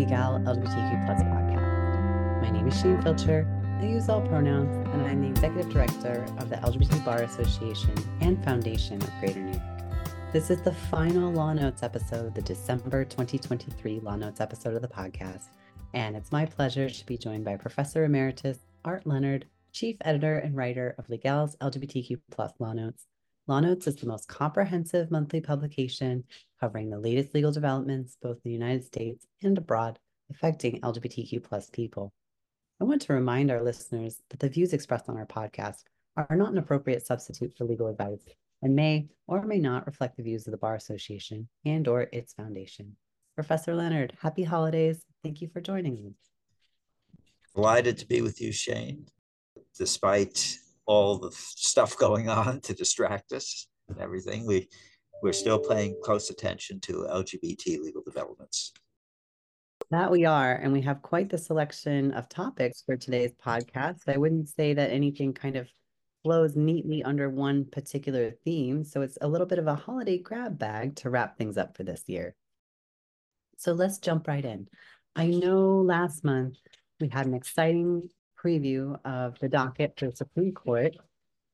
Legal 0.00 0.38
LGBTQ 0.38 1.04
Plus 1.04 1.22
podcast. 1.24 2.40
My 2.40 2.48
name 2.48 2.66
is 2.66 2.74
Shain 2.82 3.02
Filcher. 3.02 3.44
I 3.82 3.84
use 3.84 4.08
all 4.08 4.22
pronouns, 4.22 4.74
and 4.94 5.02
I'm 5.02 5.20
the 5.20 5.28
executive 5.28 5.70
director 5.70 6.24
of 6.38 6.48
the 6.48 6.56
LGBT 6.56 7.04
Bar 7.04 7.20
Association 7.20 7.92
and 8.22 8.42
Foundation 8.42 8.96
of 9.02 9.10
Greater 9.20 9.40
New 9.40 9.52
York. 9.52 10.32
This 10.32 10.48
is 10.48 10.62
the 10.62 10.72
final 10.72 11.30
Law 11.30 11.52
Notes 11.52 11.82
episode, 11.82 12.34
the 12.34 12.40
December 12.40 13.04
2023 13.04 14.00
Law 14.00 14.16
Notes 14.16 14.40
episode 14.40 14.74
of 14.74 14.80
the 14.80 14.88
podcast, 14.88 15.48
and 15.92 16.16
it's 16.16 16.32
my 16.32 16.46
pleasure 16.46 16.88
to 16.88 17.04
be 17.04 17.18
joined 17.18 17.44
by 17.44 17.56
Professor 17.56 18.04
Emeritus 18.04 18.60
Art 18.86 19.06
Leonard, 19.06 19.44
Chief 19.74 19.96
Editor 20.00 20.38
and 20.38 20.56
Writer 20.56 20.94
of 20.96 21.10
Legal's 21.10 21.56
LGBTQ 21.56 22.22
Plus 22.30 22.52
Law 22.58 22.72
Notes. 22.72 23.04
Law 23.46 23.60
Notes 23.60 23.86
is 23.86 23.96
the 23.96 24.06
most 24.06 24.28
comprehensive 24.28 25.10
monthly 25.10 25.42
publication 25.42 26.24
covering 26.60 26.90
the 26.90 26.98
latest 26.98 27.34
legal 27.34 27.50
developments 27.50 28.16
both 28.20 28.36
in 28.44 28.50
the 28.50 28.52
United 28.52 28.84
States 28.84 29.26
and 29.42 29.56
abroad 29.56 29.98
affecting 30.30 30.80
LGBTQ 30.80 31.42
plus 31.42 31.70
people. 31.70 32.12
I 32.80 32.84
want 32.84 33.02
to 33.02 33.12
remind 33.12 33.50
our 33.50 33.62
listeners 33.62 34.20
that 34.30 34.40
the 34.40 34.48
views 34.48 34.72
expressed 34.72 35.08
on 35.08 35.16
our 35.16 35.26
podcast 35.26 35.82
are 36.16 36.36
not 36.36 36.52
an 36.52 36.58
appropriate 36.58 37.06
substitute 37.06 37.52
for 37.56 37.64
legal 37.64 37.88
advice 37.88 38.22
and 38.62 38.76
may 38.76 39.08
or 39.26 39.42
may 39.42 39.58
not 39.58 39.86
reflect 39.86 40.16
the 40.16 40.22
views 40.22 40.46
of 40.46 40.52
the 40.52 40.58
Bar 40.58 40.74
Association 40.74 41.48
and 41.64 41.88
or 41.88 42.08
its 42.12 42.34
foundation. 42.34 42.96
Professor 43.34 43.74
Leonard, 43.74 44.12
happy 44.20 44.42
holidays. 44.42 45.04
Thank 45.22 45.40
you 45.40 45.48
for 45.48 45.60
joining 45.60 45.94
me. 45.94 46.14
Delighted 47.54 47.98
to 47.98 48.06
be 48.06 48.22
with 48.22 48.40
you, 48.40 48.50
Shain. 48.50 49.06
Despite 49.78 50.58
all 50.86 51.18
the 51.18 51.30
stuff 51.32 51.96
going 51.96 52.28
on 52.28 52.60
to 52.62 52.74
distract 52.74 53.32
us 53.32 53.66
and 53.88 53.98
everything, 53.98 54.46
we 54.46 54.68
we're 55.22 55.32
still 55.32 55.58
paying 55.58 55.96
close 56.02 56.30
attention 56.30 56.80
to 56.80 57.06
LGBT 57.10 57.80
legal 57.80 58.02
developments. 58.02 58.72
That 59.90 60.10
we 60.10 60.24
are, 60.24 60.54
and 60.54 60.72
we 60.72 60.82
have 60.82 61.02
quite 61.02 61.30
the 61.30 61.38
selection 61.38 62.12
of 62.12 62.28
topics 62.28 62.82
for 62.84 62.96
today's 62.96 63.32
podcast. 63.44 64.02
I 64.06 64.18
wouldn't 64.18 64.48
say 64.48 64.74
that 64.74 64.90
anything 64.90 65.32
kind 65.32 65.56
of 65.56 65.68
flows 66.22 66.54
neatly 66.54 67.02
under 67.02 67.28
one 67.28 67.64
particular 67.64 68.30
theme, 68.44 68.84
so 68.84 69.02
it's 69.02 69.18
a 69.20 69.28
little 69.28 69.46
bit 69.46 69.58
of 69.58 69.66
a 69.66 69.74
holiday 69.74 70.18
grab 70.18 70.58
bag 70.58 70.96
to 70.96 71.10
wrap 71.10 71.36
things 71.36 71.56
up 71.56 71.76
for 71.76 71.82
this 71.82 72.04
year. 72.06 72.34
So 73.56 73.72
let's 73.72 73.98
jump 73.98 74.28
right 74.28 74.44
in. 74.44 74.68
I 75.16 75.26
know 75.26 75.80
last 75.80 76.24
month 76.24 76.56
we 77.00 77.08
had 77.08 77.26
an 77.26 77.34
exciting 77.34 78.08
preview 78.42 78.98
of 79.04 79.38
the 79.40 79.48
docket 79.48 79.98
for 79.98 80.06
the 80.06 80.16
Supreme 80.16 80.52
Court 80.52 80.94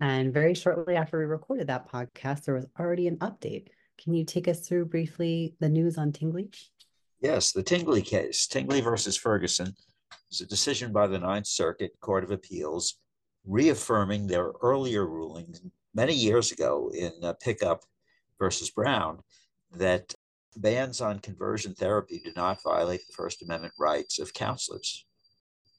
and 0.00 0.32
very 0.32 0.54
shortly 0.54 0.96
after 0.96 1.18
we 1.18 1.24
recorded 1.24 1.68
that 1.68 1.90
podcast, 1.90 2.44
there 2.44 2.54
was 2.54 2.66
already 2.78 3.08
an 3.08 3.16
update. 3.18 3.68
Can 4.02 4.14
you 4.14 4.24
take 4.24 4.48
us 4.48 4.66
through 4.66 4.86
briefly 4.86 5.54
the 5.60 5.68
news 5.68 5.96
on 5.96 6.12
Tingley? 6.12 6.50
Yes, 7.20 7.52
the 7.52 7.62
Tingley 7.62 8.02
case, 8.02 8.46
Tingley 8.46 8.80
versus 8.80 9.16
Ferguson, 9.16 9.74
is 10.30 10.42
a 10.42 10.46
decision 10.46 10.92
by 10.92 11.06
the 11.06 11.18
Ninth 11.18 11.46
Circuit 11.46 11.92
Court 12.00 12.24
of 12.24 12.30
Appeals 12.30 12.98
reaffirming 13.46 14.26
their 14.26 14.52
earlier 14.60 15.06
ruling 15.06 15.54
many 15.94 16.12
years 16.12 16.52
ago 16.52 16.90
in 16.94 17.12
uh, 17.22 17.32
Pickup 17.34 17.82
versus 18.38 18.70
Brown 18.70 19.20
that 19.72 20.14
bans 20.56 21.00
on 21.00 21.18
conversion 21.20 21.74
therapy 21.74 22.20
do 22.24 22.32
not 22.36 22.62
violate 22.62 23.00
the 23.06 23.14
First 23.14 23.42
Amendment 23.42 23.74
rights 23.78 24.18
of 24.18 24.34
counselors. 24.34 25.06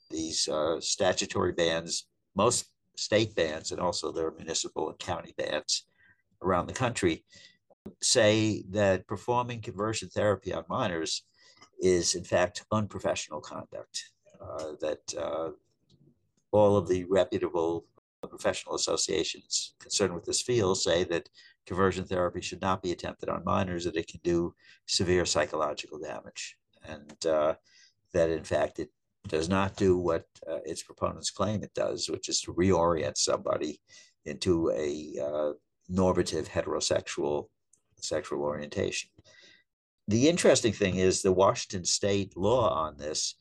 These 0.10 0.48
uh, 0.48 0.80
statutory 0.80 1.52
bans, 1.52 2.08
most 2.36 2.68
state 2.98 3.36
bands 3.36 3.72
and 3.72 3.80
also 3.80 4.12
their 4.12 4.32
municipal 4.32 4.90
and 4.90 5.00
county 5.00 5.34
bands 5.38 5.84
around 6.42 6.68
the 6.68 6.74
country 6.74 7.24
say 8.02 8.64
that 8.70 9.08
performing 9.08 9.62
conversion 9.62 10.10
therapy 10.10 10.54
on 10.54 10.64
minors 10.68 11.24
is 11.80 12.16
in 12.16 12.24
fact 12.24 12.66
unprofessional 12.72 13.40
conduct 13.40 14.12
uh, 14.42 14.72
that 14.82 15.14
uh, 15.18 15.50
all 16.52 16.76
of 16.76 16.88
the 16.88 17.06
reputable 17.06 17.86
professional 18.28 18.76
associations 18.76 19.74
concerned 19.80 20.14
with 20.14 20.26
this 20.26 20.42
field 20.42 20.78
say 20.78 21.04
that 21.04 21.30
conversion 21.66 22.06
therapy 22.06 22.42
should 22.42 22.62
not 22.62 22.82
be 22.82 22.92
attempted 22.92 23.30
on 23.30 23.44
minors 23.44 23.86
that 23.86 23.96
it 23.96 24.08
can 24.08 24.20
do 24.24 24.54
severe 24.86 25.26
psychological 25.26 26.00
damage. 26.00 26.58
And 26.84 27.26
uh, 27.26 27.56
that 28.14 28.30
in 28.30 28.44
fact 28.44 28.80
it 28.80 28.90
does 29.28 29.50
not 29.50 29.76
do 29.76 29.98
what 29.98 30.26
uh, 30.50 30.60
its 30.66 30.84
proponents 30.84 31.30
claim 31.30 31.64
it 31.64 31.74
does, 31.74 32.10
which 32.10 32.30
is 32.30 32.42
to 32.42 32.54
reorient 32.54 33.18
somebody 33.18 33.80
into 34.26 34.72
a 34.72 35.16
uh, 35.24 35.54
normative 35.90 36.50
heterosexual 36.50 37.48
sexual 38.00 38.42
orientation. 38.42 39.10
The 40.08 40.30
interesting 40.30 40.74
thing 40.74 40.96
is 40.96 41.22
the 41.22 41.32
Washington 41.32 41.84
state 41.86 42.38
law 42.38 42.70
on 42.70 42.98
this 42.98 43.36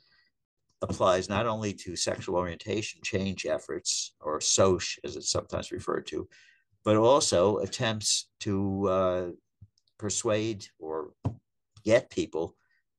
applies 0.82 1.28
not 1.28 1.46
only 1.46 1.72
to 1.72 1.96
sexual 1.96 2.36
orientation 2.36 3.00
change 3.02 3.46
efforts, 3.46 4.14
or 4.20 4.40
SOCE 4.40 4.98
as 5.04 5.16
it's 5.16 5.30
sometimes 5.30 5.72
referred 5.72 6.06
to, 6.08 6.28
but 6.84 6.96
also 6.96 7.58
attempts 7.58 8.28
to 8.40 8.88
uh, 8.88 9.26
persuade 9.98 10.66
or 10.78 11.12
get 11.84 12.10
people 12.10 12.54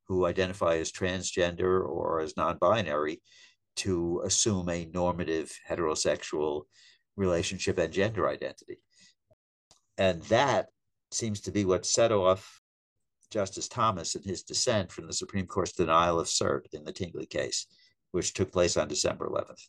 who 0.08 0.26
identify 0.26 0.78
as 0.78 0.92
transgender 0.92 1.88
or 1.88 2.20
as 2.20 2.38
non 2.38 2.58
binary 2.60 3.22
to 3.78 4.22
assume 4.26 4.70
a 4.70 4.90
normative 4.94 5.52
heterosexual 5.70 6.64
relationship 7.16 7.78
and 7.78 7.94
gender 7.94 8.28
identity. 8.28 8.80
And 9.98 10.22
that 10.24 10.68
seems 11.12 11.42
to 11.42 11.52
be 11.52 11.66
what 11.66 11.86
set 11.86 12.12
off 12.12 12.62
Justice 13.30 13.68
Thomas 13.68 14.16
in 14.16 14.24
his 14.24 14.44
dissent 14.44 14.92
from 14.92 15.08
the 15.08 15.14
Supreme 15.14 15.48
Court's 15.48 15.74
denial 15.74 16.20
of 16.20 16.28
cert 16.28 16.62
in 16.74 16.84
the 16.84 16.94
Tingley 16.94 17.26
case, 17.26 17.66
which 18.12 18.34
took 18.34 18.52
place 18.52 18.78
on 18.78 18.88
December 18.88 19.28
11th. 19.28 19.68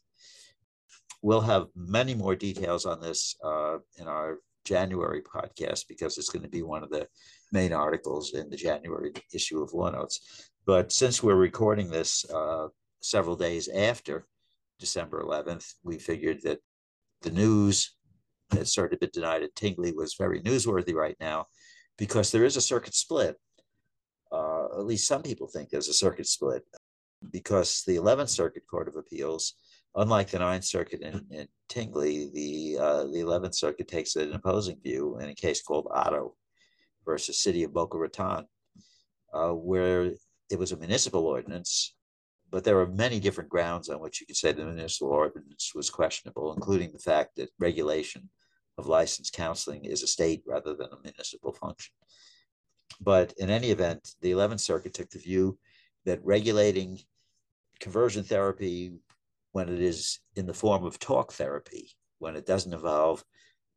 We'll 1.22 1.40
have 1.40 1.66
many 1.74 2.14
more 2.14 2.36
details 2.36 2.86
on 2.86 3.00
this 3.00 3.34
uh, 3.44 3.78
in 3.98 4.06
our 4.06 4.38
January 4.64 5.22
podcast 5.22 5.88
because 5.88 6.18
it's 6.18 6.28
going 6.28 6.42
to 6.42 6.48
be 6.48 6.62
one 6.62 6.84
of 6.84 6.90
the 6.90 7.08
main 7.52 7.72
articles 7.72 8.34
in 8.34 8.50
the 8.50 8.56
January 8.56 9.12
issue 9.32 9.62
of 9.62 9.72
Law 9.72 9.90
Notes. 9.90 10.50
But 10.66 10.92
since 10.92 11.22
we're 11.22 11.34
recording 11.34 11.88
this 11.88 12.24
uh, 12.30 12.68
several 13.00 13.36
days 13.36 13.68
after 13.68 14.26
December 14.78 15.22
11th, 15.22 15.74
we 15.82 15.98
figured 15.98 16.42
that 16.42 16.58
the 17.22 17.30
news 17.30 17.94
that 18.50 18.66
started 18.66 19.00
to 19.00 19.06
be 19.06 19.10
denied 19.10 19.42
at 19.42 19.54
Tingley 19.54 19.92
was 19.92 20.14
very 20.14 20.40
newsworthy 20.40 20.94
right 20.94 21.16
now 21.20 21.46
because 21.96 22.30
there 22.30 22.44
is 22.44 22.56
a 22.56 22.60
circuit 22.60 22.94
split. 22.94 23.36
Uh, 24.30 24.64
at 24.78 24.86
least 24.86 25.08
some 25.08 25.22
people 25.22 25.48
think 25.48 25.68
there's 25.68 25.88
a 25.88 25.94
circuit 25.94 26.26
split 26.26 26.62
because 27.32 27.82
the 27.86 27.96
11th 27.96 28.28
Circuit 28.28 28.62
Court 28.70 28.88
of 28.88 28.96
Appeals, 28.96 29.54
unlike 29.96 30.28
the 30.28 30.38
Ninth 30.38 30.64
Circuit 30.64 31.00
in, 31.00 31.24
in 31.30 31.48
Tingley, 31.68 32.30
the 32.32 32.78
uh, 32.78 33.04
the 33.04 33.20
11th 33.20 33.54
Circuit 33.54 33.88
takes 33.88 34.16
an 34.16 34.32
opposing 34.34 34.78
view 34.82 35.18
in 35.18 35.28
a 35.28 35.34
case 35.34 35.62
called 35.62 35.88
Otto 35.90 36.34
versus 37.08 37.40
City 37.40 37.64
of 37.64 37.72
Boca 37.72 37.96
Raton, 37.96 38.44
uh, 39.32 39.52
where 39.52 40.12
it 40.50 40.58
was 40.58 40.72
a 40.72 40.76
municipal 40.76 41.24
ordinance, 41.24 41.94
but 42.50 42.64
there 42.64 42.78
are 42.80 42.86
many 42.86 43.18
different 43.18 43.48
grounds 43.48 43.88
on 43.88 43.98
which 43.98 44.20
you 44.20 44.26
could 44.26 44.36
say 44.36 44.52
the 44.52 44.62
municipal 44.62 45.08
ordinance 45.08 45.72
was 45.74 45.88
questionable, 45.88 46.52
including 46.52 46.92
the 46.92 46.98
fact 46.98 47.30
that 47.36 47.48
regulation 47.58 48.28
of 48.76 48.88
licensed 48.88 49.32
counseling 49.32 49.86
is 49.86 50.02
a 50.02 50.06
state 50.06 50.42
rather 50.46 50.74
than 50.74 50.90
a 50.92 51.02
municipal 51.02 51.54
function. 51.54 51.94
But 53.00 53.32
in 53.38 53.48
any 53.48 53.70
event, 53.70 54.06
the 54.20 54.32
11th 54.32 54.60
Circuit 54.60 54.92
took 54.92 55.08
the 55.08 55.18
view 55.18 55.58
that 56.04 56.22
regulating 56.22 56.98
conversion 57.80 58.22
therapy 58.22 58.92
when 59.52 59.70
it 59.70 59.80
is 59.80 60.20
in 60.36 60.44
the 60.44 60.60
form 60.62 60.84
of 60.84 60.98
talk 60.98 61.32
therapy, 61.32 61.92
when 62.18 62.36
it 62.36 62.44
doesn't 62.44 62.74
involve 62.74 63.24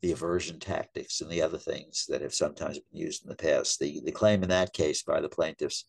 the 0.01 0.11
aversion 0.11 0.59
tactics 0.59 1.21
and 1.21 1.29
the 1.29 1.41
other 1.41 1.57
things 1.57 2.05
that 2.09 2.21
have 2.21 2.33
sometimes 2.33 2.79
been 2.79 3.01
used 3.01 3.23
in 3.23 3.29
the 3.29 3.35
past. 3.35 3.79
The, 3.79 4.01
the 4.03 4.11
claim 4.11 4.41
in 4.43 4.49
that 4.49 4.73
case 4.73 5.03
by 5.03 5.21
the 5.21 5.29
plaintiffs, 5.29 5.85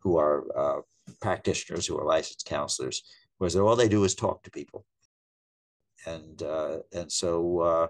who 0.00 0.16
are 0.18 0.44
uh, 0.56 0.80
practitioners, 1.20 1.86
who 1.86 1.98
are 1.98 2.04
licensed 2.04 2.46
counselors, 2.46 3.02
was 3.38 3.54
that 3.54 3.62
all 3.62 3.76
they 3.76 3.88
do 3.88 4.04
is 4.04 4.14
talk 4.14 4.42
to 4.42 4.50
people. 4.50 4.84
And, 6.06 6.42
uh, 6.42 6.78
and 6.92 7.10
so 7.10 7.60
uh, 7.60 7.86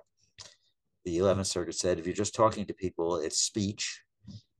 the 1.04 1.18
11th 1.18 1.46
Circuit 1.46 1.74
said 1.74 1.98
if 1.98 2.06
you're 2.06 2.14
just 2.14 2.34
talking 2.34 2.64
to 2.66 2.74
people, 2.74 3.16
it's 3.16 3.38
speech 3.38 4.00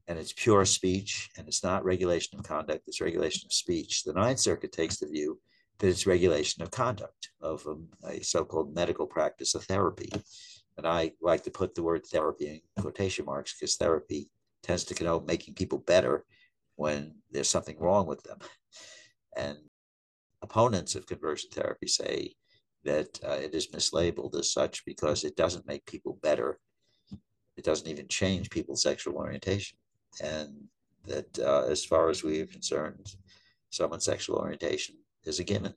and 0.07 0.19
it's 0.19 0.33
pure 0.33 0.65
speech 0.65 1.31
and 1.37 1.49
it's 1.49 1.65
not 1.65 1.85
regulation 1.85 2.39
of 2.39 2.45
conduct, 2.45 2.83
it's 2.87 3.01
regulation 3.01 3.47
of 3.47 3.53
speech. 3.53 4.05
The 4.05 4.13
Ninth 4.13 4.41
Circuit 4.41 4.73
takes 4.73 4.99
the 4.99 5.07
view 5.07 5.41
that 5.79 5.89
it's 5.89 6.07
regulation 6.07 6.63
of 6.63 6.71
conduct, 6.71 7.31
of 7.41 7.67
a, 7.67 8.09
a 8.09 8.23
so 8.23 8.45
called 8.45 8.75
medical 8.75 9.07
practice 9.07 9.55
of 9.55 9.65
therapy. 9.65 10.11
And 10.77 10.87
I 10.87 11.13
like 11.21 11.45
to 11.45 11.51
put 11.51 11.75
the 11.75 11.83
word 11.83 12.05
therapy 12.07 12.63
in 12.77 12.83
quotation 12.83 13.25
marks 13.25 13.55
because 13.55 13.77
therapy 13.77 14.31
tends 14.63 14.85
to 14.85 14.95
connote 14.95 15.27
making 15.27 15.55
people 15.55 15.79
better 15.79 16.25
when 16.77 17.15
there's 17.31 17.49
something 17.49 17.79
wrong 17.79 18.07
with 18.07 18.23
them. 18.25 18.39
And 19.37 19.59
opponents 20.43 20.95
of 20.95 21.07
conversion 21.07 21.51
therapy 21.53 21.87
say 21.87 22.35
that 22.85 23.19
uh, 23.27 23.33
it 23.33 23.55
is 23.55 23.69
mislabeled 23.69 24.39
as 24.39 24.53
such 24.53 24.85
because 24.85 25.25
it 25.25 25.37
doesn't 25.37 25.67
make 25.67 25.87
people 25.87 26.19
better. 26.23 26.59
It 27.57 27.65
doesn't 27.65 27.89
even 27.89 28.09
change 28.09 28.51
people's 28.51 28.83
sexual 28.83 29.15
orientation. 29.15 29.79
And 30.23 30.65
that, 31.07 31.39
uh, 31.39 31.65
as 31.69 31.85
far 31.85 32.09
as 32.11 32.23
we 32.23 32.41
are 32.41 32.47
concerned, 32.47 33.15
someone's 33.71 34.05
sexual 34.05 34.37
orientation 34.37 34.97
is 35.25 35.41
a 35.41 35.45
given, 35.45 35.75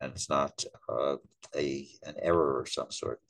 and 0.00 0.12
it's 0.12 0.28
not 0.28 0.64
uh, 0.88 1.16
a 1.56 1.88
an 2.04 2.14
error 2.20 2.58
or 2.60 2.66
some 2.66 2.90
sort. 2.90 3.20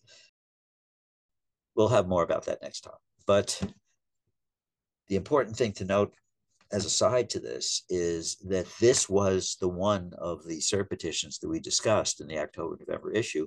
We'll 1.78 1.88
have 1.88 2.08
more 2.08 2.24
about 2.24 2.44
that 2.46 2.60
next 2.60 2.80
time. 2.80 2.98
But 3.24 3.62
the 5.06 5.14
important 5.14 5.56
thing 5.56 5.70
to 5.74 5.84
note 5.84 6.12
as 6.72 6.84
a 6.84 6.90
side 6.90 7.30
to 7.30 7.38
this 7.38 7.84
is 7.88 8.36
that 8.48 8.66
this 8.80 9.08
was 9.08 9.56
the 9.60 9.68
one 9.68 10.12
of 10.18 10.44
the 10.44 10.56
cert 10.56 10.88
petitions 10.88 11.38
that 11.38 11.48
we 11.48 11.60
discussed 11.60 12.20
in 12.20 12.26
the 12.26 12.40
October 12.40 12.76
November 12.80 13.12
issue 13.12 13.46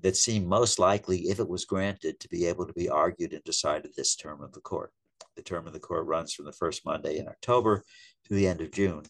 that 0.00 0.16
seemed 0.16 0.48
most 0.48 0.80
likely, 0.80 1.28
if 1.28 1.38
it 1.38 1.48
was 1.48 1.64
granted, 1.64 2.18
to 2.18 2.28
be 2.28 2.44
able 2.46 2.66
to 2.66 2.72
be 2.72 2.88
argued 2.88 3.32
and 3.32 3.44
decided 3.44 3.92
this 3.94 4.16
term 4.16 4.42
of 4.42 4.52
the 4.52 4.60
court. 4.60 4.92
The 5.36 5.42
term 5.42 5.68
of 5.68 5.72
the 5.72 5.78
court 5.78 6.06
runs 6.06 6.34
from 6.34 6.46
the 6.46 6.52
first 6.52 6.84
Monday 6.84 7.18
in 7.18 7.28
October 7.28 7.84
to 8.26 8.34
the 8.34 8.48
end 8.48 8.62
of 8.62 8.72
June. 8.72 9.04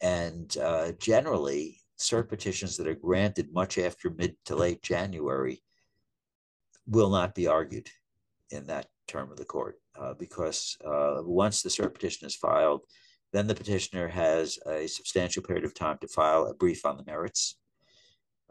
And 0.00 0.56
uh, 0.56 0.92
generally, 0.92 1.82
cert 1.98 2.30
petitions 2.30 2.78
that 2.78 2.88
are 2.88 2.94
granted 2.94 3.52
much 3.52 3.76
after 3.76 4.08
mid 4.08 4.36
to 4.46 4.56
late 4.56 4.82
January 4.82 5.62
will 6.86 7.10
not 7.10 7.34
be 7.34 7.46
argued 7.46 7.88
in 8.50 8.66
that 8.66 8.86
term 9.08 9.30
of 9.30 9.36
the 9.36 9.44
court 9.44 9.76
uh, 9.98 10.14
because 10.14 10.76
uh, 10.84 11.16
once 11.22 11.62
the 11.62 11.68
cert 11.68 11.94
petition 11.94 12.26
is 12.26 12.36
filed, 12.36 12.82
then 13.32 13.46
the 13.46 13.54
petitioner 13.54 14.08
has 14.08 14.58
a 14.66 14.86
substantial 14.86 15.42
period 15.42 15.64
of 15.64 15.74
time 15.74 15.98
to 16.00 16.08
file 16.08 16.46
a 16.46 16.54
brief 16.54 16.86
on 16.86 16.96
the 16.96 17.04
merits, 17.04 17.56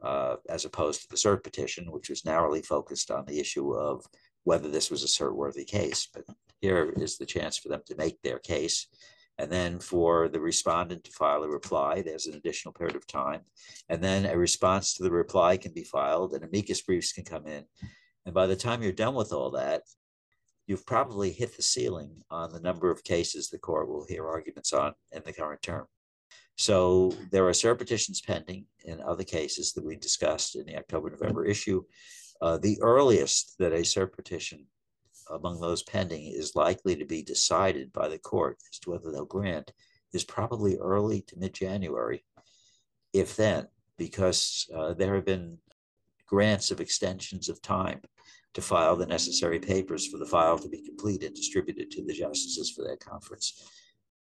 uh, 0.01 0.35
as 0.50 0.65
opposed 0.65 1.01
to 1.01 1.07
the 1.09 1.15
cert 1.15 1.44
petition, 1.44 1.91
which 1.91 2.09
was 2.09 2.25
narrowly 2.25 2.62
focused 2.62 3.09
on 3.09 3.25
the 3.25 3.39
issue 3.39 3.74
of 3.74 4.06
whether 4.44 4.69
this 4.69 4.91
was 4.91 5.03
a 5.03 5.07
cert 5.07 5.33
worthy 5.33 5.63
case. 5.63 6.09
But 6.13 6.25
here 6.59 6.94
is 6.97 7.18
the 7.18 7.25
chance 7.25 7.57
for 7.57 7.69
them 7.69 7.81
to 7.88 7.95
make 7.95 8.21
their 8.21 8.39
case. 8.39 8.88
And 9.38 9.51
then 9.51 9.80
for 9.80 10.27
the 10.27 10.39
respondent 10.39 11.06
to 11.06 11.12
file 11.12 11.44
a 11.44 11.50
reply, 11.50 12.01
there's 12.01 12.27
an 12.27 12.35
additional 12.35 12.74
period 12.74 12.95
of 12.95 13.07
time. 13.07 13.41
And 13.89 14.03
then 14.03 14.25
a 14.25 14.38
response 14.38 14.94
to 14.94 15.03
the 15.03 15.12
reply 15.12 15.57
can 15.57 15.74
be 15.74 15.83
filed 15.83 16.33
and 16.33 16.44
amicus 16.44 16.81
briefs 16.81 17.13
can 17.13 17.24
come 17.24 17.47
in. 17.47 17.63
And 18.25 18.33
by 18.33 18.47
the 18.47 18.55
time 18.55 18.81
you're 18.81 18.91
done 18.91 19.15
with 19.15 19.33
all 19.33 19.51
that, 19.51 19.83
you've 20.67 20.85
probably 20.85 21.31
hit 21.31 21.55
the 21.55 21.61
ceiling 21.61 22.21
on 22.29 22.53
the 22.53 22.59
number 22.59 22.89
of 22.89 23.03
cases 23.03 23.49
the 23.49 23.57
court 23.57 23.89
will 23.89 24.05
hear 24.05 24.27
arguments 24.27 24.71
on 24.73 24.93
in 25.11 25.21
the 25.25 25.33
current 25.33 25.61
term. 25.61 25.85
So 26.57 27.13
there 27.31 27.47
are 27.47 27.51
cert 27.51 27.79
petitions 27.79 28.21
pending 28.21 28.65
in 28.85 29.01
other 29.01 29.23
cases 29.23 29.73
that 29.73 29.83
we 29.83 29.95
discussed 29.95 30.55
in 30.55 30.65
the 30.65 30.77
October 30.77 31.09
November 31.09 31.45
issue. 31.45 31.83
Uh, 32.41 32.57
the 32.57 32.77
earliest 32.81 33.55
that 33.59 33.73
a 33.73 33.77
cert 33.77 34.13
petition 34.13 34.67
among 35.31 35.59
those 35.59 35.83
pending 35.83 36.27
is 36.27 36.55
likely 36.55 36.95
to 36.95 37.05
be 37.05 37.23
decided 37.23 37.91
by 37.91 38.07
the 38.07 38.19
court 38.19 38.57
as 38.71 38.79
to 38.79 38.91
whether 38.91 39.11
they'll 39.11 39.25
grant 39.25 39.71
is 40.13 40.23
probably 40.23 40.77
early 40.77 41.21
to 41.21 41.37
mid 41.37 41.53
January, 41.53 42.23
if 43.13 43.35
then, 43.35 43.67
because 43.97 44.69
uh, 44.75 44.93
there 44.93 45.15
have 45.15 45.25
been 45.25 45.57
grants 46.27 46.71
of 46.71 46.79
extensions 46.79 47.49
of 47.49 47.61
time 47.61 48.01
to 48.53 48.61
file 48.61 48.95
the 48.95 49.05
necessary 49.05 49.59
papers 49.59 50.07
for 50.07 50.17
the 50.17 50.25
file 50.25 50.59
to 50.59 50.69
be 50.69 50.85
complete 50.85 51.23
and 51.23 51.35
distributed 51.35 51.89
to 51.91 52.03
the 52.03 52.13
justices 52.13 52.71
for 52.71 52.83
their 52.83 52.97
conference. 52.97 53.69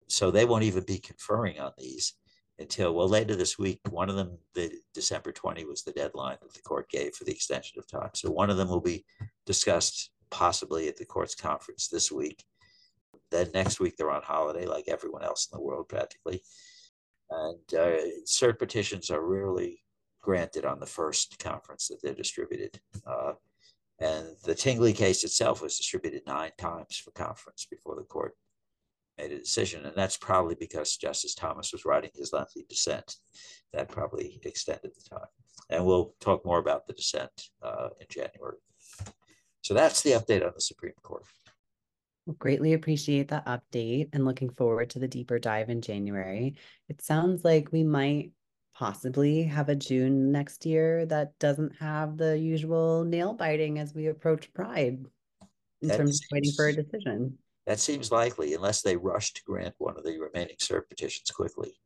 So 0.08 0.30
they 0.30 0.44
won't 0.44 0.64
even 0.64 0.84
be 0.84 0.98
conferring 0.98 1.58
on 1.58 1.72
these 1.78 2.14
until, 2.58 2.94
well, 2.94 3.08
later 3.08 3.34
this 3.34 3.58
week. 3.58 3.80
One 3.88 4.10
of 4.10 4.16
them, 4.16 4.38
the 4.54 4.70
December 4.92 5.32
20 5.32 5.64
was 5.64 5.82
the 5.82 5.92
deadline 5.92 6.36
that 6.42 6.52
the 6.52 6.62
court 6.62 6.90
gave 6.90 7.14
for 7.14 7.24
the 7.24 7.32
extension 7.32 7.78
of 7.78 7.88
time. 7.88 8.10
So 8.14 8.30
one 8.30 8.50
of 8.50 8.56
them 8.56 8.68
will 8.68 8.80
be 8.80 9.04
discussed 9.46 10.10
possibly 10.30 10.88
at 10.88 10.96
the 10.96 11.06
court's 11.06 11.34
conference 11.34 11.88
this 11.88 12.12
week. 12.12 12.44
Then 13.30 13.50
next 13.54 13.80
week 13.80 13.96
they're 13.96 14.10
on 14.10 14.22
holiday, 14.22 14.66
like 14.66 14.88
everyone 14.88 15.22
else 15.22 15.48
in 15.50 15.56
the 15.56 15.64
world 15.64 15.88
practically. 15.88 16.42
And 17.30 17.74
uh, 17.74 18.00
cert 18.26 18.58
petitions 18.58 19.08
are 19.10 19.24
rarely 19.24 19.82
granted 20.20 20.64
on 20.64 20.80
the 20.80 20.86
first 20.86 21.38
conference 21.38 21.88
that 21.88 22.02
they're 22.02 22.14
distributed. 22.14 22.80
Uh, 23.06 23.32
and 24.00 24.28
the 24.44 24.54
Tingley 24.54 24.94
case 24.94 25.24
itself 25.24 25.62
was 25.62 25.76
distributed 25.76 26.22
nine 26.26 26.52
times 26.58 26.96
for 26.96 27.10
conference 27.10 27.66
before 27.70 27.96
the 27.96 28.02
court 28.02 28.34
made 29.18 29.32
a 29.32 29.38
decision. 29.38 29.84
And 29.84 29.94
that's 29.94 30.16
probably 30.16 30.56
because 30.58 30.96
Justice 30.96 31.34
Thomas 31.34 31.72
was 31.72 31.84
writing 31.84 32.10
his 32.14 32.32
lengthy 32.32 32.64
dissent. 32.68 33.16
That 33.74 33.88
probably 33.88 34.40
extended 34.42 34.92
the 34.94 35.16
time. 35.16 35.28
And 35.68 35.84
we'll 35.84 36.14
talk 36.20 36.44
more 36.46 36.58
about 36.58 36.86
the 36.86 36.94
dissent 36.94 37.30
uh, 37.62 37.90
in 38.00 38.06
January. 38.08 38.56
So 39.62 39.74
that's 39.74 40.00
the 40.00 40.12
update 40.12 40.44
on 40.44 40.52
the 40.54 40.60
Supreme 40.60 40.94
Court. 41.02 41.24
greatly 42.38 42.72
appreciate 42.72 43.28
that 43.28 43.46
update 43.46 44.08
and 44.14 44.24
looking 44.24 44.50
forward 44.50 44.90
to 44.90 44.98
the 44.98 45.08
deeper 45.08 45.38
dive 45.38 45.68
in 45.68 45.82
January. 45.82 46.56
It 46.88 47.02
sounds 47.02 47.44
like 47.44 47.70
we 47.70 47.84
might 47.84 48.32
possibly 48.80 49.42
have 49.42 49.68
a 49.68 49.74
June 49.74 50.32
next 50.32 50.64
year 50.64 51.04
that 51.04 51.38
doesn't 51.38 51.76
have 51.76 52.16
the 52.16 52.38
usual 52.38 53.04
nail 53.04 53.34
biting 53.34 53.78
as 53.78 53.94
we 53.94 54.06
approach 54.06 54.50
Pride 54.54 55.04
in 55.82 55.88
that 55.88 55.98
terms 55.98 56.12
seems, 56.12 56.20
of 56.22 56.28
waiting 56.32 56.52
for 56.56 56.68
a 56.68 56.72
decision. 56.72 57.36
That 57.66 57.78
seems 57.78 58.10
likely, 58.10 58.54
unless 58.54 58.80
they 58.80 58.96
rush 58.96 59.34
to 59.34 59.42
grant 59.44 59.74
one 59.76 59.98
of 59.98 60.04
the 60.04 60.18
remaining 60.18 60.56
cert 60.56 60.88
petitions 60.88 61.30
quickly. 61.30 61.78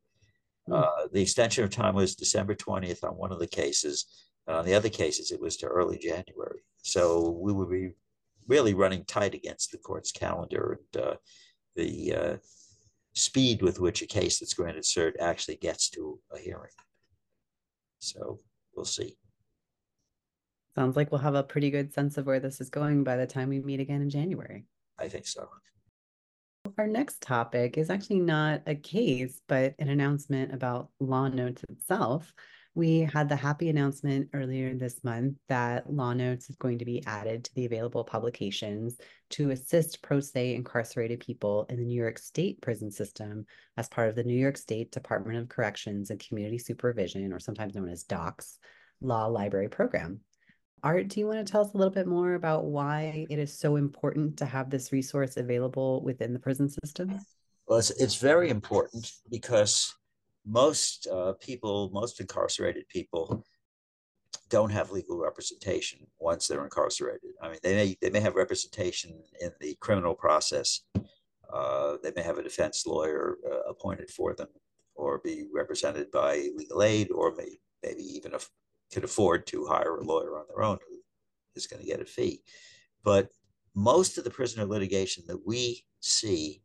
Hmm. 0.68 0.74
Uh, 0.74 1.08
the 1.12 1.20
extension 1.20 1.64
of 1.64 1.70
time 1.70 1.96
was 1.96 2.14
December 2.14 2.54
20th 2.54 3.02
on 3.02 3.16
one 3.16 3.32
of 3.32 3.40
the 3.40 3.48
cases, 3.48 4.06
and 4.46 4.56
on 4.56 4.64
the 4.64 4.74
other 4.74 4.88
cases, 4.88 5.32
it 5.32 5.40
was 5.40 5.56
to 5.56 5.66
early 5.66 5.98
January. 5.98 6.60
So 6.84 7.36
we 7.40 7.52
would 7.52 7.70
be 7.70 7.90
really 8.46 8.74
running 8.74 9.04
tight 9.04 9.34
against 9.34 9.72
the 9.72 9.78
court's 9.78 10.12
calendar 10.12 10.78
and 10.94 11.02
uh, 11.02 11.14
the 11.74 12.14
uh, 12.14 12.36
speed 13.14 13.62
with 13.62 13.80
which 13.80 14.02
a 14.02 14.06
case 14.06 14.38
that's 14.38 14.54
granted 14.54 14.84
cert 14.84 15.12
actually 15.20 15.56
gets 15.56 15.88
to 15.90 16.18
a 16.32 16.38
hearing. 16.38 16.72
So 18.00 18.40
we'll 18.74 18.84
see. 18.84 19.16
Sounds 20.74 20.96
like 20.96 21.12
we'll 21.12 21.20
have 21.20 21.36
a 21.36 21.42
pretty 21.42 21.70
good 21.70 21.92
sense 21.92 22.18
of 22.18 22.26
where 22.26 22.40
this 22.40 22.60
is 22.60 22.68
going 22.68 23.04
by 23.04 23.16
the 23.16 23.26
time 23.26 23.48
we 23.48 23.60
meet 23.60 23.80
again 23.80 24.02
in 24.02 24.10
January. 24.10 24.66
I 24.98 25.08
think 25.08 25.26
so. 25.26 25.48
Our 26.78 26.86
next 26.86 27.20
topic 27.20 27.78
is 27.78 27.90
actually 27.90 28.20
not 28.20 28.62
a 28.66 28.74
case, 28.74 29.40
but 29.46 29.74
an 29.78 29.88
announcement 29.88 30.52
about 30.52 30.88
Law 30.98 31.28
Notes 31.28 31.62
itself. 31.68 32.32
We 32.76 33.00
had 33.00 33.28
the 33.28 33.36
happy 33.36 33.68
announcement 33.68 34.30
earlier 34.32 34.74
this 34.74 35.04
month 35.04 35.36
that 35.48 35.92
Law 35.92 36.12
Notes 36.12 36.50
is 36.50 36.56
going 36.56 36.78
to 36.78 36.84
be 36.84 37.04
added 37.06 37.44
to 37.44 37.54
the 37.54 37.66
available 37.66 38.02
publications 38.02 38.98
to 39.30 39.50
assist 39.50 40.02
pro 40.02 40.18
se 40.18 40.56
incarcerated 40.56 41.20
people 41.20 41.66
in 41.68 41.76
the 41.76 41.84
New 41.84 42.00
York 42.00 42.18
State 42.18 42.60
prison 42.60 42.90
system 42.90 43.46
as 43.76 43.88
part 43.88 44.08
of 44.08 44.16
the 44.16 44.24
New 44.24 44.36
York 44.36 44.56
State 44.56 44.90
Department 44.90 45.38
of 45.38 45.48
Corrections 45.48 46.10
and 46.10 46.18
Community 46.18 46.58
Supervision, 46.58 47.32
or 47.32 47.38
sometimes 47.38 47.76
known 47.76 47.88
as 47.88 48.02
DOCCS, 48.04 48.58
Law 49.00 49.26
Library 49.26 49.68
Program. 49.68 50.20
Art, 50.82 51.08
do 51.08 51.20
you 51.20 51.26
want 51.28 51.46
to 51.46 51.50
tell 51.50 51.62
us 51.62 51.72
a 51.74 51.78
little 51.78 51.94
bit 51.94 52.08
more 52.08 52.34
about 52.34 52.64
why 52.64 53.24
it 53.30 53.38
is 53.38 53.56
so 53.56 53.76
important 53.76 54.36
to 54.38 54.46
have 54.46 54.68
this 54.68 54.90
resource 54.90 55.36
available 55.36 56.02
within 56.02 56.32
the 56.32 56.40
prison 56.40 56.68
system? 56.68 57.20
Well, 57.68 57.78
it's, 57.78 57.90
it's 57.92 58.16
very 58.16 58.50
important 58.50 59.12
because 59.30 59.94
most 60.46 61.06
uh, 61.06 61.32
people, 61.40 61.90
most 61.92 62.20
incarcerated 62.20 62.88
people, 62.88 63.44
don't 64.50 64.70
have 64.70 64.90
legal 64.90 65.18
representation 65.18 66.00
once 66.18 66.46
they're 66.46 66.64
incarcerated. 66.64 67.30
I 67.40 67.48
mean, 67.48 67.58
they 67.62 67.74
may 67.74 67.96
they 68.00 68.10
may 68.10 68.20
have 68.20 68.34
representation 68.34 69.12
in 69.40 69.50
the 69.60 69.76
criminal 69.80 70.14
process. 70.14 70.80
Uh, 71.52 71.96
they 72.02 72.12
may 72.16 72.22
have 72.22 72.38
a 72.38 72.42
defense 72.42 72.86
lawyer 72.86 73.38
uh, 73.50 73.70
appointed 73.70 74.10
for 74.10 74.34
them, 74.34 74.48
or 74.94 75.18
be 75.18 75.46
represented 75.52 76.10
by 76.10 76.48
legal 76.54 76.82
aid, 76.82 77.10
or 77.10 77.34
may, 77.34 77.58
maybe 77.82 78.02
even 78.02 78.34
if 78.34 78.50
could 78.92 79.04
afford 79.04 79.46
to 79.46 79.66
hire 79.66 79.96
a 79.96 80.04
lawyer 80.04 80.38
on 80.38 80.44
their 80.48 80.62
own 80.62 80.78
who 80.88 80.98
is 81.56 81.66
going 81.66 81.80
to 81.80 81.88
get 81.88 82.00
a 82.00 82.04
fee. 82.04 82.42
But 83.02 83.28
most 83.74 84.18
of 84.18 84.24
the 84.24 84.30
prisoner 84.30 84.64
litigation 84.64 85.24
that 85.26 85.46
we 85.46 85.84
see 86.00 86.62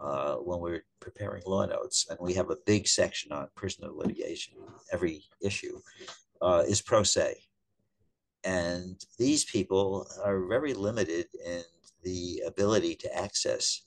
uh, 0.00 0.36
when 0.36 0.60
we're 0.60 0.84
preparing 1.00 1.42
law 1.46 1.66
notes, 1.66 2.06
and 2.08 2.18
we 2.20 2.34
have 2.34 2.50
a 2.50 2.56
big 2.66 2.86
section 2.86 3.32
on 3.32 3.48
prisoner 3.54 3.88
litigation, 3.88 4.54
every 4.92 5.24
issue, 5.40 5.80
uh, 6.40 6.62
is 6.68 6.80
pro 6.80 7.02
se. 7.02 7.34
And 8.44 9.04
these 9.18 9.44
people 9.44 10.06
are 10.24 10.46
very 10.46 10.72
limited 10.74 11.26
in 11.44 11.62
the 12.02 12.42
ability 12.46 12.94
to 12.96 13.16
access 13.16 13.82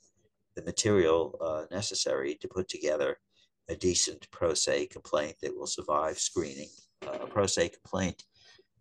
the 0.55 0.63
material 0.63 1.37
uh, 1.41 1.63
necessary 1.73 2.35
to 2.35 2.47
put 2.47 2.67
together 2.67 3.17
a 3.69 3.75
decent 3.75 4.29
pro 4.31 4.53
se 4.53 4.87
complaint 4.87 5.35
that 5.41 5.55
will 5.55 5.67
survive 5.67 6.19
screening. 6.19 6.69
Uh, 7.07 7.19
a 7.21 7.27
pro 7.27 7.47
se 7.47 7.69
complaint 7.69 8.25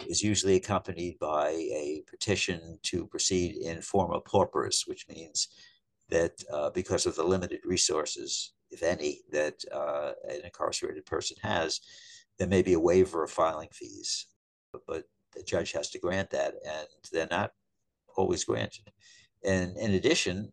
is 0.09 0.23
usually 0.23 0.57
accompanied 0.57 1.19
by 1.19 1.51
a 1.51 2.03
petition 2.09 2.79
to 2.83 3.07
proceed 3.07 3.57
in 3.57 3.81
forma 3.83 4.21
pauperis, 4.21 4.87
which 4.87 5.07
means 5.09 5.49
that 6.11 6.33
uh, 6.53 6.71
because 6.71 7.07
of 7.07 7.17
the 7.17 7.25
limited 7.25 7.61
resources, 7.65 8.53
if 8.71 8.83
any, 8.83 9.21
that 9.33 9.55
uh, 9.73 10.13
an 10.29 10.41
incarcerated 10.45 11.07
person 11.07 11.37
has, 11.43 11.81
there 12.39 12.49
may 12.49 12.63
be 12.63 12.75
a 12.75 12.81
waiver 12.81 13.25
of 13.25 13.31
filing 13.31 13.69
fees, 13.73 14.27
but, 14.87 15.05
the 15.33 15.43
judge 15.45 15.71
has 15.71 15.89
to 15.91 15.99
grant 16.01 16.29
that, 16.31 16.55
and 16.67 16.89
they're 17.13 17.29
not 17.31 17.53
always 18.17 18.43
granted. 18.45 18.91
And 19.45 19.77
in 19.77 19.93
addition, 19.93 20.51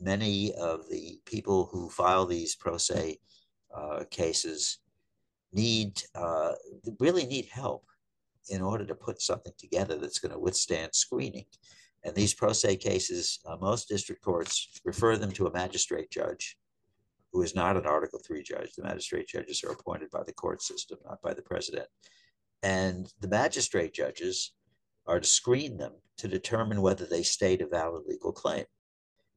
many 0.00 0.52
of 0.54 0.88
the 0.90 1.20
people 1.26 1.68
who 1.70 1.88
file 1.88 2.26
these 2.26 2.56
pro 2.56 2.76
se 2.76 3.18
uh, 3.72 4.04
cases 4.10 4.78
need 5.52 6.02
uh, 6.14 6.52
really 6.98 7.24
need 7.24 7.46
help 7.52 7.84
in 8.48 8.62
order 8.62 8.84
to 8.84 8.94
put 8.94 9.22
something 9.22 9.52
together 9.58 9.96
that's 9.96 10.18
going 10.18 10.32
to 10.32 10.38
withstand 10.38 10.90
screening. 10.92 11.46
And 12.04 12.14
these 12.14 12.34
pro 12.34 12.52
se 12.52 12.76
cases, 12.76 13.40
uh, 13.46 13.56
most 13.60 13.88
district 13.88 14.22
courts 14.22 14.80
refer 14.84 15.16
them 15.16 15.32
to 15.32 15.46
a 15.46 15.52
magistrate 15.52 16.10
judge 16.10 16.56
who 17.32 17.42
is 17.42 17.54
not 17.54 17.76
an 17.76 17.86
Article 17.86 18.20
3 18.26 18.42
judge. 18.42 18.72
The 18.72 18.82
magistrate 18.82 19.28
judges 19.28 19.62
are 19.62 19.72
appointed 19.72 20.10
by 20.10 20.22
the 20.24 20.32
court 20.32 20.62
system, 20.62 20.98
not 21.04 21.22
by 21.22 21.34
the 21.34 21.42
president. 21.42 21.86
And 22.62 23.12
the 23.20 23.28
magistrate 23.28 23.94
judges 23.94 24.52
are 25.06 25.20
to 25.20 25.26
screen 25.26 25.76
them 25.76 25.92
to 26.18 26.28
determine 26.28 26.82
whether 26.82 27.06
they 27.06 27.22
state 27.22 27.62
a 27.62 27.66
valid 27.66 28.02
legal 28.06 28.32
claim. 28.32 28.64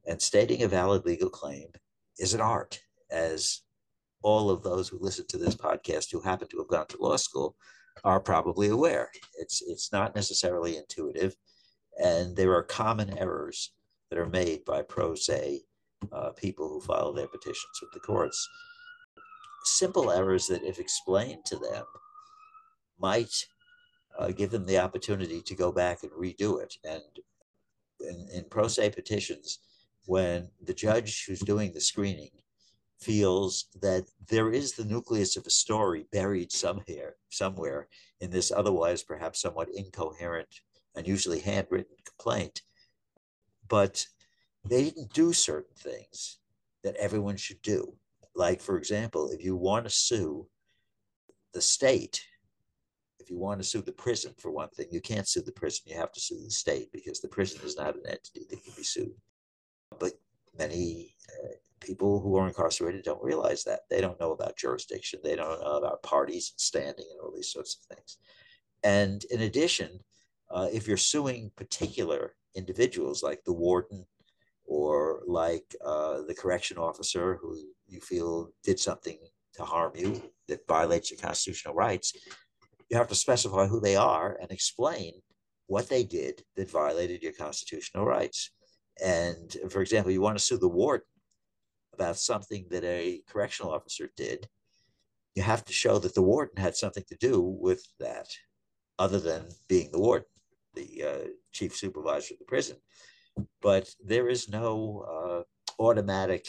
And 0.05 0.21
stating 0.21 0.63
a 0.63 0.67
valid 0.67 1.05
legal 1.05 1.29
claim 1.29 1.67
is 2.17 2.33
an 2.33 2.41
art, 2.41 2.79
as 3.09 3.61
all 4.21 4.49
of 4.49 4.63
those 4.63 4.89
who 4.89 4.97
listen 4.99 5.25
to 5.27 5.37
this 5.37 5.55
podcast 5.55 6.11
who 6.11 6.21
happen 6.21 6.47
to 6.49 6.57
have 6.57 6.67
gone 6.67 6.87
to 6.87 7.01
law 7.01 7.15
school 7.15 7.55
are 8.03 8.19
probably 8.19 8.69
aware. 8.69 9.09
It's 9.37 9.61
it's 9.61 9.91
not 9.91 10.15
necessarily 10.15 10.77
intuitive, 10.77 11.35
and 12.01 12.35
there 12.35 12.53
are 12.53 12.63
common 12.63 13.17
errors 13.17 13.71
that 14.09 14.19
are 14.19 14.29
made 14.29 14.63
by 14.65 14.81
pro 14.81 15.15
se 15.15 15.61
uh, 16.11 16.31
people 16.31 16.67
who 16.67 16.81
file 16.81 17.13
their 17.13 17.27
petitions 17.27 17.79
with 17.81 17.91
the 17.93 17.99
courts. 17.99 18.47
Simple 19.63 20.11
errors 20.11 20.47
that, 20.47 20.63
if 20.63 20.79
explained 20.79 21.45
to 21.45 21.55
them, 21.55 21.85
might 22.99 23.33
uh, 24.17 24.27
give 24.27 24.51
them 24.51 24.65
the 24.65 24.77
opportunity 24.77 25.41
to 25.41 25.55
go 25.55 25.71
back 25.71 26.03
and 26.03 26.11
redo 26.11 26.61
it. 26.61 26.75
And 26.83 27.01
in, 28.01 28.27
in 28.33 28.45
pro 28.49 28.67
se 28.67 28.89
petitions, 28.91 29.59
when 30.05 30.49
the 30.61 30.73
judge 30.73 31.25
who's 31.25 31.39
doing 31.39 31.73
the 31.73 31.81
screening 31.81 32.31
feels 32.99 33.65
that 33.81 34.05
there 34.29 34.51
is 34.51 34.73
the 34.73 34.85
nucleus 34.85 35.35
of 35.35 35.45
a 35.45 35.49
story 35.49 36.05
buried 36.11 36.51
somewhere, 36.51 37.15
somewhere 37.29 37.87
in 38.21 38.29
this 38.29 38.51
otherwise 38.51 39.03
perhaps 39.03 39.41
somewhat 39.41 39.69
incoherent 39.73 40.61
and 40.95 41.07
usually 41.07 41.39
handwritten 41.39 41.95
complaint, 42.05 42.61
but 43.67 44.05
they 44.65 44.83
didn't 44.83 45.13
do 45.13 45.33
certain 45.33 45.75
things 45.77 46.39
that 46.83 46.95
everyone 46.95 47.37
should 47.37 47.61
do. 47.61 47.93
Like, 48.35 48.61
for 48.61 48.77
example, 48.77 49.29
if 49.29 49.43
you 49.43 49.55
want 49.55 49.85
to 49.85 49.89
sue 49.89 50.47
the 51.53 51.61
state, 51.61 52.23
if 53.19 53.29
you 53.29 53.37
want 53.37 53.61
to 53.61 53.67
sue 53.67 53.81
the 53.81 53.91
prison 53.91 54.33
for 54.37 54.51
one 54.51 54.69
thing, 54.69 54.87
you 54.91 55.01
can't 55.01 55.27
sue 55.27 55.41
the 55.41 55.51
prison. 55.51 55.83
You 55.85 55.95
have 55.95 56.11
to 56.11 56.19
sue 56.19 56.39
the 56.43 56.51
state 56.51 56.91
because 56.91 57.21
the 57.21 57.27
prison 57.27 57.61
is 57.63 57.77
not 57.77 57.95
an 57.95 58.03
entity 58.07 58.45
that 58.49 58.63
can 58.63 58.73
be 58.75 58.83
sued. 58.83 59.13
But 59.99 60.13
many 60.57 61.15
uh, 61.43 61.53
people 61.79 62.19
who 62.19 62.35
are 62.37 62.47
incarcerated 62.47 63.03
don't 63.03 63.23
realize 63.23 63.63
that. 63.63 63.81
They 63.89 64.01
don't 64.01 64.19
know 64.19 64.31
about 64.31 64.57
jurisdiction. 64.57 65.19
They 65.23 65.35
don't 65.35 65.61
know 65.61 65.77
about 65.77 66.03
parties 66.03 66.51
and 66.53 66.59
standing 66.59 67.05
and 67.11 67.19
all 67.21 67.31
these 67.33 67.51
sorts 67.51 67.77
of 67.77 67.95
things. 67.95 68.17
And 68.83 69.23
in 69.31 69.41
addition, 69.41 69.99
uh, 70.53 70.69
if 70.71 70.87
you're 70.87 70.97
suing 70.97 71.51
particular 71.55 72.35
individuals 72.55 73.23
like 73.23 73.43
the 73.43 73.53
warden 73.53 74.05
or 74.65 75.21
like 75.25 75.75
uh, 75.83 76.21
the 76.27 76.35
correction 76.35 76.77
officer 76.77 77.39
who 77.41 77.57
you 77.87 77.99
feel 77.99 78.51
did 78.63 78.79
something 78.79 79.17
to 79.55 79.63
harm 79.63 79.91
you 79.95 80.21
that 80.47 80.67
violates 80.67 81.11
your 81.11 81.19
constitutional 81.19 81.73
rights, 81.73 82.13
you 82.89 82.97
have 82.97 83.07
to 83.07 83.15
specify 83.15 83.65
who 83.65 83.79
they 83.79 83.95
are 83.95 84.37
and 84.41 84.51
explain 84.51 85.13
what 85.67 85.89
they 85.89 86.03
did 86.03 86.43
that 86.55 86.69
violated 86.69 87.23
your 87.23 87.33
constitutional 87.33 88.05
rights. 88.05 88.51
And 89.03 89.55
for 89.69 89.81
example, 89.81 90.11
you 90.11 90.21
want 90.21 90.37
to 90.37 90.43
sue 90.43 90.57
the 90.57 90.67
warden 90.67 91.07
about 91.93 92.17
something 92.17 92.67
that 92.69 92.83
a 92.83 93.21
correctional 93.27 93.71
officer 93.71 94.09
did, 94.15 94.47
you 95.35 95.41
have 95.41 95.65
to 95.65 95.73
show 95.73 95.97
that 95.99 96.13
the 96.13 96.21
warden 96.21 96.61
had 96.61 96.75
something 96.75 97.03
to 97.07 97.15
do 97.15 97.41
with 97.41 97.83
that, 97.99 98.27
other 98.99 99.19
than 99.19 99.47
being 99.67 99.91
the 99.91 99.99
warden, 99.99 100.27
the 100.73 101.03
uh, 101.03 101.27
chief 101.51 101.75
supervisor 101.75 102.33
of 102.33 102.39
the 102.39 102.45
prison 102.45 102.77
but 103.61 103.89
there 104.03 104.27
is 104.27 104.49
no 104.49 105.45
uh, 105.79 105.83
automatic 105.83 106.47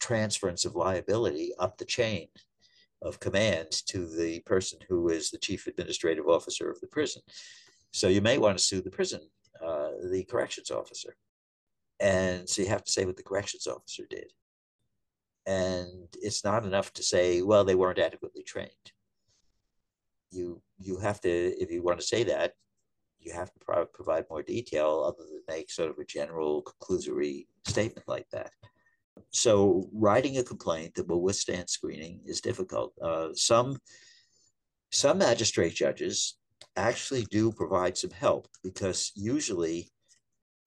transference 0.00 0.64
of 0.64 0.76
liability 0.76 1.52
up 1.58 1.78
the 1.78 1.84
chain 1.84 2.28
of 3.02 3.20
command 3.20 3.70
to 3.86 4.06
the 4.06 4.40
person 4.40 4.78
who 4.88 5.08
is 5.08 5.30
the 5.30 5.38
chief 5.38 5.66
administrative 5.66 6.28
officer 6.28 6.70
of 6.70 6.80
the 6.80 6.86
prison. 6.86 7.22
So 7.92 8.08
you 8.08 8.20
may 8.20 8.38
want 8.38 8.58
to 8.58 8.64
sue 8.64 8.80
the 8.80 8.90
prison, 8.90 9.20
uh, 9.64 9.90
the 10.10 10.24
corrections 10.24 10.70
officer. 10.70 11.16
And 12.00 12.48
so 12.48 12.62
you 12.62 12.68
have 12.68 12.84
to 12.84 12.92
say 12.92 13.04
what 13.04 13.16
the 13.16 13.22
corrections 13.22 13.66
officer 13.66 14.04
did. 14.08 14.32
And 15.46 16.08
it's 16.20 16.44
not 16.44 16.64
enough 16.64 16.92
to 16.94 17.02
say, 17.02 17.42
well, 17.42 17.64
they 17.64 17.74
weren't 17.74 17.98
adequately 17.98 18.42
trained. 18.42 18.70
You 20.30 20.60
you 20.78 20.98
have 20.98 21.20
to, 21.22 21.30
if 21.30 21.70
you 21.70 21.82
want 21.82 21.98
to 22.00 22.06
say 22.06 22.22
that, 22.24 22.52
you 23.28 23.34
have 23.34 23.52
to 23.52 23.58
pro- 23.60 23.86
provide 23.86 24.24
more 24.30 24.42
detail 24.42 25.04
other 25.06 25.24
than 25.28 25.42
make 25.48 25.70
sort 25.70 25.90
of 25.90 25.98
a 25.98 26.04
general 26.04 26.64
conclusory 26.64 27.46
statement 27.66 28.08
like 28.08 28.28
that. 28.32 28.50
So 29.30 29.88
writing 29.92 30.38
a 30.38 30.42
complaint 30.42 30.94
that 30.94 31.06
will 31.08 31.20
withstand 31.22 31.68
screening 31.68 32.20
is 32.24 32.40
difficult. 32.40 32.92
Uh, 33.00 33.28
some 33.34 33.78
some 34.90 35.18
magistrate 35.18 35.74
judges 35.74 36.38
actually 36.76 37.26
do 37.30 37.52
provide 37.52 37.98
some 37.98 38.10
help 38.10 38.48
because 38.64 39.12
usually 39.14 39.90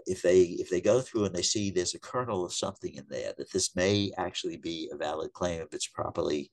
if 0.05 0.21
they 0.21 0.41
if 0.41 0.69
they 0.69 0.81
go 0.81 1.01
through 1.01 1.25
and 1.25 1.33
they 1.33 1.41
see 1.41 1.71
there's 1.71 1.95
a 1.95 1.99
kernel 1.99 2.45
of 2.45 2.53
something 2.53 2.93
in 2.95 3.05
there 3.09 3.33
that 3.37 3.51
this 3.51 3.75
may 3.75 4.11
actually 4.17 4.57
be 4.57 4.89
a 4.93 4.97
valid 4.97 5.33
claim 5.33 5.61
if 5.61 5.73
it's 5.73 5.87
properly 5.87 6.51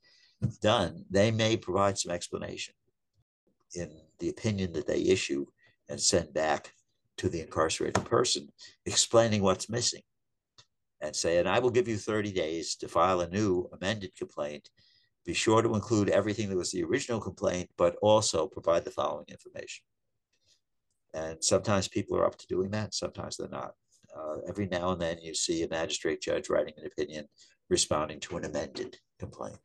done 0.62 1.04
they 1.10 1.30
may 1.30 1.56
provide 1.56 1.98
some 1.98 2.12
explanation 2.12 2.74
in 3.74 3.90
the 4.18 4.28
opinion 4.28 4.72
that 4.72 4.86
they 4.86 5.02
issue 5.02 5.44
and 5.88 6.00
send 6.00 6.32
back 6.34 6.72
to 7.18 7.28
the 7.28 7.40
incarcerated 7.40 8.04
person, 8.04 8.48
explaining 8.86 9.42
what's 9.42 9.68
missing 9.68 10.02
and 11.00 11.14
say, 11.14 11.38
and 11.38 11.48
I 11.48 11.58
will 11.58 11.70
give 11.70 11.88
you 11.88 11.96
30 11.96 12.32
days 12.32 12.74
to 12.76 12.88
file 12.88 13.20
a 13.20 13.28
new 13.28 13.68
amended 13.72 14.14
complaint. 14.16 14.68
Be 15.24 15.34
sure 15.34 15.62
to 15.62 15.74
include 15.74 16.08
everything 16.08 16.48
that 16.48 16.56
was 16.56 16.72
the 16.72 16.84
original 16.84 17.20
complaint, 17.20 17.70
but 17.76 17.96
also 18.02 18.46
provide 18.46 18.84
the 18.84 18.90
following 18.90 19.26
information. 19.28 19.84
And 21.14 21.42
sometimes 21.42 21.88
people 21.88 22.16
are 22.16 22.26
up 22.26 22.36
to 22.38 22.46
doing 22.46 22.70
that, 22.70 22.94
sometimes 22.94 23.36
they're 23.36 23.48
not. 23.48 23.72
Uh, 24.16 24.38
every 24.48 24.66
now 24.66 24.92
and 24.92 25.00
then 25.00 25.18
you 25.20 25.34
see 25.34 25.62
a 25.62 25.68
magistrate 25.68 26.20
judge 26.20 26.48
writing 26.48 26.74
an 26.78 26.86
opinion 26.86 27.26
responding 27.68 28.18
to 28.20 28.36
an 28.36 28.44
amended 28.44 28.96
complaint 29.18 29.58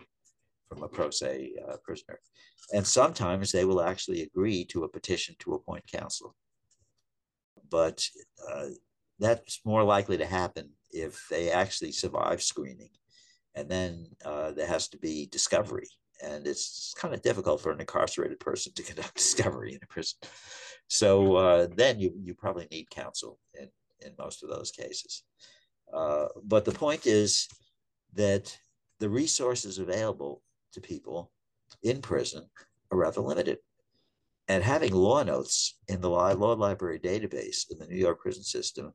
from 0.74 0.84
a 0.84 0.88
pro 0.88 1.10
se 1.10 1.54
uh, 1.68 1.78
prisoner. 1.84 2.20
And 2.74 2.86
sometimes 2.86 3.52
they 3.52 3.66
will 3.66 3.82
actually 3.82 4.24
agree 4.24 4.66
to 4.66 4.84
a 4.84 4.90
petition 4.90 5.36
to 5.40 5.54
appoint 5.54 5.92
counsel. 5.92 6.36
But 7.70 8.06
uh, 8.50 8.68
that's 9.20 9.62
more 9.66 9.84
likely 9.84 10.18
to 10.18 10.26
happen 10.26 10.70
if 10.92 11.28
they 11.30 11.52
actually 11.52 11.92
survive 11.92 12.42
screening. 12.42 12.90
And 13.56 13.70
then 13.70 14.08
uh, 14.26 14.52
there 14.52 14.68
has 14.68 14.88
to 14.90 14.98
be 14.98 15.28
discovery. 15.28 15.88
And 16.24 16.48
it's 16.48 16.94
kind 16.98 17.14
of 17.14 17.22
difficult 17.22 17.62
for 17.62 17.72
an 17.72 17.80
incarcerated 17.80 18.40
person 18.40 18.74
to 18.74 18.84
conduct 18.90 19.16
discovery 19.16 19.74
in 19.74 19.80
a 19.84 19.88
prison. 19.88 20.20
So 20.88 21.36
uh, 21.36 21.68
then 21.76 22.00
you, 22.00 22.14
you 22.22 22.34
probably 22.34 22.68
need 22.72 22.90
counsel 22.90 23.40
in, 23.60 23.70
in 24.06 24.14
most 24.18 24.44
of 24.44 24.50
those 24.50 24.72
cases. 24.72 25.24
Uh, 25.94 26.28
but 26.44 26.66
the 26.66 26.72
point 26.72 27.06
is 27.06 27.48
that 28.14 28.56
the 29.00 29.10
resources 29.10 29.80
available 29.80 30.42
to 30.74 30.82
people 30.82 31.32
in 31.82 32.02
prison 32.02 32.46
are 32.92 32.98
rather 32.98 33.22
limited. 33.22 33.58
And 34.48 34.64
having 34.64 34.94
law 34.94 35.24
notes 35.24 35.78
in 35.88 36.02
the 36.02 36.10
law 36.10 36.32
library 36.32 37.00
database 37.00 37.72
in 37.72 37.80
the 37.80 37.88
New 37.88 37.96
York 37.96 38.20
prison 38.20 38.44
system 38.44 38.94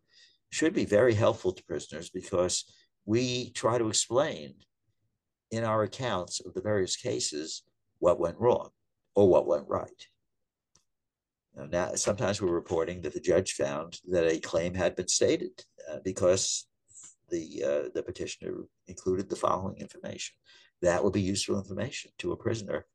should 0.51 0.75
be 0.75 0.85
very 0.85 1.15
helpful 1.15 1.53
to 1.53 1.65
prisoners 1.65 2.11
because 2.11 2.65
we 3.07 3.51
try 3.51 3.79
to 3.79 3.89
explain 3.89 4.55
in 5.51 5.65
our 5.65 5.83
accounts 5.83 6.41
of 6.41 6.53
the 6.55 6.61
various 6.61 6.97
cases 6.97 7.63
what 7.99 8.21
went 8.21 8.39
wrong 8.39 8.69
or 9.15 9.29
what 9.29 9.47
went 9.47 9.67
right. 9.69 10.07
Now, 11.71 11.95
sometimes 11.95 12.41
we're 12.41 12.53
reporting 12.53 13.01
that 13.03 13.15
the 13.15 13.21
judge 13.21 13.55
found 13.55 13.99
that 14.09 14.31
a 14.31 14.39
claim 14.39 14.75
had 14.75 14.95
been 14.95 15.09
stated 15.09 15.65
uh, 15.91 15.99
because 16.05 16.67
the 17.31 17.63
uh, 17.65 17.89
the 17.95 18.03
petitioner 18.03 18.65
included 18.87 19.29
the 19.29 19.37
following 19.37 19.77
information 19.77 20.35
that 20.83 21.03
would 21.03 21.13
be 21.13 21.21
useful 21.21 21.59
information 21.59 22.11
to 22.19 22.33
a 22.33 22.37
prisoner 22.37 22.87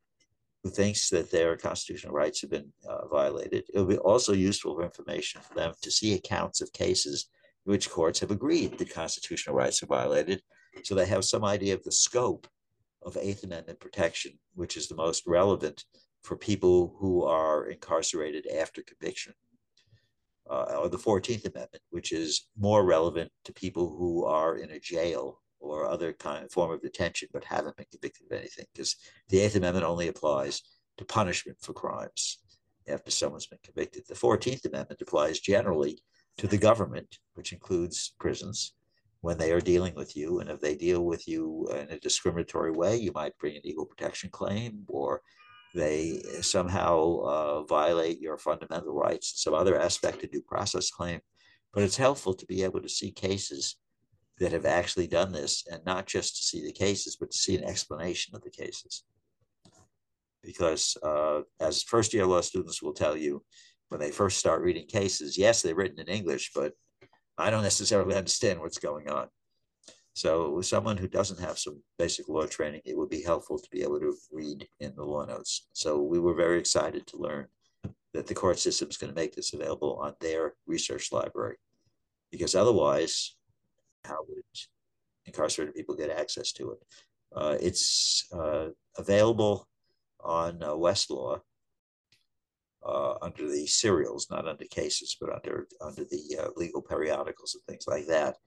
who 0.63 0.69
thinks 0.69 1.09
that 1.09 1.29
their 1.29 1.57
constitutional 1.57 2.13
rights 2.13 2.41
have 2.41 2.49
been 2.49 2.71
uh, 2.87 3.05
violated. 3.07 3.65
It 3.73 3.79
would 3.79 3.89
be 3.89 3.97
also 3.97 4.31
useful 4.31 4.81
information 4.81 5.41
for 5.41 5.53
them 5.55 5.73
to 5.81 5.91
see 5.91 6.13
accounts 6.13 6.61
of 6.61 6.71
cases 6.71 7.27
in 7.65 7.71
which 7.71 7.89
courts 7.89 8.19
have 8.21 8.31
agreed 8.31 8.77
that 8.77 8.93
constitutional 8.93 9.57
rights 9.57 9.83
are 9.83 9.87
violated, 9.87 10.41
so 10.83 10.95
they 10.95 11.05
have 11.05 11.25
some 11.25 11.43
idea 11.43 11.73
of 11.73 11.83
the 11.83 11.91
scope 11.91 12.47
of 13.01 13.17
Eighth 13.17 13.43
Amendment 13.43 13.81
protection, 13.81 14.39
which 14.55 14.77
is 14.77 14.87
the 14.87 14.95
most 14.95 15.23
relevant 15.27 15.83
for 16.23 16.37
people 16.37 16.95
who 16.97 17.23
are 17.23 17.67
incarcerated 17.67 18.47
after 18.47 18.81
conviction. 18.81 19.33
Uh, 20.49 20.77
or 20.79 20.89
the 20.89 20.97
14th 20.97 21.45
Amendment, 21.45 21.83
which 21.89 22.11
is 22.11 22.47
more 22.57 22.85
relevant 22.85 23.31
to 23.45 23.53
people 23.53 23.95
who 23.97 24.25
are 24.25 24.57
in 24.57 24.71
a 24.71 24.79
jail 24.79 25.41
or 25.59 25.85
other 25.85 26.13
kind 26.13 26.43
of 26.43 26.51
form 26.51 26.71
of 26.71 26.81
detention 26.81 27.29
but 27.31 27.43
haven't 27.43 27.77
been 27.77 27.85
convicted 27.89 28.27
of 28.29 28.37
anything, 28.37 28.65
because 28.73 28.95
the 29.29 29.39
Eighth 29.39 29.55
Amendment 29.55 29.85
only 29.85 30.07
applies 30.07 30.61
to 30.97 31.05
punishment 31.05 31.57
for 31.61 31.73
crimes 31.73 32.39
after 32.87 33.11
someone's 33.11 33.47
been 33.47 33.59
convicted. 33.63 34.03
The 34.07 34.15
14th 34.15 34.65
Amendment 34.65 35.01
applies 35.01 35.39
generally 35.39 36.03
to 36.37 36.47
the 36.47 36.57
government, 36.57 37.17
which 37.35 37.53
includes 37.53 38.13
prisons, 38.19 38.73
when 39.23 39.37
they 39.37 39.53
are 39.53 39.61
dealing 39.61 39.95
with 39.95 40.17
you. 40.17 40.41
And 40.41 40.49
if 40.49 40.59
they 40.59 40.75
deal 40.75 41.05
with 41.05 41.29
you 41.29 41.69
in 41.71 41.89
a 41.89 41.99
discriminatory 41.99 42.71
way, 42.71 42.97
you 42.97 43.13
might 43.15 43.37
bring 43.37 43.55
an 43.55 43.61
equal 43.63 43.85
protection 43.85 44.29
claim 44.29 44.83
or 44.87 45.21
they 45.73 46.21
somehow 46.41 47.19
uh, 47.23 47.63
violate 47.63 48.19
your 48.19 48.37
fundamental 48.37 48.93
rights, 48.93 49.41
some 49.43 49.53
other 49.53 49.79
aspect 49.79 50.23
of 50.23 50.31
due 50.31 50.41
process 50.41 50.91
claim. 50.91 51.19
But 51.73 51.83
it's 51.83 51.97
helpful 51.97 52.33
to 52.35 52.45
be 52.45 52.63
able 52.63 52.81
to 52.81 52.89
see 52.89 53.11
cases 53.11 53.77
that 54.39 54.51
have 54.51 54.65
actually 54.65 55.07
done 55.07 55.31
this 55.31 55.65
and 55.71 55.83
not 55.85 56.05
just 56.05 56.37
to 56.37 56.43
see 56.43 56.63
the 56.63 56.71
cases, 56.71 57.17
but 57.19 57.31
to 57.31 57.37
see 57.37 57.55
an 57.55 57.63
explanation 57.63 58.35
of 58.35 58.43
the 58.43 58.49
cases. 58.49 59.03
Because 60.43 60.97
uh, 61.01 61.41
as 61.59 61.83
first 61.83 62.13
year 62.13 62.25
law 62.25 62.41
students 62.41 62.81
will 62.81 62.93
tell 62.93 63.17
you, 63.17 63.43
when 63.89 63.99
they 63.99 64.11
first 64.11 64.37
start 64.37 64.61
reading 64.61 64.87
cases, 64.87 65.37
yes, 65.37 65.61
they're 65.61 65.75
written 65.75 65.99
in 65.99 66.07
English, 66.07 66.51
but 66.53 66.73
I 67.37 67.49
don't 67.49 67.63
necessarily 67.63 68.15
understand 68.15 68.59
what's 68.59 68.79
going 68.79 69.09
on. 69.09 69.27
So 70.13 70.51
with 70.51 70.67
someone 70.67 70.97
who 70.97 71.07
doesn't 71.07 71.39
have 71.39 71.57
some 71.57 71.81
basic 71.97 72.29
law 72.29 72.45
training, 72.45 72.81
it 72.85 72.95
would 72.95 73.09
be 73.09 73.23
helpful 73.23 73.57
to 73.57 73.69
be 73.71 73.81
able 73.81 73.99
to 73.99 74.15
read 74.31 74.67
in 74.79 74.93
the 74.95 75.03
law 75.03 75.25
notes. 75.25 75.67
So 75.73 76.01
we 76.01 76.19
were 76.19 76.35
very 76.35 76.59
excited 76.59 77.07
to 77.07 77.17
learn 77.17 77.47
that 78.13 78.27
the 78.27 78.35
court 78.35 78.59
system 78.59 78.89
is 78.89 78.97
going 78.97 79.11
to 79.11 79.19
make 79.19 79.35
this 79.35 79.53
available 79.53 79.97
on 79.97 80.13
their 80.21 80.53
research 80.67 81.11
library, 81.11 81.57
because 82.31 82.53
otherwise, 82.53 83.35
how 84.05 84.19
would 84.27 84.43
incarcerated 85.25 85.73
people 85.73 85.95
get 85.95 86.11
access 86.11 86.51
to 86.53 86.71
it? 86.71 86.79
Uh, 87.35 87.57
it's 87.59 88.27
uh, 88.31 88.67
available 88.97 89.67
on 90.19 90.61
uh, 90.61 90.69
Westlaw 90.69 91.39
uh, 92.85 93.15
under 93.23 93.49
the 93.49 93.65
serials, 93.65 94.27
not 94.29 94.47
under 94.47 94.65
cases, 94.65 95.17
but 95.19 95.33
under 95.33 95.67
under 95.81 96.03
the 96.05 96.37
uh, 96.39 96.49
legal 96.55 96.83
periodicals 96.83 97.55
and 97.55 97.63
things 97.63 97.85
like 97.87 98.05
that 98.05 98.37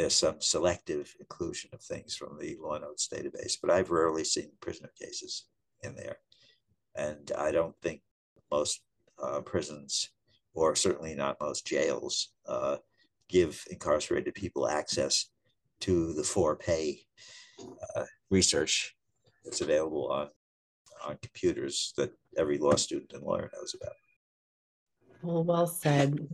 there's 0.00 0.16
some 0.16 0.40
selective 0.40 1.14
inclusion 1.20 1.68
of 1.74 1.82
things 1.82 2.16
from 2.16 2.38
the 2.38 2.56
law 2.58 2.78
notes 2.78 3.06
database, 3.12 3.58
but 3.60 3.70
I've 3.70 3.90
rarely 3.90 4.24
seen 4.24 4.50
prisoner 4.60 4.90
cases 4.98 5.44
in 5.82 5.94
there. 5.94 6.16
And 6.96 7.30
I 7.36 7.50
don't 7.50 7.76
think 7.82 8.00
most 8.50 8.80
uh, 9.22 9.42
prisons, 9.42 10.08
or 10.54 10.74
certainly 10.74 11.14
not 11.14 11.36
most 11.40 11.66
jails, 11.66 12.32
uh, 12.48 12.78
give 13.28 13.62
incarcerated 13.70 14.34
people 14.34 14.68
access 14.68 15.26
to 15.80 16.14
the 16.14 16.24
for 16.24 16.56
pay 16.56 17.02
uh, 17.94 18.04
research 18.30 18.96
that's 19.44 19.60
available 19.60 20.10
on, 20.10 20.28
on 21.06 21.18
computers 21.20 21.92
that 21.98 22.10
every 22.38 22.56
law 22.56 22.74
student 22.74 23.12
and 23.12 23.22
lawyer 23.22 23.50
knows 23.54 23.74
about. 23.78 23.94
Well, 25.22 25.44
well 25.44 25.66
said 25.66 26.26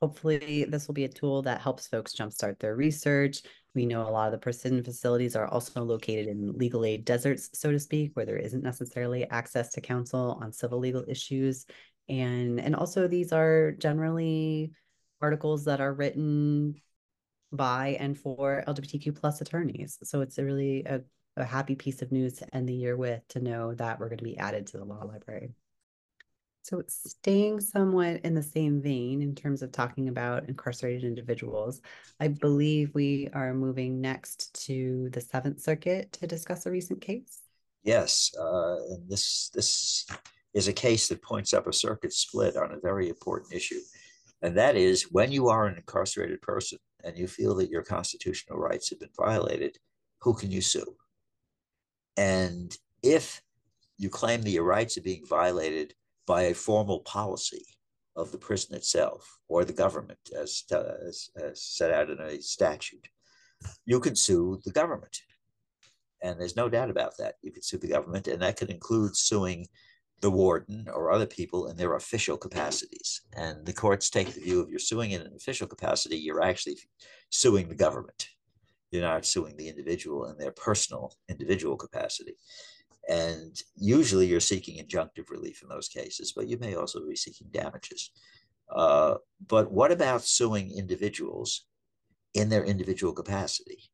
hopefully 0.00 0.64
this 0.68 0.86
will 0.86 0.94
be 0.94 1.04
a 1.04 1.08
tool 1.08 1.42
that 1.42 1.60
helps 1.60 1.86
folks 1.86 2.14
jumpstart 2.14 2.58
their 2.58 2.74
research. 2.74 3.42
We 3.74 3.86
know 3.86 4.02
a 4.02 4.10
lot 4.10 4.26
of 4.26 4.32
the 4.32 4.38
prison 4.38 4.82
facilities 4.82 5.36
are 5.36 5.46
also 5.46 5.82
located 5.82 6.26
in 6.26 6.52
legal 6.52 6.84
aid 6.84 7.04
deserts, 7.04 7.50
so 7.52 7.70
to 7.70 7.78
speak, 7.78 8.12
where 8.14 8.26
there 8.26 8.36
isn't 8.36 8.64
necessarily 8.64 9.28
access 9.28 9.70
to 9.72 9.80
counsel 9.80 10.38
on 10.42 10.52
civil 10.52 10.78
legal 10.78 11.04
issues. 11.06 11.66
And, 12.08 12.58
and 12.60 12.74
also 12.74 13.06
these 13.06 13.32
are 13.32 13.72
generally 13.72 14.72
articles 15.20 15.64
that 15.66 15.80
are 15.80 15.92
written 15.92 16.74
by 17.52 17.96
and 18.00 18.18
for 18.18 18.64
LGBTQ 18.66 19.20
plus 19.20 19.40
attorneys. 19.40 19.98
So 20.02 20.20
it's 20.20 20.38
a 20.38 20.44
really 20.44 20.84
a, 20.84 21.02
a 21.36 21.44
happy 21.44 21.74
piece 21.74 22.02
of 22.02 22.10
news 22.10 22.34
to 22.34 22.54
end 22.54 22.68
the 22.68 22.74
year 22.74 22.96
with 22.96 23.26
to 23.28 23.40
know 23.40 23.74
that 23.74 24.00
we're 24.00 24.08
going 24.08 24.18
to 24.18 24.24
be 24.24 24.38
added 24.38 24.66
to 24.68 24.78
the 24.78 24.84
law 24.84 25.04
library. 25.04 25.50
So, 26.70 26.84
staying 26.86 27.58
somewhat 27.62 28.20
in 28.20 28.32
the 28.32 28.44
same 28.44 28.80
vein 28.80 29.22
in 29.22 29.34
terms 29.34 29.60
of 29.60 29.72
talking 29.72 30.06
about 30.06 30.48
incarcerated 30.48 31.02
individuals, 31.02 31.80
I 32.20 32.28
believe 32.28 32.94
we 32.94 33.28
are 33.32 33.52
moving 33.52 34.00
next 34.00 34.54
to 34.66 35.10
the 35.10 35.20
Seventh 35.20 35.60
Circuit 35.60 36.12
to 36.12 36.28
discuss 36.28 36.66
a 36.66 36.70
recent 36.70 37.00
case. 37.00 37.40
Yes, 37.82 38.30
uh, 38.38 38.76
and 38.90 39.10
this 39.10 39.50
this 39.52 40.06
is 40.54 40.68
a 40.68 40.72
case 40.72 41.08
that 41.08 41.22
points 41.22 41.54
up 41.54 41.66
a 41.66 41.72
circuit 41.72 42.12
split 42.12 42.56
on 42.56 42.70
a 42.70 42.78
very 42.78 43.08
important 43.08 43.52
issue, 43.52 43.80
and 44.40 44.56
that 44.56 44.76
is 44.76 45.10
when 45.10 45.32
you 45.32 45.48
are 45.48 45.66
an 45.66 45.76
incarcerated 45.76 46.40
person 46.40 46.78
and 47.02 47.18
you 47.18 47.26
feel 47.26 47.56
that 47.56 47.70
your 47.70 47.82
constitutional 47.82 48.60
rights 48.60 48.90
have 48.90 49.00
been 49.00 49.08
violated, 49.16 49.76
who 50.20 50.34
can 50.34 50.52
you 50.52 50.60
sue? 50.60 50.94
And 52.16 52.78
if 53.02 53.42
you 53.98 54.08
claim 54.08 54.42
that 54.42 54.50
your 54.50 54.62
rights 54.62 54.96
are 54.96 55.02
being 55.02 55.26
violated 55.26 55.94
by 56.26 56.42
a 56.42 56.54
formal 56.54 57.00
policy 57.00 57.64
of 58.16 58.32
the 58.32 58.38
prison 58.38 58.74
itself 58.74 59.38
or 59.48 59.64
the 59.64 59.72
government, 59.72 60.18
as, 60.36 60.64
as, 61.06 61.30
as 61.36 61.62
set 61.62 61.92
out 61.92 62.10
in 62.10 62.20
a 62.20 62.40
statute, 62.40 63.08
you 63.84 64.00
can 64.00 64.16
sue 64.16 64.60
the 64.64 64.72
government. 64.72 65.18
And 66.22 66.38
there's 66.38 66.56
no 66.56 66.68
doubt 66.68 66.90
about 66.90 67.16
that. 67.18 67.36
You 67.42 67.50
can 67.50 67.62
sue 67.62 67.78
the 67.78 67.88
government, 67.88 68.28
and 68.28 68.42
that 68.42 68.56
could 68.58 68.70
include 68.70 69.16
suing 69.16 69.66
the 70.20 70.30
warden 70.30 70.86
or 70.92 71.10
other 71.10 71.26
people 71.26 71.68
in 71.68 71.76
their 71.76 71.94
official 71.94 72.36
capacities. 72.36 73.22
And 73.34 73.64
the 73.64 73.72
courts 73.72 74.10
take 74.10 74.34
the 74.34 74.40
view 74.40 74.60
of 74.60 74.68
you're 74.68 74.78
suing 74.78 75.12
in 75.12 75.22
an 75.22 75.32
official 75.34 75.66
capacity, 75.66 76.18
you're 76.18 76.42
actually 76.42 76.78
suing 77.30 77.68
the 77.68 77.74
government. 77.74 78.28
You're 78.90 79.02
not 79.02 79.24
suing 79.24 79.56
the 79.56 79.68
individual 79.68 80.26
in 80.26 80.36
their 80.36 80.50
personal 80.52 81.14
individual 81.28 81.76
capacity. 81.76 82.36
And 83.10 83.60
usually 83.76 84.26
you're 84.28 84.38
seeking 84.38 84.78
injunctive 84.78 85.30
relief 85.30 85.62
in 85.62 85.68
those 85.68 85.88
cases, 85.88 86.32
but 86.32 86.46
you 86.46 86.58
may 86.58 86.76
also 86.76 87.04
be 87.04 87.16
seeking 87.16 87.48
damages. 87.50 88.12
Uh, 88.72 89.16
but 89.48 89.72
what 89.72 89.90
about 89.90 90.22
suing 90.22 90.70
individuals 90.70 91.66
in 92.34 92.48
their 92.48 92.64
individual 92.64 93.12
capacity? 93.12 93.90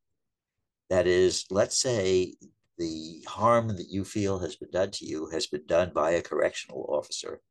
That 0.91 1.07
is, 1.07 1.45
let's 1.49 1.81
say 1.81 2.35
the 2.77 3.23
harm 3.27 3.69
that 3.69 3.89
you 3.89 4.05
feel 4.05 4.37
has 4.37 4.55
been 4.55 4.69
done 4.69 4.91
to 4.91 5.05
you 5.05 5.29
has 5.31 5.47
been 5.47 5.65
done 5.65 5.91
by 5.95 6.11
a 6.11 6.21
correctional 6.21 6.85
officer, 6.87 7.41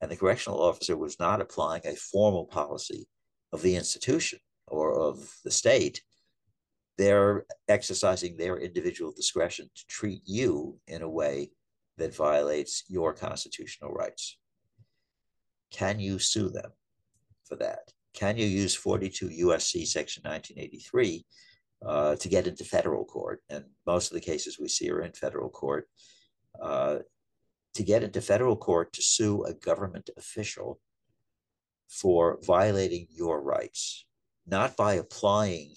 and 0.00 0.10
the 0.10 0.16
correctional 0.16 0.60
officer 0.60 0.96
was 0.96 1.20
not 1.20 1.40
applying 1.40 1.82
a 1.84 1.94
formal 1.94 2.46
policy 2.46 3.06
of 3.52 3.62
the 3.62 3.76
institution 3.76 4.40
or 4.66 4.98
of 4.98 5.32
the 5.44 5.52
state 5.52 6.02
they're 6.98 7.46
exercising 7.68 8.36
their 8.36 8.58
individual 8.58 9.12
discretion 9.12 9.70
to 9.74 9.86
treat 9.86 10.20
you 10.26 10.78
in 10.88 11.02
a 11.02 11.08
way 11.08 11.50
that 11.96 12.14
violates 12.14 12.84
your 12.88 13.14
constitutional 13.14 13.92
rights. 13.92 14.36
Can 15.70 16.00
you 16.00 16.18
sue 16.18 16.48
them 16.48 16.72
for 17.44 17.56
that? 17.56 17.92
Can 18.14 18.36
you 18.36 18.46
use 18.46 18.74
42 18.74 19.28
USC 19.28 19.86
section 19.86 20.22
1983 20.24 21.24
uh, 21.86 22.16
to 22.16 22.28
get 22.28 22.46
into 22.48 22.64
federal 22.64 23.04
court? 23.04 23.42
And 23.48 23.64
most 23.86 24.10
of 24.10 24.14
the 24.14 24.20
cases 24.20 24.58
we 24.58 24.68
see 24.68 24.90
are 24.90 25.02
in 25.02 25.12
federal 25.12 25.48
court. 25.48 25.88
Uh, 26.60 26.98
to 27.74 27.84
get 27.84 28.02
into 28.02 28.20
federal 28.20 28.56
court 28.56 28.92
to 28.92 29.02
sue 29.02 29.44
a 29.44 29.54
government 29.54 30.10
official 30.16 30.80
for 31.88 32.38
violating 32.44 33.06
your 33.08 33.40
rights, 33.40 34.04
not 34.46 34.76
by 34.76 34.94
applying 34.94 35.74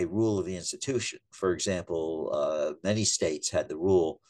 a 0.00 0.06
rule 0.06 0.38
of 0.38 0.46
the 0.46 0.56
institution. 0.56 1.18
For 1.30 1.52
example, 1.52 2.30
uh, 2.32 2.72
many 2.82 3.04
states 3.04 3.50
had 3.50 3.68
the 3.68 3.76
rule 3.76 4.20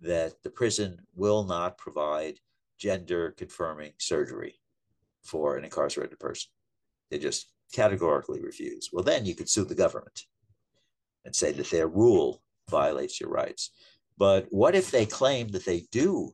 that 0.00 0.42
the 0.42 0.50
prison 0.50 0.98
will 1.14 1.44
not 1.44 1.78
provide 1.78 2.38
gender 2.78 3.34
confirming 3.36 3.92
surgery 3.98 4.54
for 5.22 5.56
an 5.56 5.64
incarcerated 5.64 6.18
person. 6.18 6.50
They 7.10 7.18
just 7.18 7.52
categorically 7.72 8.40
refuse. 8.40 8.90
Well, 8.92 9.04
then 9.04 9.26
you 9.26 9.34
could 9.34 9.48
sue 9.48 9.64
the 9.64 9.74
government 9.74 10.24
and 11.24 11.36
say 11.36 11.52
that 11.52 11.70
their 11.70 11.88
rule 11.88 12.42
violates 12.70 13.20
your 13.20 13.30
rights. 13.30 13.70
But 14.16 14.46
what 14.50 14.74
if 14.74 14.90
they 14.90 15.06
claim 15.06 15.48
that 15.48 15.64
they 15.64 15.86
do 15.92 16.32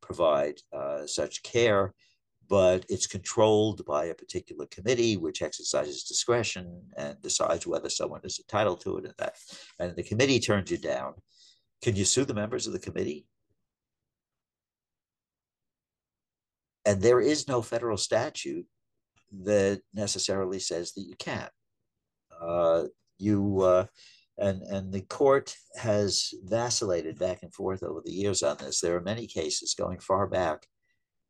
provide 0.00 0.56
uh, 0.72 1.06
such 1.06 1.42
care 1.42 1.94
but 2.48 2.84
it's 2.88 3.06
controlled 3.06 3.84
by 3.86 4.06
a 4.06 4.14
particular 4.14 4.66
committee 4.66 5.16
which 5.16 5.42
exercises 5.42 6.04
discretion 6.04 6.82
and 6.96 7.20
decides 7.22 7.66
whether 7.66 7.88
someone 7.88 8.20
is 8.24 8.38
entitled 8.38 8.80
to 8.80 8.98
it 8.98 9.04
and 9.04 9.14
that 9.18 9.34
and 9.78 9.96
the 9.96 10.02
committee 10.02 10.40
turns 10.40 10.70
you 10.70 10.78
down. 10.78 11.14
Can 11.82 11.96
you 11.96 12.04
sue 12.04 12.24
the 12.24 12.34
members 12.34 12.66
of 12.66 12.72
the 12.72 12.78
committee? 12.78 13.26
And 16.86 17.00
there 17.00 17.20
is 17.20 17.48
no 17.48 17.62
federal 17.62 17.96
statute 17.96 18.66
that 19.44 19.80
necessarily 19.94 20.58
says 20.58 20.92
that 20.92 21.02
you 21.02 21.14
can 21.18 21.48
uh, 22.40 22.84
you 23.18 23.60
uh, 23.62 23.86
and 24.38 24.62
and 24.62 24.92
the 24.92 25.02
court 25.02 25.54
has 25.76 26.34
vacillated 26.44 27.18
back 27.18 27.42
and 27.42 27.54
forth 27.54 27.82
over 27.82 28.00
the 28.04 28.12
years 28.12 28.42
on 28.42 28.56
this. 28.58 28.80
There 28.80 28.96
are 28.96 29.00
many 29.00 29.26
cases 29.26 29.74
going 29.74 30.00
far 30.00 30.26
back 30.26 30.66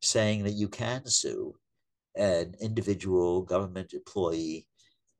saying 0.05 0.43
that 0.43 0.53
you 0.53 0.67
can 0.67 1.05
sue 1.05 1.55
an 2.15 2.55
individual 2.61 3.41
government 3.41 3.93
employee, 3.93 4.67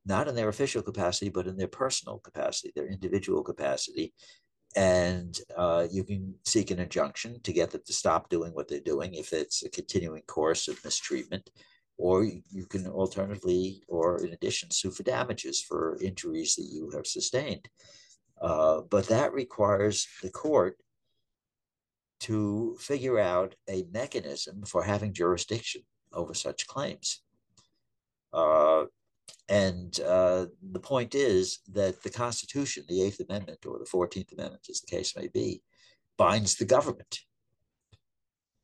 not 0.05 0.27
in 0.27 0.35
their 0.35 0.49
official 0.49 0.81
capacity, 0.81 1.29
but 1.29 1.47
in 1.47 1.57
their 1.57 1.67
personal 1.67 2.19
capacity, 2.19 2.71
their 2.75 2.87
individual 2.87 3.43
capacity. 3.43 4.13
And 4.75 5.37
uh, 5.57 5.87
you 5.89 6.03
can 6.03 6.35
seek 6.45 6.71
an 6.71 6.79
injunction 6.79 7.41
to 7.43 7.53
get 7.53 7.71
them 7.71 7.81
to 7.85 7.93
stop 7.93 8.29
doing 8.29 8.53
what 8.53 8.67
they're 8.67 8.79
doing 8.79 9.13
if 9.13 9.33
it's 9.33 9.63
a 9.63 9.69
continuing 9.69 10.23
course 10.23 10.67
of 10.67 10.83
mistreatment. 10.83 11.49
Or 11.97 12.25
you 12.25 12.65
can 12.67 12.85
alternatively, 12.87 13.83
or 13.87 14.21
in 14.23 14.33
addition, 14.33 14.69
sue 14.71 14.91
for 14.91 15.03
damages 15.03 15.61
for 15.61 15.97
injuries 16.01 16.55
that 16.55 16.67
you 16.69 16.91
have 16.93 17.07
sustained. 17.07 17.69
Uh, 18.41 18.81
but 18.89 19.07
that 19.07 19.31
requires 19.31 20.05
the 20.21 20.29
court 20.29 20.77
to 22.21 22.75
figure 22.79 23.19
out 23.19 23.55
a 23.69 23.85
mechanism 23.91 24.63
for 24.65 24.83
having 24.83 25.13
jurisdiction 25.13 25.81
over 26.13 26.33
such 26.33 26.67
claims. 26.67 27.21
Uh, 28.33 28.85
and 29.49 29.99
uh, 30.01 30.45
the 30.71 30.79
point 30.79 31.13
is 31.13 31.59
that 31.71 32.01
the 32.03 32.09
Constitution, 32.09 32.83
the 32.87 33.03
Eighth 33.03 33.19
Amendment 33.19 33.65
or 33.65 33.79
the 33.79 33.85
Fourteenth 33.85 34.31
Amendment, 34.31 34.65
as 34.69 34.81
the 34.81 34.87
case 34.87 35.15
may 35.15 35.27
be, 35.27 35.61
binds 36.17 36.55
the 36.55 36.65
government. 36.65 37.19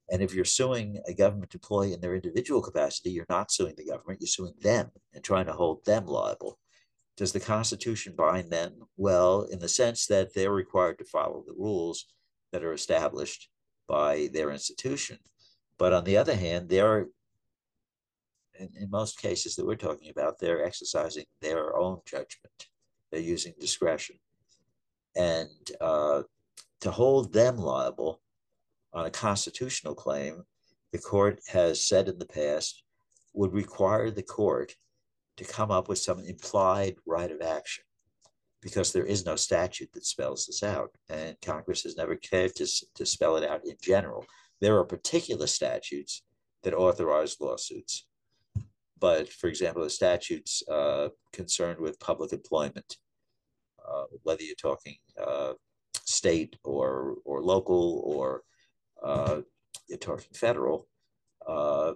And 0.09 0.21
if 0.21 0.33
you're 0.33 0.43
suing 0.43 1.01
a 1.07 1.13
government 1.13 1.53
employee 1.53 1.93
in 1.93 2.01
their 2.01 2.15
individual 2.15 2.61
capacity, 2.61 3.11
you're 3.11 3.25
not 3.29 3.51
suing 3.51 3.75
the 3.77 3.85
government, 3.85 4.19
you're 4.19 4.27
suing 4.27 4.53
them 4.61 4.91
and 5.13 5.23
trying 5.23 5.45
to 5.45 5.53
hold 5.53 5.85
them 5.85 6.05
liable. 6.05 6.59
Does 7.15 7.31
the 7.31 7.39
Constitution 7.39 8.13
bind 8.17 8.49
them? 8.49 8.73
Well, 8.97 9.43
in 9.43 9.59
the 9.59 9.69
sense 9.69 10.07
that 10.07 10.33
they're 10.33 10.51
required 10.51 10.97
to 10.99 11.05
follow 11.05 11.43
the 11.45 11.53
rules 11.53 12.07
that 12.51 12.63
are 12.63 12.73
established 12.73 13.49
by 13.87 14.29
their 14.33 14.51
institution. 14.51 15.17
But 15.77 15.93
on 15.93 16.03
the 16.03 16.17
other 16.17 16.35
hand, 16.35 16.69
they're 16.69 17.07
in, 18.59 18.69
in 18.79 18.89
most 18.89 19.19
cases 19.19 19.55
that 19.55 19.65
we're 19.65 19.75
talking 19.75 20.09
about, 20.09 20.39
they're 20.39 20.63
exercising 20.63 21.25
their 21.41 21.75
own 21.75 21.99
judgment. 22.05 22.67
They're 23.11 23.21
using 23.21 23.53
discretion. 23.59 24.17
And 25.15 25.49
uh, 25.79 26.23
to 26.81 26.91
hold 26.91 27.33
them 27.33 27.57
liable 27.57 28.21
on 28.93 29.05
a 29.05 29.11
constitutional 29.11 29.95
claim, 29.95 30.43
the 30.91 30.99
court 30.99 31.39
has 31.47 31.85
said 31.85 32.07
in 32.07 32.19
the 32.19 32.25
past, 32.25 32.83
would 33.33 33.53
require 33.53 34.11
the 34.11 34.23
court 34.23 34.75
to 35.37 35.45
come 35.45 35.71
up 35.71 35.87
with 35.87 35.97
some 35.97 36.19
implied 36.19 36.95
right 37.05 37.31
of 37.31 37.41
action 37.41 37.83
because 38.61 38.93
there 38.93 39.05
is 39.05 39.25
no 39.25 39.35
statute 39.35 39.91
that 39.93 40.05
spells 40.05 40.45
this 40.45 40.63
out. 40.63 40.91
And 41.09 41.35
Congress 41.41 41.83
has 41.83 41.97
never 41.97 42.15
cared 42.15 42.55
to, 42.55 42.67
to 42.95 43.05
spell 43.05 43.35
it 43.37 43.49
out 43.49 43.65
in 43.65 43.75
general. 43.81 44.25
There 44.59 44.77
are 44.77 44.85
particular 44.85 45.47
statutes 45.47 46.21
that 46.63 46.73
authorize 46.75 47.37
lawsuits. 47.39 48.05
But 48.99 49.29
for 49.29 49.47
example, 49.47 49.83
the 49.83 49.89
statutes 49.89 50.61
uh, 50.69 51.09
concerned 51.33 51.79
with 51.79 51.99
public 51.99 52.33
employment, 52.33 52.97
uh, 53.83 54.03
whether 54.21 54.43
you're 54.43 54.55
talking 54.55 54.97
uh, 55.19 55.53
state 56.05 56.55
or, 56.63 57.15
or 57.25 57.41
local 57.41 58.03
or 58.05 58.43
uh, 59.03 59.41
you're 59.87 59.97
talking 59.97 60.27
federal, 60.33 60.87
uh, 61.47 61.93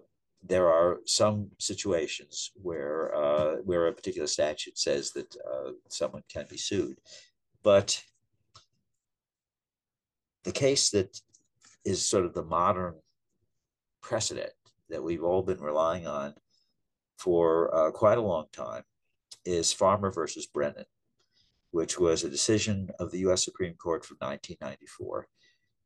there 0.47 0.69
are 0.69 0.99
some 1.05 1.49
situations 1.59 2.51
where 2.61 3.15
uh, 3.15 3.55
where 3.63 3.87
a 3.87 3.93
particular 3.93 4.27
statute 4.27 4.77
says 4.77 5.11
that 5.11 5.35
uh, 5.35 5.71
someone 5.89 6.23
can 6.29 6.45
be 6.49 6.57
sued, 6.57 6.97
but 7.63 8.01
the 10.43 10.51
case 10.51 10.91
that 10.91 11.19
is 11.83 12.07
sort 12.07 12.25
of 12.25 12.33
the 12.33 12.43
modern 12.43 12.95
precedent 14.01 14.53
that 14.89 15.03
we've 15.03 15.23
all 15.23 15.41
been 15.41 15.59
relying 15.59 16.05
on 16.05 16.33
for 17.17 17.73
uh, 17.75 17.91
quite 17.91 18.17
a 18.17 18.21
long 18.21 18.45
time 18.51 18.83
is 19.45 19.73
Farmer 19.73 20.11
versus 20.11 20.45
Brennan, 20.45 20.85
which 21.71 21.99
was 21.99 22.23
a 22.23 22.29
decision 22.29 22.89
of 22.99 23.11
the 23.11 23.19
U.S. 23.19 23.43
Supreme 23.43 23.73
Court 23.75 24.05
from 24.05 24.17
1994. 24.19 25.27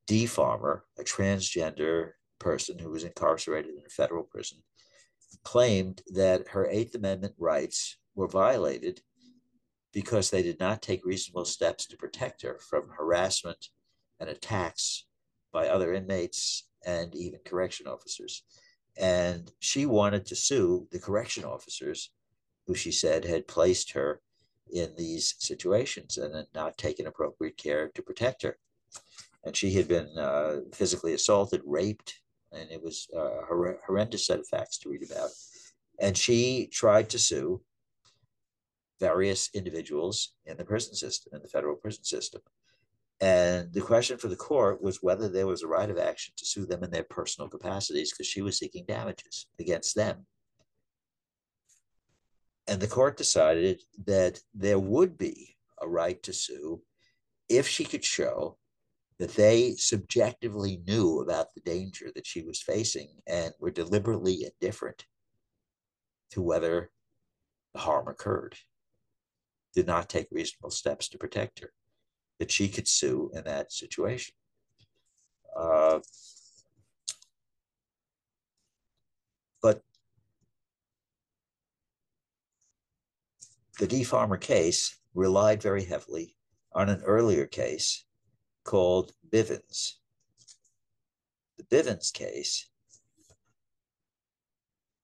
Dee 0.08 0.26
Farmer, 0.26 0.86
a 0.98 1.04
transgender 1.04 2.14
person 2.40 2.80
who 2.80 2.90
was 2.90 3.04
incarcerated 3.04 3.72
in 3.72 3.86
a 3.86 3.90
federal 3.90 4.24
prison, 4.24 4.60
claimed 5.44 6.02
that 6.14 6.50
her 6.50 6.68
Eighth 6.68 6.96
Amendment 6.96 7.36
rights 7.38 7.98
were 8.16 8.28
violated 8.28 9.02
because 9.94 10.30
they 10.30 10.44
did 10.44 10.60
not 10.60 10.82
take 10.82 11.06
reasonable 11.06 11.46
steps 11.46 11.86
to 11.88 11.98
protect 11.98 12.42
her 12.42 12.60
from 12.60 12.90
harassment 12.90 13.70
and 14.20 14.30
attacks 14.30 15.06
by 15.52 15.68
other 15.68 15.94
inmates 15.94 16.68
and 16.86 17.16
even 17.16 17.40
correction 17.46 17.88
officers. 17.88 18.44
And 18.98 19.52
she 19.60 19.86
wanted 19.86 20.26
to 20.28 20.36
sue 20.36 20.88
the 20.92 21.00
correction 21.00 21.44
officers 21.44 22.12
who 22.68 22.76
she 22.76 22.92
said 22.92 23.26
had 23.26 23.48
placed 23.48 23.92
her 23.92 24.22
in 24.72 24.94
these 24.98 25.36
situations 25.40 26.18
and 26.18 26.36
had 26.36 26.48
not 26.54 26.78
taken 26.78 27.08
appropriate 27.08 27.58
care 27.58 27.90
to 27.96 28.04
protect 28.04 28.44
her. 28.44 28.58
And 29.44 29.56
she 29.56 29.72
had 29.72 29.88
been 29.88 30.10
uh, 30.18 30.58
physically 30.74 31.14
assaulted, 31.14 31.62
raped, 31.66 32.20
and 32.52 32.70
it 32.72 32.82
was 32.82 33.08
uh, 33.16 33.42
a 33.42 33.76
horrendous 33.86 34.26
set 34.26 34.40
of 34.40 34.48
facts 34.48 34.78
to 34.80 34.90
read 34.90 35.04
about. 35.10 35.30
And 36.00 36.18
she 36.18 36.70
tried 36.72 37.10
to 37.12 37.20
sue 37.20 37.62
various 39.00 39.50
individuals 39.54 40.34
in 40.46 40.58
the 40.58 40.66
prison 40.66 40.96
system, 40.96 41.34
in 41.36 41.42
the 41.42 41.48
federal 41.48 41.76
prison 41.76 42.04
system. 42.04 42.42
And 43.22 43.74
the 43.74 43.82
question 43.82 44.18
for 44.18 44.30
the 44.30 44.36
court 44.36 44.82
was 44.82 45.04
whether 45.04 45.28
there 45.28 45.48
was 45.48 45.62
a 45.62 45.68
right 45.68 45.90
of 45.90 45.98
action 45.98 46.34
to 46.38 46.46
sue 46.46 46.66
them 46.66 46.84
in 46.84 46.92
their 46.92 47.04
personal 47.04 47.50
capacities 47.50 48.12
because 48.12 48.28
she 48.28 48.42
was 48.42 48.58
seeking 48.58 48.86
damages 48.86 49.48
against 49.60 49.96
them. 49.96 50.26
And 52.68 52.80
the 52.80 52.88
court 52.88 53.18
decided 53.18 53.82
that 54.06 54.40
there 54.54 54.80
would 54.80 55.18
be 55.18 55.56
a 55.82 55.88
right 55.88 56.22
to 56.24 56.34
sue 56.34 56.82
if 57.50 57.68
she 57.68 57.84
could 57.84 58.06
show 58.06 58.58
that 59.20 59.36
they 59.36 59.76
subjectively 59.76 60.82
knew 60.88 61.20
about 61.20 61.54
the 61.54 61.60
danger 61.62 62.10
that 62.16 62.26
she 62.26 62.42
was 62.42 62.62
facing 62.62 63.10
and 63.28 63.54
were 63.60 63.70
deliberately 63.70 64.46
indifferent 64.46 65.06
to 66.32 66.42
whether 66.42 66.90
the 67.74 67.80
harm 67.80 68.08
occurred, 68.08 68.56
did 69.76 69.86
not 69.86 70.10
take 70.10 70.28
reasonable 70.32 70.72
steps 70.72 71.10
to 71.10 71.18
protect 71.18 71.60
her, 71.60 71.74
that 72.40 72.50
she 72.50 72.70
could 72.70 72.88
sue 72.88 73.30
in 73.34 73.44
that 73.44 73.74
situation. 73.74 74.34
Uh, 75.56 76.00
but 79.62 79.82
the 83.80 83.88
Dee 83.88 84.06
Farmer 84.06 84.38
case 84.38 84.98
relied 85.14 85.62
very 85.62 85.84
heavily 85.84 86.38
on 86.72 86.88
an 86.88 87.02
earlier 87.04 87.46
case 87.46 88.06
called 88.64 89.14
Bivens. 89.30 89.94
The 91.58 91.64
Bivens 91.64 92.12
case 92.14 92.70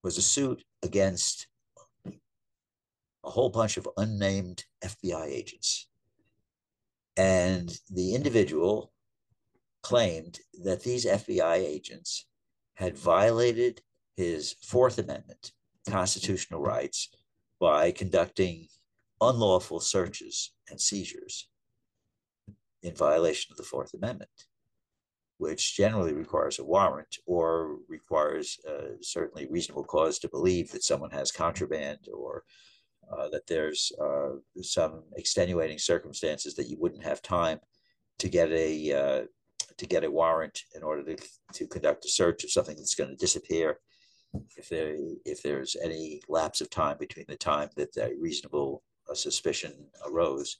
was 0.03 0.17
a 0.17 0.21
suit 0.21 0.63
against 0.83 1.47
a 2.05 3.29
whole 3.29 3.49
bunch 3.49 3.77
of 3.77 3.89
unnamed 3.97 4.65
FBI 4.83 5.25
agents. 5.25 5.87
And 7.17 7.75
the 7.89 8.13
individual 8.13 8.91
claimed 9.81 10.39
that 10.63 10.83
these 10.83 11.05
FBI 11.05 11.57
agents 11.57 12.25
had 12.75 12.97
violated 12.97 13.81
his 14.15 14.55
Fourth 14.63 14.97
Amendment 14.97 15.51
constitutional 15.89 16.61
rights 16.61 17.09
by 17.59 17.91
conducting 17.91 18.67
unlawful 19.21 19.79
searches 19.79 20.51
and 20.69 20.79
seizures 20.79 21.47
in 22.85 22.95
violation 22.95 23.51
of 23.51 23.57
the 23.57 23.63
Fourth 23.63 23.93
Amendment, 23.93 24.45
which 25.37 25.75
generally 25.75 26.13
requires 26.13 26.59
a 26.59 26.63
warrant 26.63 27.17
or 27.25 27.77
requires 27.89 28.59
uh, 28.69 28.93
certainly 29.01 29.47
reasonable 29.49 29.83
cause 29.83 30.19
to 30.19 30.29
believe 30.29 30.71
that 30.71 30.83
someone 30.83 31.11
has 31.11 31.31
contraband 31.31 32.07
or 32.13 32.43
uh, 33.11 33.27
that 33.29 33.47
there's 33.47 33.91
uh, 34.01 34.35
some 34.61 35.03
extenuating 35.15 35.79
circumstances 35.79 36.55
that 36.55 36.69
you 36.69 36.77
wouldn't 36.79 37.03
have 37.03 37.21
time 37.21 37.59
to 38.19 38.29
get 38.29 38.51
a 38.51 38.93
uh, 38.93 39.23
to 39.77 39.85
get 39.85 40.03
a 40.03 40.11
warrant 40.11 40.61
in 40.75 40.83
order 40.83 41.03
to, 41.03 41.17
to 41.53 41.67
conduct 41.67 42.05
a 42.05 42.09
search 42.09 42.43
of 42.43 42.51
something 42.51 42.77
that's 42.77 42.95
going 42.95 43.09
to 43.09 43.15
disappear. 43.15 43.79
If 44.57 44.69
there 44.69 44.95
if 45.25 45.41
there's 45.41 45.75
any 45.83 46.21
lapse 46.29 46.61
of 46.61 46.69
time 46.69 46.97
between 46.99 47.25
the 47.27 47.35
time 47.35 47.69
that 47.77 47.93
that 47.95 48.19
reasonable 48.19 48.83
uh, 49.09 49.15
suspicion 49.15 49.73
arose 50.05 50.57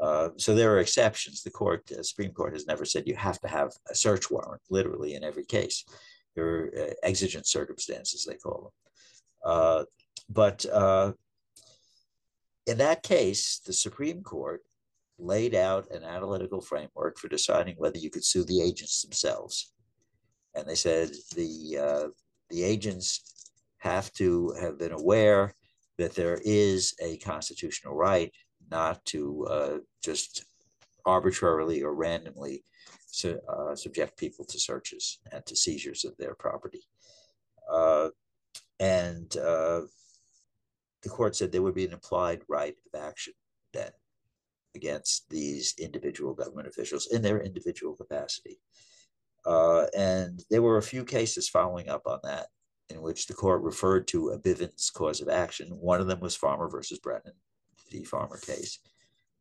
uh, 0.00 0.30
so 0.36 0.54
there 0.54 0.72
are 0.74 0.80
exceptions. 0.80 1.42
The 1.42 1.50
court, 1.50 1.86
the 1.86 2.02
Supreme 2.04 2.32
Court, 2.32 2.54
has 2.54 2.66
never 2.66 2.84
said 2.84 3.06
you 3.06 3.16
have 3.16 3.40
to 3.40 3.48
have 3.48 3.72
a 3.90 3.94
search 3.94 4.30
warrant, 4.30 4.62
literally 4.70 5.14
in 5.14 5.24
every 5.24 5.44
case. 5.44 5.84
There 6.34 6.46
are 6.46 6.70
uh, 6.78 6.92
exigent 7.02 7.46
circumstances, 7.46 8.24
they 8.24 8.36
call 8.36 8.62
them. 8.62 9.52
Uh, 9.52 9.84
but 10.28 10.64
uh, 10.66 11.12
in 12.66 12.78
that 12.78 13.02
case, 13.02 13.60
the 13.66 13.72
Supreme 13.72 14.22
Court 14.22 14.62
laid 15.18 15.54
out 15.54 15.90
an 15.90 16.02
analytical 16.02 16.60
framework 16.60 17.18
for 17.18 17.28
deciding 17.28 17.74
whether 17.76 17.98
you 17.98 18.10
could 18.10 18.24
sue 18.24 18.44
the 18.44 18.62
agents 18.62 19.02
themselves. 19.02 19.72
And 20.54 20.66
they 20.66 20.74
said 20.74 21.10
the 21.36 21.78
uh, 21.78 22.08
the 22.48 22.64
agents 22.64 23.50
have 23.78 24.12
to 24.14 24.54
have 24.60 24.78
been 24.78 24.92
aware 24.92 25.54
that 25.98 26.14
there 26.14 26.40
is 26.44 26.94
a 27.02 27.18
constitutional 27.18 27.94
right 27.94 28.32
not 28.70 29.04
to 29.06 29.46
uh, 29.46 29.78
just 30.02 30.44
arbitrarily 31.04 31.82
or 31.82 31.94
randomly 31.94 32.64
su- 33.06 33.40
uh, 33.48 33.74
subject 33.74 34.16
people 34.16 34.44
to 34.44 34.58
searches 34.58 35.18
and 35.32 35.44
to 35.46 35.56
seizures 35.56 36.04
of 36.04 36.16
their 36.16 36.34
property. 36.34 36.82
Uh, 37.70 38.08
and 38.78 39.36
uh, 39.36 39.82
the 41.02 41.08
court 41.08 41.36
said 41.36 41.52
there 41.52 41.62
would 41.62 41.74
be 41.74 41.86
an 41.86 41.92
implied 41.92 42.42
right 42.48 42.74
of 42.92 43.00
action 43.00 43.34
then 43.72 43.90
against 44.74 45.28
these 45.28 45.74
individual 45.78 46.34
government 46.34 46.68
officials 46.68 47.08
in 47.10 47.22
their 47.22 47.40
individual 47.40 47.94
capacity. 47.94 48.58
Uh, 49.44 49.86
and 49.96 50.44
there 50.50 50.62
were 50.62 50.78
a 50.78 50.82
few 50.82 51.04
cases 51.04 51.48
following 51.48 51.88
up 51.88 52.02
on 52.06 52.18
that 52.22 52.46
in 52.90 53.00
which 53.00 53.26
the 53.26 53.34
court 53.34 53.62
referred 53.62 54.06
to 54.08 54.30
a 54.30 54.38
Bivens 54.38 54.92
cause 54.92 55.20
of 55.20 55.28
action. 55.28 55.68
One 55.68 56.00
of 56.00 56.06
them 56.06 56.20
was 56.20 56.36
Farmer 56.36 56.68
versus 56.68 56.98
Brennan, 56.98 57.32
the 57.90 58.04
Farmer 58.04 58.38
case. 58.38 58.78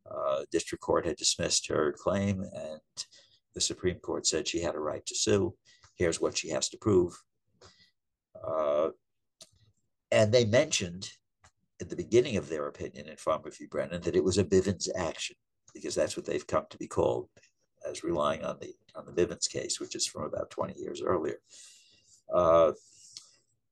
Uh, 0.10 0.42
district 0.52 0.84
court 0.84 1.06
had 1.06 1.18
dismissed 1.18 1.68
her 1.68 1.94
claim, 1.98 2.42
and 2.42 3.06
the 3.54 3.62
Supreme 3.62 4.00
Court 4.00 4.26
said 4.26 4.48
she 4.48 4.62
had 4.62 4.76
a 4.76 4.80
right 4.80 5.06
to 5.06 5.16
sue. 5.16 5.56
Here's 5.96 6.20
what 6.20 6.38
she 6.38 6.50
has 6.50 6.70
to 6.70 6.78
prove. 6.78 7.14
Uh, 8.48 8.90
and 10.12 10.32
they 10.32 10.46
mentioned 10.46 11.10
at 11.82 11.90
the 11.90 11.96
beginning 11.96 12.38
of 12.38 12.50
their 12.50 12.68
opinion 12.68 13.08
in 13.08 13.18
Farmer 13.18 13.52
v. 13.52 13.66
Brennan 13.70 14.02
that 14.02 14.16
it 14.16 14.24
was 14.24 14.38
a 14.38 14.44
Bivens 14.44 14.88
action, 14.96 15.36
because 15.74 15.96
that's 15.96 16.18
what 16.18 16.26
they've 16.26 16.48
come 16.48 16.66
to 16.70 16.78
be 16.78 16.88
called 16.88 17.30
as 17.88 18.04
relying 18.04 18.44
on 18.44 18.58
the 18.60 18.74
on 18.96 19.06
the 19.06 19.12
Bivens 19.12 19.50
case, 19.50 19.80
which 19.80 19.96
is 19.96 20.06
from 20.06 20.24
about 20.24 20.50
20 20.50 20.80
years 20.80 21.02
earlier. 21.02 21.38
Uh, 22.34 22.72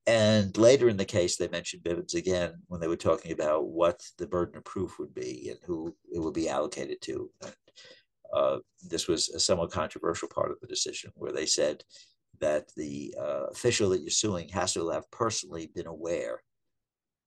and 0.07 0.57
later 0.57 0.87
in 0.87 0.95
the 0.95 1.05
case, 1.05 1.35
they 1.35 1.49
mentioned 1.49 1.83
Bivens 1.83 2.15
again 2.15 2.53
when 2.67 2.79
they 2.79 2.87
were 2.87 2.95
talking 2.95 3.33
about 3.33 3.67
what 3.67 4.01
the 4.17 4.25
burden 4.25 4.57
of 4.57 4.63
proof 4.63 4.97
would 4.99 5.13
be 5.13 5.49
and 5.49 5.59
who 5.65 5.93
it 6.11 6.19
would 6.19 6.33
be 6.33 6.47
allocated 6.47 7.01
to. 7.01 7.29
And, 7.43 7.53
uh, 8.33 8.57
this 8.89 9.09
was 9.09 9.27
a 9.29 9.39
somewhat 9.39 9.71
controversial 9.71 10.29
part 10.29 10.49
of 10.51 10.59
the 10.61 10.67
decision 10.67 11.11
where 11.15 11.33
they 11.33 11.45
said 11.45 11.83
that 12.39 12.71
the 12.77 13.13
uh, 13.19 13.47
official 13.51 13.89
that 13.89 13.99
you're 13.99 14.09
suing 14.09 14.47
has 14.49 14.73
to 14.73 14.89
have 14.89 15.09
personally 15.11 15.71
been 15.75 15.87
aware 15.87 16.41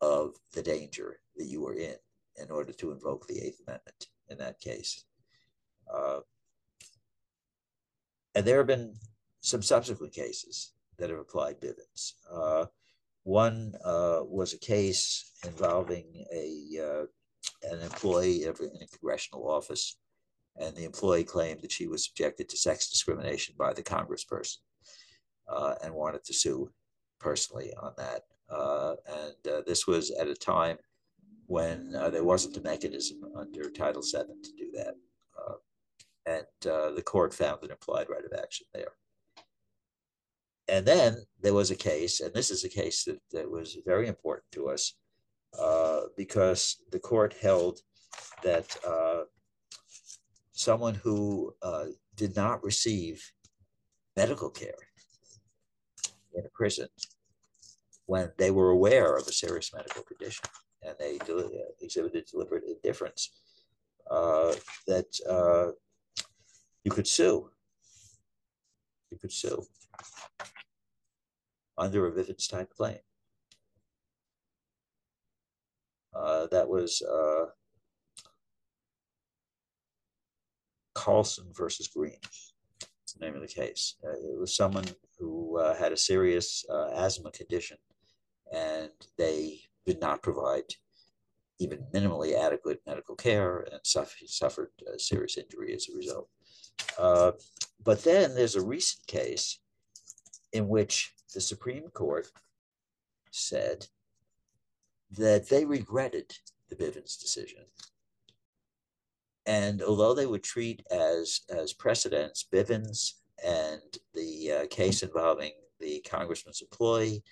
of 0.00 0.30
the 0.54 0.62
danger 0.62 1.20
that 1.36 1.46
you 1.46 1.60
were 1.60 1.74
in 1.74 1.96
in 2.40 2.50
order 2.50 2.72
to 2.72 2.92
invoke 2.92 3.26
the 3.26 3.40
Eighth 3.40 3.60
Amendment 3.66 4.06
in 4.30 4.38
that 4.38 4.58
case. 4.58 5.04
Uh, 5.92 6.20
and 8.34 8.46
there 8.46 8.58
have 8.58 8.66
been 8.66 8.94
some 9.42 9.60
subsequent 9.60 10.14
cases 10.14 10.72
that 11.00 11.10
have 11.10 11.18
applied 11.18 11.60
Bivens. 11.60 12.12
Uh, 12.30 12.66
one 13.24 13.74
uh, 13.84 14.20
was 14.22 14.52
a 14.52 14.58
case 14.58 15.32
involving 15.44 16.24
a 16.32 16.78
uh, 16.78 17.04
an 17.70 17.80
employee 17.80 18.44
of 18.44 18.60
in 18.60 18.70
a 18.82 18.86
congressional 18.86 19.50
office, 19.50 19.98
and 20.56 20.74
the 20.76 20.84
employee 20.84 21.24
claimed 21.24 21.60
that 21.62 21.72
she 21.72 21.86
was 21.86 22.06
subjected 22.06 22.48
to 22.48 22.56
sex 22.56 22.90
discrimination 22.90 23.54
by 23.58 23.72
the 23.72 23.82
congressperson, 23.82 24.58
uh, 25.48 25.74
and 25.82 25.92
wanted 25.92 26.24
to 26.24 26.32
sue 26.32 26.70
personally 27.18 27.72
on 27.82 27.92
that. 27.96 28.22
Uh, 28.48 28.94
and 29.06 29.54
uh, 29.54 29.62
this 29.66 29.86
was 29.86 30.10
at 30.12 30.28
a 30.28 30.34
time 30.34 30.78
when 31.46 31.92
there 32.12 32.24
wasn't 32.24 32.56
a 32.56 32.62
mechanism 32.62 33.18
under 33.36 33.70
Title 33.70 34.02
VII 34.02 34.34
to 34.42 34.52
do 34.56 34.70
that, 34.72 34.94
and 36.26 36.46
the 36.94 37.02
court 37.02 37.34
found 37.34 37.62
an 37.62 37.70
implied 37.70 38.06
right 38.08 38.24
of 38.24 38.38
action 38.38 38.66
there 38.72 38.92
and 40.70 40.87
then 40.87 41.16
there 41.42 41.54
was 41.54 41.70
a 41.70 41.76
case, 41.76 42.20
and 42.20 42.33
this 42.33 42.50
is 42.50 42.64
a 42.64 42.68
case 42.68 43.04
that, 43.04 43.18
that 43.33 43.50
was 43.50 43.76
very 43.85 44.06
important 44.06 44.44
to 44.52 44.68
us 44.68 44.94
uh, 45.59 46.02
because 46.16 46.76
the 46.92 46.98
court 46.98 47.35
held 47.40 47.80
that 48.44 48.76
uh, 48.87 49.22
someone 50.52 50.94
who 50.94 51.52
uh, 51.62 51.87
did 52.14 52.37
not 52.37 52.62
receive 52.62 53.33
medical 54.16 54.48
care 54.48 54.83
in 56.35 56.44
a 56.44 56.50
prison 56.54 56.88
when 58.06 58.30
they 58.38 58.50
were 58.50 58.70
aware 58.70 59.16
of 59.16 59.26
a 59.26 59.33
serious 59.33 59.72
medical 59.74 60.02
condition 60.02 60.44
and 60.83 60.94
they 60.98 61.18
exhibited 61.80 62.24
deliberate 62.30 62.64
indifference, 62.64 63.30
uh, 64.11 64.54
that 64.87 65.06
uh, 65.28 65.72
you 66.85 66.90
could 66.90 67.06
sue. 67.06 67.50
You 69.11 69.18
could 69.18 69.33
sue 69.33 69.64
under 71.80 72.06
a 72.06 72.24
type 72.34 72.70
claim. 72.76 72.98
Uh, 76.14 76.46
that 76.48 76.68
was 76.68 77.02
uh, 77.02 77.46
Carlson 80.94 81.46
versus 81.52 81.88
Green. 81.88 82.18
That's 82.80 83.14
the 83.18 83.24
name 83.24 83.34
of 83.34 83.40
the 83.40 83.48
case. 83.48 83.96
Uh, 84.04 84.12
it 84.12 84.38
was 84.38 84.54
someone 84.54 84.84
who 85.18 85.58
uh, 85.58 85.74
had 85.74 85.92
a 85.92 85.96
serious 85.96 86.64
uh, 86.70 86.90
asthma 86.94 87.30
condition, 87.30 87.78
and 88.52 88.90
they 89.16 89.60
did 89.86 90.00
not 90.00 90.22
provide 90.22 90.64
even 91.58 91.78
minimally 91.94 92.38
adequate 92.38 92.80
medical 92.86 93.14
care 93.14 93.66
and 93.72 93.80
suffered, 93.84 94.28
suffered 94.28 94.70
serious 94.98 95.38
injury 95.38 95.74
as 95.74 95.88
a 95.88 95.96
result. 95.96 96.28
Uh, 96.98 97.32
but 97.84 98.02
then 98.04 98.34
there's 98.34 98.56
a 98.56 98.64
recent 98.64 99.06
case 99.06 99.60
in 100.52 100.68
which 100.68 101.12
the 101.32 101.40
Supreme 101.40 101.88
Court 101.90 102.28
said 103.30 103.86
that 105.16 105.48
they 105.48 105.64
regretted 105.64 106.32
the 106.68 106.76
Bivens 106.76 107.20
decision. 107.20 107.64
And 109.46 109.82
although 109.82 110.14
they 110.14 110.26
would 110.26 110.44
treat 110.44 110.82
as, 110.90 111.40
as 111.48 111.72
precedents 111.72 112.46
Bivens 112.52 113.14
and 113.44 113.80
the 114.14 114.52
uh, 114.52 114.66
case 114.68 115.02
involving 115.02 115.52
the 115.80 116.00
congressman's 116.08 116.60
employee 116.60 117.22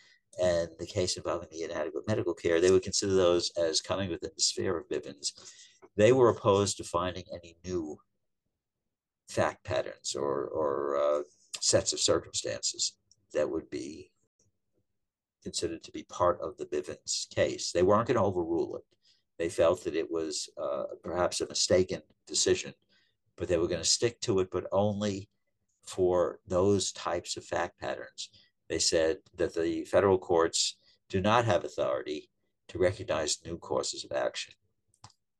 and 0.42 0.68
the 0.78 0.86
case 0.86 1.16
involving 1.16 1.48
the 1.52 1.62
inadequate 1.62 2.08
medical 2.08 2.34
care, 2.34 2.60
they 2.60 2.70
would 2.70 2.82
consider 2.82 3.14
those 3.14 3.50
as 3.56 3.80
coming 3.80 4.10
within 4.10 4.30
the 4.34 4.42
sphere 4.42 4.78
of 4.78 4.88
Bivens. 4.88 5.32
They 5.96 6.12
were 6.12 6.30
opposed 6.30 6.76
to 6.78 6.84
finding 6.84 7.24
any 7.32 7.56
new 7.64 7.98
fact 9.28 9.64
patterns 9.64 10.14
or, 10.14 10.46
or 10.46 10.96
uh, 10.96 11.22
sets 11.60 11.92
of 11.92 12.00
circumstances 12.00 12.94
that 13.34 13.50
would 13.50 13.68
be 13.70 14.10
considered 15.42 15.82
to 15.84 15.92
be 15.92 16.02
part 16.04 16.40
of 16.40 16.56
the 16.56 16.66
Bivens 16.66 17.28
case. 17.34 17.72
They 17.72 17.82
weren't 17.82 18.08
going 18.08 18.16
to 18.16 18.22
overrule 18.22 18.76
it. 18.76 18.82
They 19.38 19.48
felt 19.48 19.84
that 19.84 19.94
it 19.94 20.10
was 20.10 20.48
uh, 20.60 20.84
perhaps 21.02 21.40
a 21.40 21.46
mistaken 21.46 22.02
decision, 22.26 22.74
but 23.36 23.48
they 23.48 23.56
were 23.56 23.68
going 23.68 23.80
to 23.80 23.88
stick 23.88 24.20
to 24.22 24.40
it, 24.40 24.48
but 24.50 24.66
only 24.72 25.28
for 25.86 26.40
those 26.46 26.92
types 26.92 27.36
of 27.36 27.44
fact 27.44 27.78
patterns. 27.80 28.30
They 28.68 28.78
said 28.78 29.18
that 29.36 29.54
the 29.54 29.84
federal 29.84 30.18
courts 30.18 30.76
do 31.08 31.20
not 31.20 31.44
have 31.44 31.64
authority 31.64 32.30
to 32.68 32.78
recognize 32.78 33.38
new 33.44 33.56
courses 33.56 34.04
of 34.04 34.12
action 34.12 34.54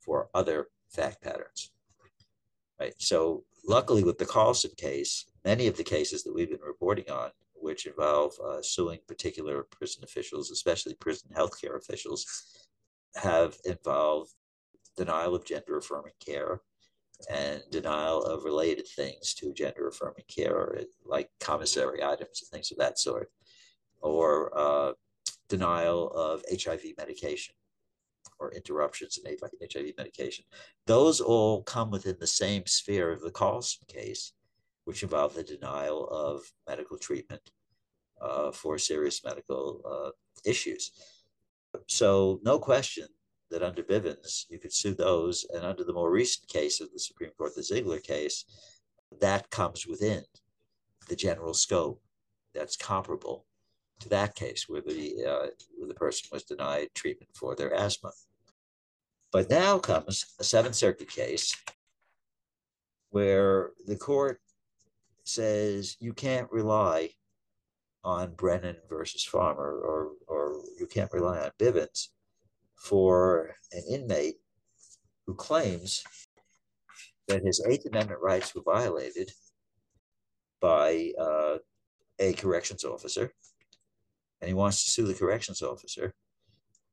for 0.01 0.31
other 0.35 0.69
fact 0.89 1.23
patterns. 1.23 1.73
Right. 2.81 2.95
So, 2.99 3.45
luckily, 3.67 4.05
with 4.05 4.19
the 4.19 4.25
Carlson 4.25 4.71
case, 4.77 5.27
many 5.45 5.67
of 5.67 5.77
the 5.77 5.85
cases 5.85 6.23
that 6.23 6.35
we've 6.35 6.49
been 6.49 6.61
reporting 6.65 7.11
on 7.11 7.31
which 7.69 7.85
involve 7.85 8.33
uh, 8.43 8.63
suing 8.63 8.99
particular 9.07 9.67
prison 9.71 10.03
officials, 10.03 10.51
especially 10.51 10.95
prison 10.95 11.29
healthcare 11.37 11.77
officials, 11.77 12.25
have 13.15 13.59
involved 13.67 14.31
denial 14.97 15.35
of 15.35 15.45
gender 15.45 15.77
affirming 15.77 16.15
care 16.25 16.63
and 17.31 17.61
denial 17.71 18.23
of 18.23 18.45
related 18.45 18.89
things 18.97 19.35
to 19.35 19.53
gender 19.53 19.87
affirming 19.89 20.25
care, 20.35 20.81
like 21.05 21.29
commissary 21.41 22.03
items 22.03 22.41
and 22.41 22.49
things 22.51 22.73
of 22.73 22.79
that 22.79 22.99
sort, 22.99 23.31
or 24.01 24.51
uh, 24.59 24.93
denial 25.51 26.11
of 26.13 26.43
HIV 26.51 26.85
medication 26.97 27.55
or 28.41 28.55
interruptions 28.55 29.19
in 29.19 29.37
HIV 29.61 29.93
medication. 29.99 30.47
Those 30.87 31.21
all 31.21 31.63
come 31.65 31.91
within 31.91 32.17
the 32.19 32.27
same 32.27 32.63
sphere 32.65 33.13
of 33.13 33.21
the 33.21 33.31
Carlson 33.31 33.85
case 33.89 34.33
which 34.89 35.03
involved 35.03 35.37
the 35.37 35.43
denial 35.43 36.09
of 36.09 36.51
medical 36.67 36.97
treatment 36.97 37.51
uh, 38.21 38.51
for 38.53 38.79
serious 38.79 39.25
medical 39.25 39.83
uh, 39.85 40.11
issues. 40.49 40.93
So, 41.87 42.41
no 42.43 42.59
question 42.59 43.07
that 43.51 43.63
under 43.63 43.83
Bivens, 43.83 44.45
you 44.49 44.59
could 44.59 44.73
sue 44.73 44.95
those. 44.95 45.47
And 45.55 45.65
under 45.65 45.85
the 45.85 45.93
more 45.93 46.11
recent 46.11 46.49
case 46.49 46.81
of 46.81 46.93
the 46.93 46.99
Supreme 46.99 47.31
Court, 47.37 47.55
the 47.55 47.63
Ziglar 47.63 48.03
case, 48.03 48.45
that 49.21 49.51
comes 49.51 49.87
within 49.87 50.23
the 51.09 51.17
general 51.17 51.55
scope 51.55 52.01
that's 52.55 52.77
comparable 52.77 53.47
to 54.01 54.09
that 54.11 54.35
case 54.35 54.67
where 54.69 54.83
the, 54.83 55.25
uh, 55.25 55.47
where 55.77 55.89
the 55.89 55.95
person 55.95 56.29
was 56.31 56.45
denied 56.45 56.89
treatment 56.95 57.31
for 57.35 57.55
their 57.55 57.75
asthma. 57.75 58.11
But 59.33 59.51
now 59.51 59.79
comes 59.79 60.35
a 60.39 60.45
Seventh 60.45 60.75
Circuit 60.75 61.11
case 61.11 61.55
where 63.11 63.71
the 63.87 63.97
court 63.97 64.41
says 65.25 65.97
you 66.01 66.13
can't 66.13 66.51
rely 66.51 67.11
on 68.09 68.33
Brennan 68.33 68.77
versus 68.89 69.23
Farmer, 69.23 69.71
or, 69.81 70.13
or 70.29 70.63
you 70.81 70.87
can't 70.87 71.13
rely 71.13 71.41
on 71.41 71.51
Bivens 71.59 72.09
for 72.75 73.55
an 73.73 73.83
inmate 73.87 74.37
who 75.27 75.35
claims 75.35 76.03
that 77.27 77.45
his 77.45 77.63
Eighth 77.69 77.85
Amendment 77.85 78.21
rights 78.23 78.55
were 78.55 78.63
violated 78.65 79.31
by 80.59 81.13
uh, 81.21 81.59
a 82.19 82.33
corrections 82.33 82.83
officer, 82.83 83.31
and 84.41 84.49
he 84.49 84.55
wants 84.55 84.85
to 84.85 84.91
sue 84.91 85.07
the 85.07 85.13
corrections 85.13 85.61
officer. 85.61 86.15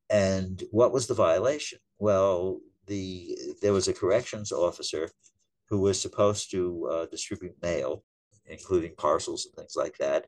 And 0.10 0.62
what 0.72 0.92
was 0.92 1.08
the 1.08 1.14
violation? 1.14 1.80
Well, 1.98 2.60
the 2.88 3.38
there 3.62 3.72
was 3.72 3.88
a 3.88 3.94
corrections 3.94 4.52
officer 4.52 5.10
who 5.70 5.80
was 5.80 6.00
supposed 6.00 6.52
to 6.52 6.90
uh, 6.92 7.06
distribute 7.06 7.56
mail, 7.62 8.04
including 8.48 8.96
parcels 8.98 9.46
and 9.46 9.56
things 9.56 9.76
like 9.78 9.98
that, 10.00 10.26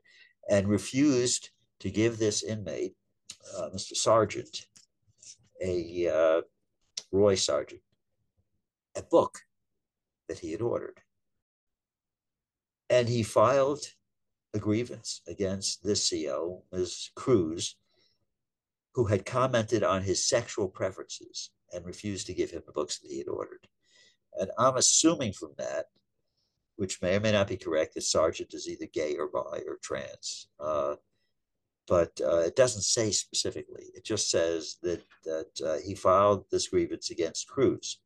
and 0.48 0.68
refused 0.68 1.50
to 1.80 1.90
give 1.90 2.18
this 2.18 2.42
inmate, 2.42 2.94
uh, 3.56 3.68
Mr. 3.74 3.94
Sargent, 3.94 4.66
a 5.62 6.08
uh, 6.08 6.40
Roy 7.12 7.34
Sargent, 7.34 7.82
a 8.96 9.02
book 9.02 9.40
that 10.28 10.38
he 10.38 10.52
had 10.52 10.62
ordered. 10.62 11.00
And 12.90 13.08
he 13.08 13.22
filed 13.22 13.84
a 14.54 14.58
grievance 14.58 15.20
against 15.28 15.84
this 15.84 16.10
CO, 16.10 16.62
Ms. 16.72 17.10
Cruz, 17.14 17.76
who 18.94 19.04
had 19.04 19.26
commented 19.26 19.82
on 19.82 20.02
his 20.02 20.26
sexual 20.26 20.68
preferences 20.68 21.50
and 21.72 21.84
refused 21.84 22.26
to 22.26 22.34
give 22.34 22.50
him 22.50 22.62
the 22.66 22.72
books 22.72 22.98
that 22.98 23.10
he 23.10 23.18
had 23.18 23.28
ordered. 23.28 23.68
And 24.38 24.50
I'm 24.58 24.76
assuming 24.76 25.32
from 25.32 25.52
that, 25.58 25.86
which 26.78 27.02
may 27.02 27.16
or 27.16 27.20
may 27.20 27.32
not 27.32 27.48
be 27.48 27.56
correct, 27.56 27.94
that 27.94 28.02
Sargent 28.02 28.54
is 28.54 28.68
either 28.68 28.86
gay 28.86 29.16
or 29.16 29.26
bi 29.26 29.62
or 29.66 29.78
trans. 29.82 30.48
Uh, 30.60 30.94
but 31.88 32.12
uh, 32.24 32.38
it 32.38 32.54
doesn't 32.54 32.82
say 32.82 33.10
specifically. 33.10 33.86
It 33.94 34.04
just 34.04 34.30
says 34.30 34.76
that 34.82 35.02
that 35.24 35.50
uh, 35.66 35.78
he 35.84 35.96
filed 35.96 36.44
this 36.50 36.68
grievance 36.68 37.10
against 37.10 37.48
Cruz. 37.48 38.00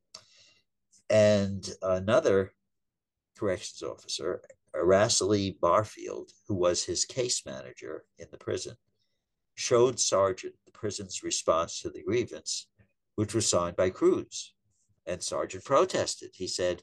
And 1.11 1.68
another 1.82 2.52
corrections 3.38 3.82
officer, 3.82 4.40
Araceli 4.74 5.61
Barfield, 5.61 6.30
who 6.48 6.54
was 6.54 6.82
his 6.85 7.04
case 7.04 7.44
manager 7.44 8.04
in 8.18 8.28
the 8.30 8.38
prison, 8.38 8.76
showed 9.54 10.00
Sargent 10.00 10.54
the 10.64 10.72
prison's 10.72 11.22
response 11.22 11.80
to 11.80 11.90
the 11.90 12.02
grievance, 12.02 12.68
which 13.16 13.35
was 13.35 13.46
signed 13.46 13.76
by 13.76 13.90
Cruz. 13.90 14.54
And 15.04 15.22
Sargent 15.22 15.64
protested. 15.64 16.30
He 16.32 16.46
said 16.46 16.82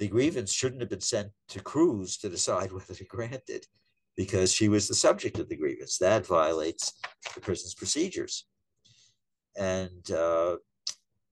the 0.00 0.08
grievance 0.08 0.50
shouldn't 0.50 0.80
have 0.80 0.88
been 0.88 1.00
sent 1.02 1.30
to 1.48 1.60
Cruz 1.60 2.16
to 2.16 2.28
decide 2.28 2.72
whether 2.72 2.94
to 2.94 3.04
grant 3.04 3.42
it 3.48 3.66
because 4.16 4.52
she 4.52 4.68
was 4.68 4.88
the 4.88 4.94
subject 4.94 5.38
of 5.38 5.48
the 5.48 5.56
grievance. 5.56 5.98
That 5.98 6.26
violates 6.26 6.94
the 7.34 7.40
prison's 7.40 7.74
procedures. 7.74 8.46
And 9.56 10.10
uh, 10.10 10.56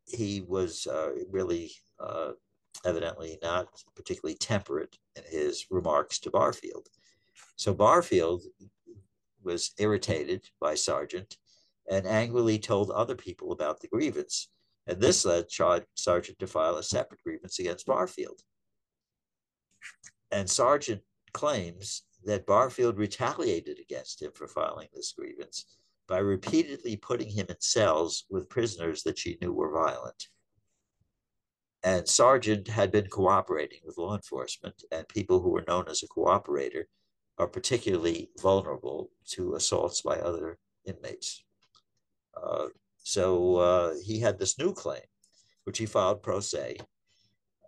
he 0.06 0.42
was 0.46 0.86
uh, 0.86 1.10
really 1.30 1.72
uh, 1.98 2.32
evidently 2.84 3.38
not 3.42 3.68
particularly 3.96 4.36
temperate 4.36 4.96
in 5.16 5.22
his 5.28 5.66
remarks 5.70 6.18
to 6.20 6.30
Barfield. 6.30 6.88
So 7.56 7.74
Barfield 7.74 8.42
was 9.42 9.72
irritated 9.78 10.44
by 10.60 10.74
Sargent 10.74 11.36
and 11.90 12.06
angrily 12.06 12.58
told 12.58 12.90
other 12.90 13.14
people 13.14 13.52
about 13.52 13.80
the 13.80 13.88
grievance. 13.88 14.48
And 14.86 15.00
this 15.00 15.24
led 15.24 15.46
Sargent 15.50 16.38
to 16.38 16.46
file 16.46 16.76
a 16.76 16.82
separate 16.82 17.22
grievance 17.22 17.58
against 17.58 17.86
Barfield. 17.86 18.42
And 20.30 20.48
Sargent 20.48 21.02
claims 21.32 22.02
that 22.24 22.46
Barfield 22.46 22.98
retaliated 22.98 23.78
against 23.78 24.20
him 24.20 24.32
for 24.34 24.48
filing 24.48 24.88
this 24.92 25.12
grievance 25.12 25.64
by 26.06 26.18
repeatedly 26.18 26.96
putting 26.96 27.28
him 27.28 27.46
in 27.48 27.60
cells 27.60 28.24
with 28.30 28.48
prisoners 28.48 29.02
that 29.02 29.18
she 29.18 29.38
knew 29.40 29.52
were 29.52 29.72
violent. 29.72 30.28
And 31.84 32.08
Sargent 32.08 32.66
had 32.66 32.90
been 32.90 33.06
cooperating 33.06 33.80
with 33.84 33.98
law 33.98 34.16
enforcement, 34.16 34.82
and 34.90 35.06
people 35.08 35.40
who 35.40 35.50
were 35.50 35.64
known 35.68 35.86
as 35.88 36.02
a 36.02 36.08
cooperator 36.08 36.84
are 37.38 37.46
particularly 37.46 38.30
vulnerable 38.40 39.10
to 39.28 39.54
assaults 39.54 40.02
by 40.02 40.16
other 40.16 40.58
inmates. 40.84 41.44
Uh, 42.36 42.66
so 43.02 43.56
uh, 43.56 43.94
he 44.04 44.18
had 44.18 44.38
this 44.38 44.58
new 44.58 44.72
claim, 44.72 45.02
which 45.64 45.78
he 45.78 45.86
filed 45.86 46.22
pro 46.22 46.40
se. 46.40 46.78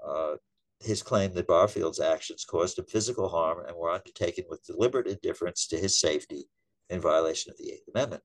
Uh, 0.05 0.35
his 0.81 1.03
claim 1.03 1.35
that 1.35 1.47
Barfield's 1.47 2.01
actions 2.01 2.45
caused 2.45 2.79
him 2.79 2.87
physical 2.87 3.29
harm 3.29 3.65
and 3.67 3.77
were 3.77 3.91
undertaken 3.91 4.45
with 4.49 4.65
deliberate 4.65 5.07
indifference 5.07 5.67
to 5.69 5.77
his 5.77 6.01
safety 6.01 6.49
in 6.89 7.01
violation 7.01 7.51
of 7.51 7.59
the 7.59 7.71
Eighth 7.73 7.89
Amendment. 7.95 8.23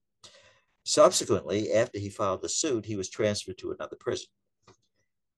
Subsequently, 0.84 1.74
after 1.74 2.00
he 2.00 2.10
filed 2.10 2.42
the 2.42 2.50
suit, 2.50 2.86
he 2.86 2.96
was 2.96 3.10
transferred 3.10 3.58
to 3.58 3.72
another 3.72 3.98
prison. 4.00 4.28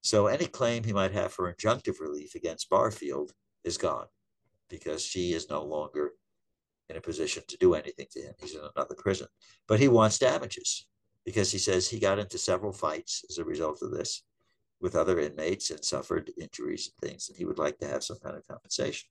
So 0.02 0.28
any 0.28 0.46
claim 0.46 0.84
he 0.84 0.94
might 0.94 1.12
have 1.14 1.32
for 1.32 1.52
injunctive 1.52 2.00
relief 2.00 2.36
against 2.36 2.70
Barfield 2.70 3.32
is 3.64 3.78
gone 3.78 4.08
because 4.70 5.04
she 5.04 5.34
is 5.34 5.50
no 5.50 5.64
longer 5.64 6.12
in 6.90 6.98
a 6.98 7.02
position 7.02 7.44
to 7.48 7.58
do 7.58 7.74
anything 7.74 8.08
to 8.12 8.22
him. 8.22 8.34
He's 8.40 8.56
in 8.56 8.62
another 8.76 8.96
prison. 8.96 9.28
But 9.68 9.80
he 9.80 9.88
wants 9.88 10.20
damages 10.20 10.88
because 11.26 11.52
he 11.52 11.58
says 11.58 11.90
he 11.90 12.00
got 12.00 12.20
into 12.20 12.38
several 12.38 12.72
fights 12.72 13.26
as 13.30 13.38
a 13.38 13.44
result 13.44 13.82
of 13.82 13.92
this 13.92 14.24
with 14.82 14.96
other 14.96 15.20
inmates 15.20 15.72
and 15.72 15.84
suffered 15.84 16.32
injuries 16.40 16.92
and 16.92 17.10
things, 17.10 17.30
and 17.30 17.38
he 17.38 17.46
would 17.46 17.58
like 17.58 17.78
to 17.80 17.88
have 17.88 18.04
some 18.04 18.18
kind 18.24 18.36
of 18.36 18.48
compensation. 18.48 19.10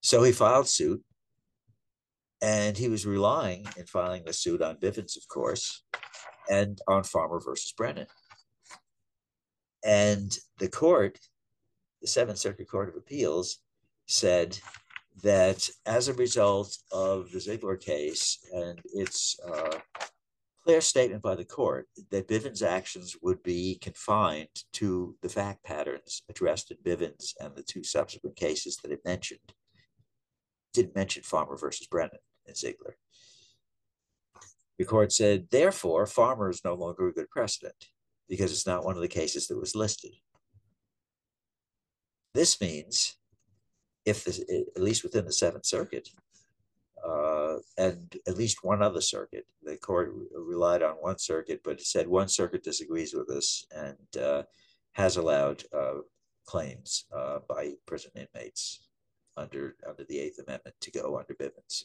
So 0.00 0.22
he 0.22 0.32
filed 0.32 0.68
suit, 0.68 1.02
and 2.40 2.76
he 2.76 2.88
was 2.88 3.06
relying 3.06 3.66
in 3.76 3.86
filing 3.86 4.24
the 4.24 4.32
suit 4.32 4.62
on 4.62 4.76
Bivens, 4.76 5.16
of 5.16 5.26
course, 5.28 5.82
and 6.50 6.80
on 6.86 7.02
Farmer 7.02 7.40
versus 7.40 7.72
Brennan. 7.72 8.06
And 9.84 10.36
the 10.58 10.68
court, 10.68 11.18
the 12.00 12.08
Seventh 12.08 12.38
Circuit 12.38 12.68
Court 12.68 12.88
of 12.88 12.96
Appeals, 12.96 13.58
said 14.06 14.58
that 15.22 15.68
as 15.86 16.08
a 16.08 16.14
result 16.14 16.76
of 16.92 17.30
the 17.30 17.38
Ziglar 17.38 17.80
case 17.80 18.38
and 18.52 18.80
its 18.94 19.38
uh, 19.40 19.78
clear 20.66 20.80
statement 20.80 21.22
by 21.22 21.36
the 21.36 21.44
court 21.44 21.86
that 22.10 22.26
Bivens' 22.26 22.60
actions 22.60 23.14
would 23.22 23.40
be 23.44 23.78
confined 23.80 24.48
to 24.72 25.14
the 25.22 25.28
fact 25.28 25.62
patterns 25.62 26.22
addressed 26.28 26.72
in 26.72 26.76
Bivens 26.84 27.34
and 27.38 27.54
the 27.54 27.62
two 27.62 27.84
subsequent 27.84 28.34
cases 28.34 28.76
that 28.82 28.90
it 28.90 29.04
mentioned. 29.04 29.52
Didn't 30.74 30.96
mention 30.96 31.22
Farmer 31.22 31.56
versus 31.56 31.86
Brennan 31.86 32.18
and 32.48 32.56
Ziglar. 32.56 32.94
The 34.76 34.84
court 34.84 35.12
said, 35.12 35.46
therefore, 35.52 36.04
Farmer 36.04 36.50
is 36.50 36.64
no 36.64 36.74
longer 36.74 37.06
a 37.06 37.12
good 37.12 37.30
precedent 37.30 37.86
because 38.28 38.50
it's 38.50 38.66
not 38.66 38.84
one 38.84 38.96
of 38.96 39.02
the 39.02 39.08
cases 39.08 39.46
that 39.46 39.60
was 39.60 39.76
listed. 39.76 40.14
This 42.34 42.60
means, 42.60 43.14
if 44.04 44.24
this, 44.24 44.40
at 44.40 44.82
least 44.82 45.04
within 45.04 45.26
the 45.26 45.32
Seventh 45.32 45.64
Circuit, 45.64 46.08
and 47.76 48.16
at 48.26 48.36
least 48.36 48.64
one 48.64 48.82
other 48.82 49.00
circuit. 49.00 49.46
The 49.62 49.76
court 49.76 50.12
relied 50.34 50.82
on 50.82 50.94
one 50.96 51.18
circuit, 51.18 51.60
but 51.64 51.80
said 51.80 52.06
one 52.08 52.28
circuit 52.28 52.62
disagrees 52.62 53.14
with 53.14 53.30
us 53.30 53.66
and 53.74 54.22
uh, 54.22 54.42
has 54.92 55.16
allowed 55.16 55.64
uh, 55.72 56.00
claims 56.46 57.04
uh, 57.14 57.40
by 57.48 57.72
prison 57.86 58.12
inmates 58.14 58.88
under 59.36 59.76
under 59.86 60.04
the 60.04 60.18
Eighth 60.18 60.38
Amendment 60.38 60.76
to 60.80 60.90
go 60.90 61.18
under 61.18 61.34
Bivens, 61.34 61.84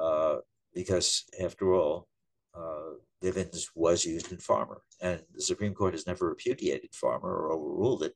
uh, 0.00 0.40
because 0.74 1.24
after 1.42 1.74
all, 1.74 2.08
uh, 2.54 2.94
Bivens 3.22 3.68
was 3.74 4.04
used 4.04 4.32
in 4.32 4.38
Farmer, 4.38 4.82
and 5.00 5.22
the 5.34 5.42
Supreme 5.42 5.74
Court 5.74 5.94
has 5.94 6.06
never 6.06 6.28
repudiated 6.28 6.94
Farmer 6.94 7.30
or 7.30 7.52
overruled 7.52 8.02
it. 8.02 8.14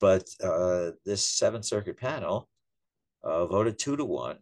But 0.00 0.26
this 1.04 1.24
Seventh 1.24 1.64
Circuit 1.64 1.96
panel 1.96 2.48
voted 3.24 3.78
two 3.78 3.96
to 3.96 4.04
one 4.04 4.38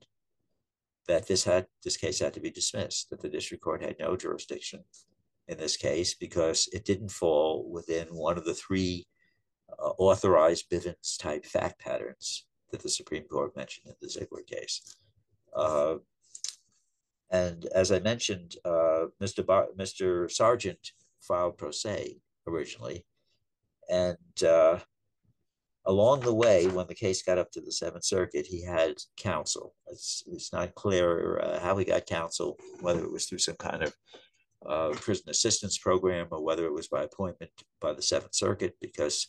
that 1.08 1.26
this 1.26 1.44
had 1.44 1.66
this 1.82 1.96
case 1.96 2.18
had 2.18 2.34
to 2.34 2.40
be 2.40 2.50
dismissed, 2.50 3.10
that 3.10 3.20
the 3.20 3.28
district 3.28 3.62
court 3.62 3.82
had 3.82 3.96
no 3.98 4.16
jurisdiction 4.16 4.84
in 5.48 5.58
this 5.58 5.76
case 5.76 6.14
because 6.14 6.68
it 6.72 6.84
didn't 6.84 7.10
fall 7.10 7.68
within 7.70 8.06
one 8.08 8.38
of 8.38 8.44
the 8.44 8.54
three 8.54 9.06
uh, 9.78 9.90
authorized 9.98 10.70
Bivens 10.70 11.18
type 11.18 11.44
fact 11.44 11.80
patterns 11.80 12.46
that 12.70 12.82
the 12.82 12.88
Supreme 12.88 13.24
Court 13.24 13.56
mentioned 13.56 13.86
in 13.86 13.94
the 14.00 14.08
Ziglar 14.08 14.46
case. 14.46 14.96
Uh, 15.54 15.96
and 17.30 17.66
as 17.66 17.92
I 17.92 17.98
mentioned, 18.00 18.56
uh, 18.64 19.06
Mr. 19.20 19.44
Bar- 19.44 19.68
Mr. 19.78 20.30
Sargent 20.30 20.92
filed 21.20 21.58
pro 21.58 21.70
se 21.70 22.18
originally, 22.46 23.04
and 23.90 24.42
uh, 24.46 24.78
along 25.86 26.20
the 26.20 26.34
way, 26.34 26.66
when 26.66 26.86
the 26.86 26.94
case 26.94 27.22
got 27.22 27.38
up 27.38 27.50
to 27.52 27.60
the 27.60 27.72
Seventh 27.72 28.04
Circuit, 28.04 28.46
he 28.46 28.62
had 28.62 28.94
counsel. 29.16 29.74
It's, 29.88 30.22
it's 30.26 30.52
not 30.52 30.74
clear 30.74 31.40
uh, 31.40 31.60
how 31.60 31.76
he 31.76 31.84
got 31.84 32.06
counsel, 32.06 32.58
whether 32.80 33.04
it 33.04 33.12
was 33.12 33.26
through 33.26 33.38
some 33.38 33.56
kind 33.56 33.82
of 33.82 33.94
uh, 34.66 34.90
prison 35.00 35.28
assistance 35.28 35.76
program 35.76 36.26
or 36.30 36.42
whether 36.42 36.64
it 36.64 36.72
was 36.72 36.88
by 36.88 37.02
appointment 37.02 37.50
by 37.80 37.92
the 37.92 38.02
Seventh 38.02 38.34
Circuit, 38.34 38.74
because 38.80 39.26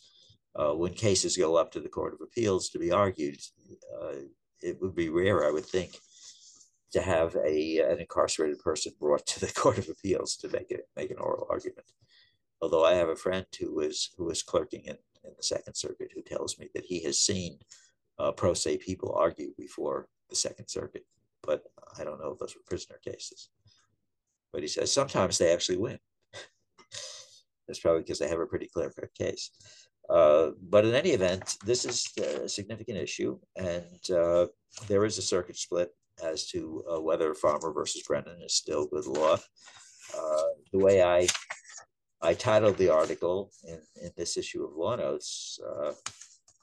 uh, 0.56 0.72
when 0.72 0.94
cases 0.94 1.36
go 1.36 1.56
up 1.56 1.70
to 1.72 1.80
the 1.80 1.88
Court 1.88 2.14
of 2.14 2.20
Appeals 2.22 2.70
to 2.70 2.78
be 2.78 2.90
argued, 2.90 3.38
uh, 4.02 4.14
it 4.62 4.80
would 4.80 4.94
be 4.94 5.10
rare, 5.10 5.46
I 5.46 5.50
would 5.50 5.66
think, 5.66 5.98
to 6.92 7.02
have 7.02 7.36
a 7.36 7.80
an 7.80 8.00
incarcerated 8.00 8.58
person 8.60 8.92
brought 8.98 9.26
to 9.26 9.40
the 9.40 9.52
Court 9.54 9.76
of 9.76 9.88
Appeals 9.90 10.36
to 10.36 10.48
make 10.48 10.70
it 10.70 10.88
make 10.96 11.10
an 11.10 11.18
oral 11.18 11.46
argument. 11.50 11.86
Although 12.62 12.86
I 12.86 12.94
have 12.94 13.10
a 13.10 13.16
friend 13.16 13.44
who 13.60 13.74
was 13.74 14.10
who 14.16 14.24
was 14.24 14.42
clerking 14.42 14.82
in, 14.86 14.96
in 15.26 15.34
the 15.36 15.42
Second 15.42 15.74
Circuit 15.74 16.10
who 16.14 16.22
tells 16.22 16.58
me 16.58 16.68
that 16.74 16.84
he 16.84 17.02
has 17.04 17.18
seen 17.18 17.58
uh, 18.18 18.32
pro 18.32 18.54
se 18.54 18.78
people 18.78 19.12
argue 19.12 19.52
before 19.58 20.08
the 20.30 20.36
Second 20.36 20.68
Circuit, 20.68 21.04
but 21.42 21.62
I 21.98 22.04
don't 22.04 22.20
know 22.20 22.32
if 22.32 22.38
those 22.38 22.54
were 22.54 22.62
prisoner 22.66 22.98
cases. 23.04 23.50
But 24.52 24.62
he 24.62 24.68
says 24.68 24.92
sometimes 24.92 25.38
they 25.38 25.52
actually 25.52 25.78
win. 25.78 25.98
That's 27.66 27.80
probably 27.80 28.02
because 28.02 28.18
they 28.18 28.28
have 28.28 28.40
a 28.40 28.46
pretty 28.46 28.68
clear 28.72 28.90
cut 28.90 29.14
case. 29.14 29.50
Uh, 30.08 30.50
but 30.62 30.84
in 30.84 30.94
any 30.94 31.10
event, 31.10 31.56
this 31.64 31.84
is 31.84 32.06
a 32.18 32.48
significant 32.48 32.96
issue, 32.96 33.38
and 33.56 34.10
uh, 34.10 34.46
there 34.86 35.04
is 35.04 35.18
a 35.18 35.22
circuit 35.22 35.56
split 35.56 35.90
as 36.22 36.46
to 36.48 36.84
uh, 36.90 37.00
whether 37.00 37.34
Farmer 37.34 37.72
versus 37.72 38.02
Brennan 38.06 38.40
is 38.42 38.54
still 38.54 38.86
good 38.86 39.06
law. 39.06 39.36
Uh, 40.16 40.42
the 40.72 40.78
way 40.78 41.02
I 41.02 41.26
I 42.22 42.34
titled 42.34 42.76
the 42.78 42.88
article 42.88 43.50
in, 43.64 43.80
in 44.02 44.10
this 44.16 44.36
issue 44.36 44.64
of 44.64 44.76
Law 44.76 44.96
Notes, 44.96 45.60
uh, 45.66 45.92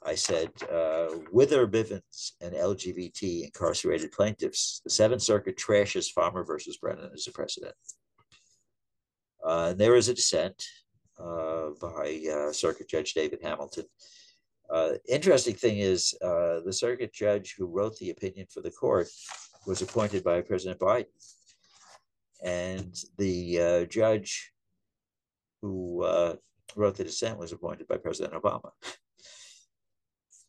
I 0.04 0.14
said, 0.14 0.50
uh, 0.70 1.06
Whither 1.32 1.66
Bivens 1.66 2.32
and 2.40 2.54
LGBT 2.54 3.44
incarcerated 3.44 4.12
plaintiffs, 4.12 4.82
the 4.84 4.90
Seventh 4.90 5.22
Circuit 5.22 5.56
trashes 5.56 6.10
Farmer 6.10 6.44
versus 6.44 6.76
Brennan 6.76 7.10
as 7.14 7.26
a 7.26 7.32
precedent. 7.32 7.74
Uh, 9.44 9.68
and 9.70 9.78
there 9.78 9.96
is 9.96 10.08
a 10.08 10.14
dissent 10.14 10.62
uh, 11.18 11.70
by 11.80 12.20
uh, 12.30 12.52
Circuit 12.52 12.88
Judge 12.88 13.14
David 13.14 13.40
Hamilton. 13.42 13.84
Uh, 14.68 14.92
interesting 15.08 15.54
thing 15.54 15.78
is, 15.78 16.14
the 16.20 16.72
circuit 16.72 17.12
judge 17.12 17.54
who 17.56 17.66
wrote 17.66 17.96
the 17.98 18.10
opinion 18.10 18.46
for 18.50 18.62
the 18.62 18.70
court 18.70 19.08
was 19.66 19.82
appointed 19.82 20.24
by 20.24 20.40
President 20.40 20.80
Biden. 20.80 21.06
And 22.42 22.94
the 23.18 23.86
judge 23.90 24.53
who 25.64 26.36
wrote 26.76 26.96
the 26.96 27.04
dissent 27.04 27.38
was 27.38 27.52
appointed 27.52 27.88
by 27.88 27.96
President 27.96 28.34
Obama. 28.34 28.70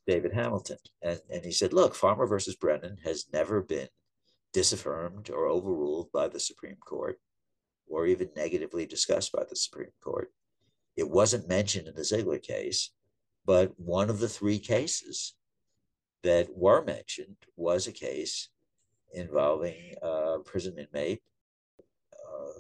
David 0.05 0.33
Hamilton. 0.33 0.77
And, 1.01 1.19
and 1.31 1.45
he 1.45 1.51
said, 1.51 1.71
look, 1.71 1.95
Farmer 1.95 2.27
versus 2.27 2.57
Brennan 2.57 2.97
has 3.05 3.25
never 3.31 3.61
been 3.61 3.87
disaffirmed 4.53 5.29
or 5.29 5.47
overruled 5.47 6.11
by 6.11 6.27
the 6.27 6.39
Supreme 6.39 6.75
Court 6.85 7.17
or 7.87 8.05
even 8.05 8.29
negatively 8.35 8.85
discussed 8.85 9.31
by 9.31 9.43
the 9.49 9.55
Supreme 9.55 9.93
Court. 10.03 10.31
It 10.97 11.09
wasn't 11.09 11.47
mentioned 11.47 11.87
in 11.87 11.95
the 11.95 12.01
Ziglar 12.01 12.41
case, 12.41 12.91
but 13.45 13.73
one 13.77 14.09
of 14.09 14.19
the 14.19 14.29
three 14.29 14.59
cases 14.59 15.35
that 16.23 16.49
were 16.55 16.83
mentioned 16.83 17.37
was 17.55 17.87
a 17.87 17.91
case 17.91 18.49
involving 19.13 19.95
a 20.01 20.39
prison 20.43 20.75
inmate 20.77 21.19
uh, 21.19 21.34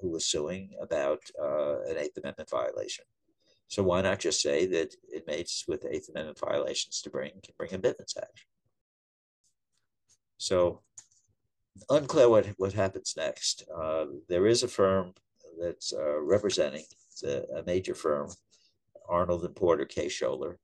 who 0.01 0.09
was 0.09 0.25
suing 0.25 0.71
about 0.81 1.21
uh, 1.41 1.81
an 1.83 1.97
Eighth 1.97 2.17
Amendment 2.17 2.49
violation. 2.49 3.05
So 3.67 3.83
why 3.83 4.01
not 4.01 4.19
just 4.19 4.41
say 4.41 4.65
that 4.67 4.95
inmates 5.13 5.65
with 5.67 5.85
Eighth 5.89 6.09
Amendment 6.09 6.39
violations 6.39 7.01
to 7.01 7.09
bring 7.09 7.31
can 7.43 7.53
bring 7.57 7.73
a 7.73 7.79
Bivens 7.79 8.17
action? 8.17 8.47
So 10.37 10.81
unclear 11.89 12.29
what, 12.29 12.45
what 12.57 12.73
happens 12.73 13.15
next. 13.17 13.63
Uh, 13.75 14.05
there 14.29 14.47
is 14.47 14.63
a 14.63 14.67
firm 14.67 15.13
that's 15.59 15.93
uh, 15.93 16.21
representing 16.21 16.83
a, 17.23 17.59
a, 17.59 17.63
major 17.65 17.95
firm, 17.95 18.29
Arnold 19.07 19.45
and 19.45 19.55
Porter 19.55 19.85
Kaye 19.85 20.07
Scholer, 20.07 20.55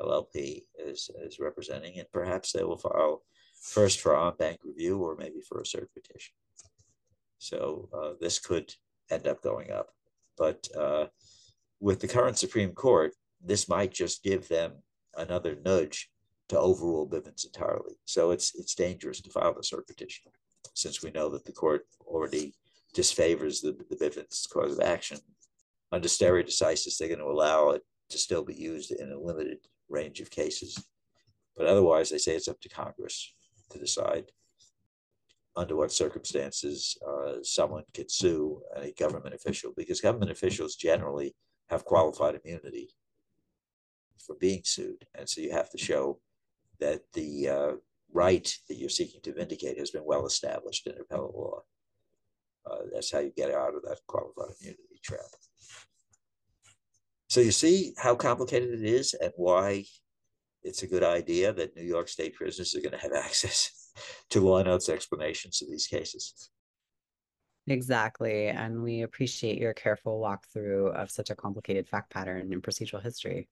LLP 0.00 0.62
is, 0.78 1.10
is 1.22 1.38
representing, 1.38 1.98
and 1.98 2.10
perhaps 2.12 2.52
they 2.52 2.64
will 2.64 2.78
file 2.78 3.22
first 3.62 4.00
for 4.00 4.16
en 4.16 4.32
banc 4.38 4.58
review 4.64 4.98
or 4.98 5.16
maybe 5.16 5.40
for 5.46 5.60
a 5.60 5.64
cert 5.64 5.86
petition. 5.94 6.34
So 7.40 7.88
uh, 7.92 8.12
this 8.20 8.38
could 8.38 8.72
end 9.10 9.26
up 9.26 9.42
going 9.42 9.70
up. 9.72 9.88
But 10.36 10.68
uh, 10.78 11.06
with 11.80 12.00
the 12.00 12.08
current 12.08 12.38
Supreme 12.38 12.72
Court, 12.72 13.12
this 13.42 13.68
might 13.68 13.92
just 13.92 14.22
give 14.22 14.46
them 14.48 14.82
another 15.16 15.56
nudge 15.64 16.10
to 16.50 16.58
overrule 16.58 17.08
Bivens 17.08 17.46
entirely. 17.46 17.94
So 18.04 18.30
it's 18.30 18.54
it's 18.54 18.74
dangerous 18.74 19.22
to 19.22 19.30
file 19.30 19.54
the 19.54 19.62
cert 19.62 19.86
petition, 19.86 20.30
since 20.74 21.02
we 21.02 21.10
know 21.12 21.30
that 21.30 21.46
the 21.46 21.52
court 21.52 21.86
already 22.06 22.54
disfavors 22.94 23.62
the, 23.62 23.72
the 23.88 23.96
Bivens 23.96 24.48
cause 24.52 24.72
of 24.76 24.84
action. 24.84 25.18
Under 25.92 26.08
stare 26.08 26.42
decisis, 26.42 26.98
they're 26.98 27.08
going 27.08 27.20
to 27.20 27.24
allow 27.24 27.70
it 27.70 27.82
to 28.10 28.18
still 28.18 28.44
be 28.44 28.54
used 28.54 28.90
in 28.92 29.10
a 29.12 29.18
limited 29.18 29.58
range 29.88 30.20
of 30.20 30.30
cases. 30.30 30.84
But 31.56 31.66
otherwise, 31.66 32.10
they 32.10 32.18
say 32.18 32.34
it's 32.34 32.48
up 32.48 32.60
to 32.60 32.68
Congress 32.68 33.32
to 33.70 33.78
decide 33.78 34.26
under 35.56 35.76
what 35.76 35.92
circumstances 35.92 36.96
uh, 37.06 37.34
someone 37.42 37.84
can 37.92 38.08
sue 38.08 38.62
a 38.76 38.92
government 38.92 39.34
official, 39.34 39.72
because 39.76 40.00
government 40.00 40.30
officials 40.30 40.76
generally 40.76 41.34
have 41.68 41.84
qualified 41.84 42.38
immunity 42.44 42.90
for 44.24 44.36
being 44.36 44.62
sued. 44.64 45.06
And 45.14 45.28
so 45.28 45.40
you 45.40 45.52
have 45.52 45.70
to 45.70 45.78
show 45.78 46.20
that 46.78 47.00
the 47.14 47.48
uh, 47.48 47.72
right 48.12 48.52
that 48.68 48.76
you're 48.76 48.88
seeking 48.88 49.20
to 49.22 49.34
vindicate 49.34 49.78
has 49.78 49.90
been 49.90 50.04
well 50.04 50.26
established 50.26 50.86
in 50.86 50.94
appellate 51.00 51.34
law. 51.34 51.62
Uh, 52.70 52.82
that's 52.92 53.12
how 53.12 53.18
you 53.20 53.32
get 53.36 53.52
out 53.52 53.74
of 53.74 53.82
that 53.82 53.98
qualified 54.06 54.54
immunity 54.60 55.00
trap. 55.02 55.20
So 57.28 57.40
you 57.40 57.52
see 57.52 57.94
how 57.96 58.14
complicated 58.14 58.70
it 58.70 58.84
is 58.84 59.14
and 59.14 59.32
why 59.36 59.84
it's 60.62 60.82
a 60.82 60.88
good 60.88 61.04
idea 61.04 61.52
that 61.52 61.76
New 61.76 61.84
York 61.84 62.08
State 62.08 62.34
prisoners 62.34 62.74
are 62.74 62.80
going 62.80 62.92
to 62.92 62.98
have 62.98 63.12
access 63.24 63.79
to 64.30 64.40
law 64.40 64.62
notes 64.62 64.88
explanations 64.88 65.62
of 65.62 65.68
these 65.68 65.86
cases. 65.86 66.50
Exactly. 67.66 68.48
And 68.48 68.82
we 68.82 69.02
appreciate 69.02 69.58
your 69.58 69.74
careful 69.74 70.20
walkthrough 70.20 70.94
of 70.94 71.10
such 71.10 71.30
a 71.30 71.36
complicated 71.36 71.88
fact 71.88 72.10
pattern 72.10 72.52
in 72.52 72.60
procedural 72.60 73.02
history. 73.02 73.48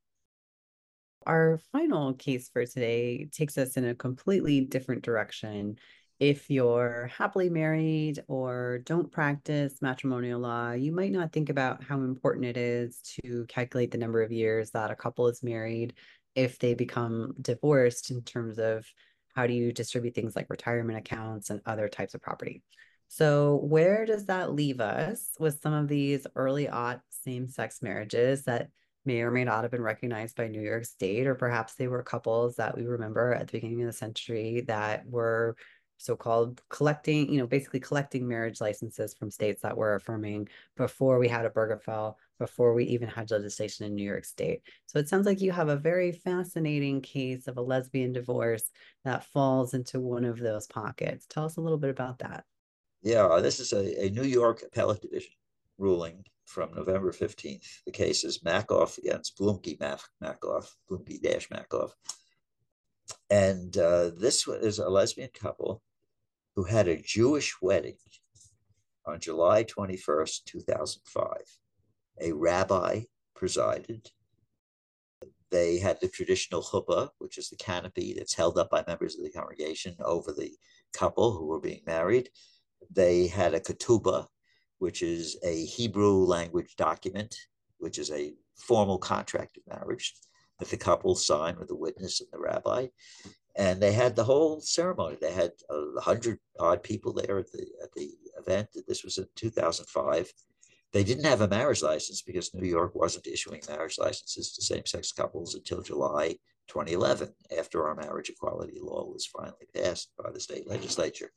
Our 1.27 1.61
final 1.73 2.15
case 2.15 2.49
for 2.49 2.65
today 2.65 3.29
takes 3.33 3.59
us 3.59 3.77
in 3.77 3.85
a 3.85 3.95
completely 3.95 4.63
different 4.63 5.03
direction. 5.03 5.77
If 6.19 6.51
you're 6.51 7.11
happily 7.17 7.49
married 7.49 8.25
or 8.27 8.81
don't 8.85 9.13
practice 9.13 9.81
matrimonial 9.81 10.41
law, 10.41 10.73
you 10.73 10.91
might 10.91 11.13
not 11.13 11.33
think 11.33 11.49
about 11.49 11.85
how 11.85 12.01
important 12.01 12.47
it 12.47 12.57
is 12.57 13.01
to 13.23 13.45
calculate 13.49 13.93
the 13.93 13.99
number 13.99 14.23
of 14.23 14.33
years 14.33 14.71
that 14.73 14.91
a 14.91 14.97
couple 14.97 15.29
is 15.29 15.43
married 15.43 15.95
if 16.35 16.59
they 16.59 16.75
become 16.75 17.35
divorced 17.41 18.11
in 18.11 18.23
terms 18.23 18.59
of 18.59 18.85
how 19.35 19.47
do 19.47 19.53
you 19.53 19.73
distribute 19.73 20.15
things 20.15 20.35
like 20.35 20.51
retirement 20.51 20.99
accounts 20.99 21.51
and 21.51 21.61
other 21.67 21.89
types 21.89 22.15
of 22.15 22.23
property. 22.23 22.63
So, 23.09 23.61
where 23.63 24.05
does 24.05 24.27
that 24.27 24.53
leave 24.53 24.81
us 24.81 25.31
with 25.39 25.61
some 25.63 25.73
of 25.73 25.89
these 25.89 26.27
early 26.37 26.69
aught 26.69 27.01
same 27.11 27.49
sex 27.49 27.83
marriages 27.83 28.45
that 28.45 28.69
may 29.05 29.23
or 29.23 29.31
may 29.31 29.45
not 29.45 29.63
have 29.63 29.71
been 29.71 29.83
recognized 29.83 30.37
by 30.37 30.49
New 30.49 30.61
York 30.61 30.85
State, 30.85 31.27
or 31.27 31.35
perhaps 31.35 31.75
they 31.75 31.89
were 31.89 32.03
couples 32.03 32.57
that 32.57 32.77
we 32.77 32.85
remember 32.85 33.33
at 33.33 33.47
the 33.47 33.53
beginning 33.53 33.81
of 33.81 33.87
the 33.87 33.93
century 33.93 34.65
that 34.69 35.07
were 35.07 35.57
so 35.99 36.17
called 36.17 36.63
collecting, 36.71 37.31
you 37.31 37.39
know, 37.39 37.47
basically 37.47 37.81
collecting 37.81 38.27
marriage 38.27 38.61
licenses 38.61 39.13
from 39.13 39.31
states 39.31 39.63
that 39.63 39.77
were 39.77 39.97
affirming 39.97 40.49
before 40.77 41.19
we 41.19 41.29
had 41.29 41.45
a 41.45 41.51
Obergefell, 41.51 42.15
before 42.39 42.73
we 42.73 42.85
even 42.85 43.09
had 43.09 43.31
legislation 43.31 43.85
in 43.85 43.95
New 43.95 44.05
York 44.05 44.25
State. 44.25 44.63
So 44.87 44.99
it 44.99 45.09
sounds 45.09 45.27
like 45.27 45.41
you 45.41 45.51
have 45.53 45.69
a 45.69 45.77
very 45.77 46.13
fascinating 46.13 47.03
case 47.03 47.49
of 47.49 47.59
a 47.59 47.63
lesbian 47.63 48.13
divorce 48.13 48.71
that 49.05 49.25
falls 49.25 49.75
into 49.75 50.01
one 50.01 50.25
of 50.25 50.39
those 50.39 50.67
pockets. 50.69 51.27
Tell 51.29 51.45
us 51.45 51.57
a 51.57 51.61
little 51.61 51.79
bit 51.79 51.91
about 51.91 52.21
that. 52.21 52.45
Yeah, 53.03 53.41
this 53.43 53.61
is 53.61 53.73
a, 53.73 54.07
a 54.07 54.11
New 54.11 54.25
York 54.25 54.63
appellate 54.65 55.03
division 55.03 55.33
ruling 55.79 56.25
from 56.47 56.73
November 56.75 57.13
15th. 57.13 57.83
The 57.87 57.93
case 57.93 58.25
is 58.25 58.39
Makoff 58.41 58.99
against 58.99 59.37
Blumke 59.37 59.79
Makoff, 59.79 60.69
Blumke 60.91 61.21
dash 61.21 61.49
Makoff. 61.49 61.91
And 63.31 63.77
uh, 63.77 64.11
this 64.17 64.47
is 64.47 64.79
a 64.79 64.89
lesbian 64.89 65.31
couple 65.35 65.83
who 66.59 66.65
had 66.65 66.89
a 66.89 67.01
Jewish 67.01 67.55
wedding 67.63 67.95
on 69.07 69.21
July 69.21 69.63
21st, 69.63 70.45
2005. 70.45 71.29
A 72.21 72.33
rabbi 72.33 73.03
presided. 73.37 74.11
They 75.53 75.79
had 75.79 76.01
the 76.01 76.09
traditional 76.09 76.63
chuppah, 76.63 77.11
which 77.19 77.39
is 77.39 77.49
the 77.49 77.55
canopy 77.55 78.13
that's 78.13 78.35
held 78.35 78.59
up 78.59 78.71
by 78.71 78.83
members 78.89 79.17
of 79.17 79.23
the 79.23 79.31
congregation 79.31 79.95
over 80.05 80.33
the 80.33 80.51
couple 80.93 81.31
who 81.33 81.47
were 81.47 81.61
being 81.61 81.83
married 81.87 82.29
they 82.91 83.29
had 83.29 83.55
a 83.55 83.61
ketubah, 83.61 84.27
which 84.79 85.01
is 85.01 85.37
a 85.45 85.65
Hebrew 85.65 86.25
language 86.25 86.75
document, 86.77 87.37
which 87.79 87.99
is 87.99 88.11
a 88.11 88.35
formal 88.57 88.99
contract 88.99 89.59
of 89.59 89.79
marriage 89.79 90.15
that 90.59 90.69
the 90.69 90.77
couple 90.77 91.15
signed 91.15 91.59
with 91.59 91.69
the 91.69 91.77
witness 91.77 92.21
and 92.21 92.29
the 92.33 92.39
rabbi. 92.39 92.89
And 93.59 93.83
they 93.83 93.93
had 93.93 94.15
the 94.15 94.25
whole 94.25 94.61
ceremony. 94.61 95.19
They 95.21 95.33
had 95.33 95.51
a 95.69 96.01
hundred 96.01 96.39
odd 96.61 96.83
people 96.83 97.13
there 97.13 97.39
at 97.39 97.51
the 97.53 97.67
at 97.83 97.93
the 97.93 98.13
event. 98.39 98.69
This 98.87 99.03
was 99.03 99.19
in 99.19 99.27
2005. 99.35 100.33
They 100.93 101.05
didn't 101.05 101.25
have 101.25 101.43
a 101.43 101.49
marriage 101.49 101.83
license 101.83 102.23
because 102.23 102.55
New 102.55 102.67
York 102.67 102.95
wasn't 102.95 103.27
issuing 103.27 103.61
marriage 103.69 103.99
licenses 103.99 104.53
to 104.53 104.63
same-sex 104.63 105.13
couples 105.13 105.55
until 105.55 105.83
July 105.83 106.37
2011, 106.69 107.35
after 107.59 107.87
our 107.87 107.95
marriage 107.95 108.31
equality 108.31 108.79
law 108.81 109.05
was 109.05 109.27
finally 109.27 109.67
passed 109.75 110.11
by 110.17 110.31
the 110.31 110.41
state 110.41 110.67
legislature. 110.67 111.31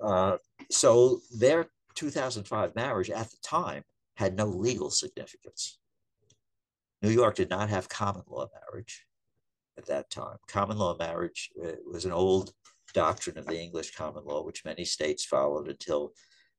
Uh, 0.00 0.36
so 0.70 1.20
their 1.36 1.66
2005 1.94 2.74
marriage 2.76 3.10
at 3.10 3.30
the 3.30 3.36
time 3.42 3.82
had 4.14 4.36
no 4.36 4.46
legal 4.46 4.90
significance. 4.90 5.78
New 7.02 7.10
York 7.10 7.34
did 7.34 7.50
not 7.50 7.70
have 7.70 7.88
common 7.88 8.22
law 8.28 8.46
marriage 8.70 9.06
at 9.80 9.86
that 9.86 10.10
time. 10.10 10.36
Common 10.46 10.76
law 10.76 10.94
marriage 10.98 11.50
uh, 11.64 11.72
was 11.90 12.04
an 12.04 12.12
old 12.12 12.52
doctrine 12.92 13.38
of 13.38 13.46
the 13.46 13.58
English 13.58 13.94
common 13.94 14.24
law, 14.24 14.44
which 14.44 14.64
many 14.64 14.84
states 14.84 15.24
followed 15.24 15.68
until 15.68 16.12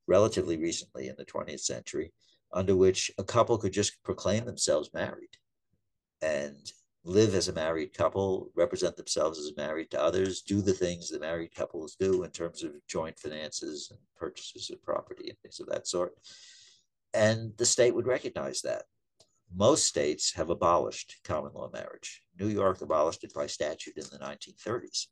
relatively 0.08 0.58
recently 0.58 1.08
in 1.08 1.16
the 1.18 1.26
20th 1.26 1.60
century, 1.60 2.12
under 2.52 2.76
which 2.76 3.12
a 3.20 3.24
couple 3.24 3.58
could 3.58 3.74
just 3.74 4.02
proclaim 4.04 4.46
themselves 4.46 4.90
married 4.94 5.30
and 6.22 6.72
live 7.04 7.34
as 7.36 7.48
a 7.48 7.54
married 7.54 7.94
couple, 7.94 8.52
represent 8.56 8.96
themselves 8.96 9.40
as 9.40 9.56
married 9.56 9.90
to 9.92 10.02
others, 10.02 10.42
do 10.42 10.62
the 10.62 10.74
things 10.74 11.10
that 11.10 11.22
married 11.22 11.54
couples 11.56 11.96
do 12.00 12.24
in 12.24 12.32
terms 12.32 12.64
of 12.64 12.72
joint 12.88 13.18
finances 13.20 13.90
and 13.92 14.00
purchases 14.16 14.70
of 14.70 14.84
property 14.84 15.30
and 15.30 15.38
things 15.40 15.60
of 15.60 15.68
that 15.68 15.88
sort. 15.88 16.14
And 17.14 17.54
the 17.58 17.66
state 17.66 17.94
would 17.96 18.08
recognize 18.08 18.62
that. 18.62 18.84
Most 19.54 19.86
states 19.86 20.34
have 20.36 20.50
abolished 20.50 21.18
common 21.26 21.52
law 21.54 21.70
marriage. 21.74 22.22
New 22.42 22.48
York 22.48 22.82
abolished 22.82 23.24
it 23.24 23.34
by 23.34 23.46
statute 23.46 23.98
in 23.98 24.06
the 24.12 24.18
1930s. 24.18 25.08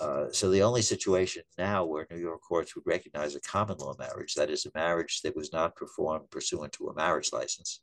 Uh, 0.00 0.26
so 0.32 0.50
the 0.50 0.62
only 0.62 0.80
situation 0.80 1.42
now 1.58 1.84
where 1.84 2.06
New 2.10 2.16
York 2.16 2.40
courts 2.40 2.74
would 2.74 2.86
recognize 2.86 3.34
a 3.34 3.40
common 3.40 3.76
law 3.76 3.94
marriage, 3.98 4.34
that 4.34 4.48
is 4.48 4.64
a 4.64 4.70
marriage 4.74 5.20
that 5.22 5.36
was 5.36 5.52
not 5.52 5.76
performed 5.76 6.30
pursuant 6.30 6.72
to 6.72 6.88
a 6.88 6.94
marriage 6.94 7.30
license, 7.32 7.82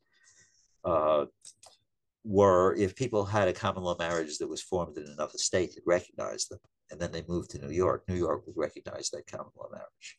uh, 0.83 1.25
were 2.23 2.75
if 2.75 2.95
people 2.95 3.25
had 3.25 3.47
a 3.47 3.53
common 3.53 3.83
law 3.83 3.95
marriage 3.99 4.37
that 4.37 4.49
was 4.49 4.61
formed 4.61 4.97
in 4.97 5.05
another 5.05 5.37
state 5.37 5.75
that 5.75 5.83
recognized 5.85 6.49
them, 6.49 6.59
and 6.89 6.99
then 6.99 7.11
they 7.11 7.23
moved 7.27 7.51
to 7.51 7.59
New 7.59 7.73
York, 7.73 8.03
New 8.07 8.15
York 8.15 8.47
would 8.47 8.57
recognize 8.57 9.09
that 9.09 9.27
common 9.27 9.51
law 9.55 9.67
marriage. 9.71 10.17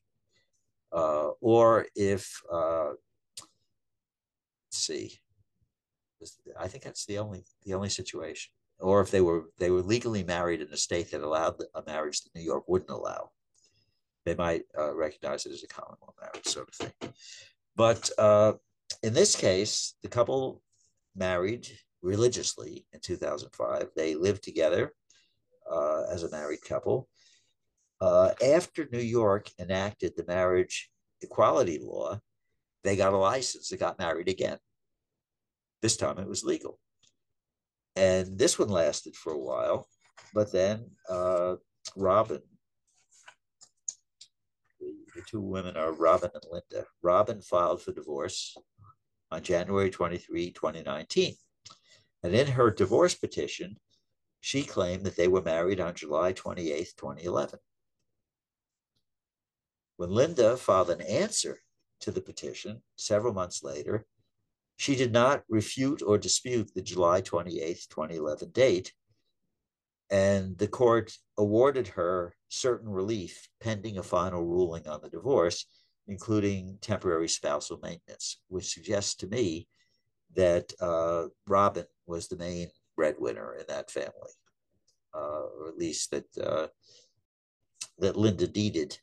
Uh, 0.92 1.30
or 1.40 1.86
if, 1.96 2.40
uh, 2.52 2.90
let's 3.38 4.78
see, 4.78 5.20
I 6.58 6.68
think 6.68 6.84
that's 6.84 7.06
the 7.06 7.18
only 7.18 7.44
the 7.64 7.74
only 7.74 7.88
situation. 7.88 8.50
Or 8.80 9.00
if 9.00 9.10
they 9.10 9.20
were 9.20 9.50
they 9.58 9.70
were 9.70 9.82
legally 9.82 10.22
married 10.22 10.60
in 10.60 10.68
a 10.72 10.76
state 10.76 11.10
that 11.10 11.22
allowed 11.22 11.56
a 11.74 11.82
marriage 11.86 12.22
that 12.22 12.34
New 12.34 12.44
York 12.44 12.64
wouldn't 12.68 12.90
allow, 12.90 13.30
they 14.24 14.34
might 14.34 14.62
uh, 14.76 14.94
recognize 14.94 15.46
it 15.46 15.52
as 15.52 15.62
a 15.62 15.68
common 15.68 15.96
law 16.00 16.14
marriage, 16.20 16.46
sort 16.46 16.68
of 16.68 16.74
thing. 16.74 17.12
But 17.76 18.10
uh, 18.18 18.54
in 19.02 19.14
this 19.14 19.36
case, 19.36 19.94
the 20.02 20.08
couple 20.08 20.62
married 21.14 21.68
religiously 22.02 22.86
in 22.92 23.00
2005. 23.00 23.88
They 23.96 24.14
lived 24.14 24.42
together 24.42 24.92
uh, 25.70 26.04
as 26.10 26.22
a 26.22 26.30
married 26.30 26.62
couple. 26.62 27.08
Uh, 28.00 28.30
after 28.44 28.88
New 28.92 29.00
York 29.00 29.50
enacted 29.58 30.12
the 30.16 30.24
marriage 30.26 30.90
equality 31.20 31.78
law, 31.82 32.20
they 32.84 32.96
got 32.96 33.12
a 33.12 33.16
license. 33.16 33.68
They 33.68 33.76
got 33.76 33.98
married 33.98 34.28
again. 34.28 34.58
This 35.82 35.96
time 35.96 36.18
it 36.18 36.28
was 36.28 36.44
legal. 36.44 36.78
And 37.96 38.38
this 38.38 38.58
one 38.58 38.68
lasted 38.68 39.16
for 39.16 39.32
a 39.32 39.38
while, 39.38 39.88
but 40.34 40.52
then 40.52 40.90
uh, 41.08 41.56
Robin, 41.96 42.40
the, 44.80 44.94
the 45.14 45.22
two 45.28 45.40
women 45.40 45.76
are 45.76 45.92
Robin 45.92 46.30
and 46.32 46.44
Linda. 46.50 46.86
Robin 47.02 47.40
filed 47.40 47.82
for 47.82 47.92
divorce 47.92 48.56
on 49.30 49.42
January 49.42 49.90
23, 49.90 50.50
2019. 50.52 51.34
And 52.22 52.34
in 52.34 52.46
her 52.48 52.70
divorce 52.70 53.14
petition, 53.14 53.76
she 54.40 54.62
claimed 54.62 55.04
that 55.04 55.16
they 55.16 55.28
were 55.28 55.42
married 55.42 55.80
on 55.80 55.94
July 55.94 56.32
28, 56.32 56.88
2011. 56.96 57.58
When 59.96 60.10
Linda 60.10 60.56
filed 60.56 60.90
an 60.90 61.00
answer 61.00 61.58
to 62.00 62.12
the 62.12 62.20
petition 62.20 62.82
several 62.96 63.34
months 63.34 63.64
later, 63.64 64.06
she 64.78 64.94
did 64.94 65.12
not 65.12 65.42
refute 65.48 66.02
or 66.06 66.16
dispute 66.16 66.72
the 66.72 66.80
July 66.80 67.20
28, 67.20 67.86
2011 67.90 68.50
date, 68.52 68.92
and 70.08 70.56
the 70.56 70.68
court 70.68 71.12
awarded 71.36 71.88
her 71.88 72.32
certain 72.48 72.88
relief 72.88 73.48
pending 73.60 73.98
a 73.98 74.02
final 74.04 74.42
ruling 74.44 74.86
on 74.86 75.00
the 75.02 75.10
divorce, 75.10 75.66
including 76.06 76.78
temporary 76.80 77.28
spousal 77.28 77.80
maintenance, 77.82 78.40
which 78.46 78.72
suggests 78.72 79.16
to 79.16 79.26
me 79.26 79.66
that 80.36 80.72
uh, 80.80 81.24
Robin 81.48 81.86
was 82.06 82.28
the 82.28 82.36
main 82.36 82.68
breadwinner 82.96 83.54
in 83.54 83.64
that 83.68 83.90
family, 83.90 84.32
uh, 85.12 85.42
or 85.58 85.68
at 85.68 85.76
least 85.76 86.12
that 86.12 86.38
uh, 86.40 86.68
that 87.98 88.16
Linda 88.16 88.46
deeded 88.46 88.96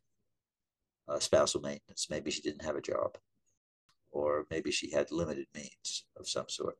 uh, 1.10 1.20
spousal 1.20 1.60
maintenance. 1.60 2.08
Maybe 2.10 2.32
she 2.32 2.42
didn't 2.42 2.64
have 2.64 2.78
a 2.78 2.82
job 2.82 3.18
or 4.16 4.46
maybe 4.50 4.72
she 4.72 4.90
had 4.90 5.12
limited 5.12 5.46
means 5.54 6.06
of 6.18 6.28
some 6.28 6.46
sort. 6.48 6.78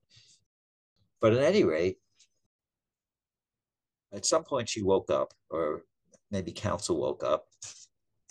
But 1.20 1.34
at 1.34 1.44
any 1.44 1.64
rate, 1.66 1.98
at 4.14 4.26
some 4.26 4.44
point 4.44 4.70
she 4.70 4.82
woke 4.82 5.12
up, 5.12 5.34
or 5.50 5.84
maybe 6.32 6.54
counsel 6.54 6.98
woke 6.98 7.24
up, 7.24 7.48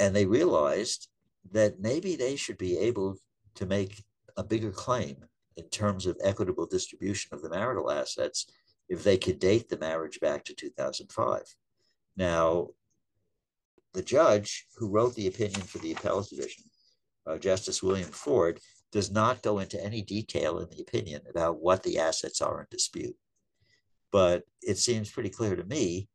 and 0.00 0.16
they 0.16 0.24
realized 0.24 1.08
that 1.52 1.78
maybe 1.78 2.16
they 2.16 2.34
should 2.34 2.56
be 2.56 2.78
able 2.78 3.18
to 3.56 3.66
make 3.66 4.02
a 4.38 4.42
bigger 4.42 4.70
claim 4.70 5.16
in 5.56 5.68
terms 5.68 6.06
of 6.06 6.16
equitable 6.24 6.66
distribution 6.66 7.28
of 7.34 7.42
the 7.42 7.50
marital 7.50 7.90
assets 7.90 8.46
if 8.88 9.04
they 9.04 9.18
could 9.18 9.38
date 9.38 9.68
the 9.68 9.78
marriage 9.78 10.18
back 10.18 10.44
to 10.44 10.54
2005. 10.54 11.42
Now, 12.16 12.68
the 13.92 14.02
judge 14.02 14.66
who 14.76 14.88
wrote 14.88 15.14
the 15.14 15.28
opinion 15.28 15.60
for 15.60 15.78
the 15.78 15.92
appellate 15.92 16.30
division, 16.30 16.64
uh, 17.26 17.38
Justice 17.38 17.82
William 17.82 18.10
Ford, 18.10 18.60
does 18.94 19.10
not 19.10 19.42
go 19.42 19.58
into 19.58 19.84
any 19.84 20.02
detail 20.02 20.60
in 20.60 20.68
the 20.70 20.80
opinion 20.80 21.20
about 21.28 21.60
what 21.60 21.82
the 21.82 21.98
assets 21.98 22.40
are 22.40 22.60
in 22.60 22.66
dispute. 22.70 23.16
But 24.12 24.44
it 24.62 24.78
seems 24.78 25.10
pretty 25.10 25.30
clear 25.30 25.56
to 25.56 25.64
me 25.64 26.08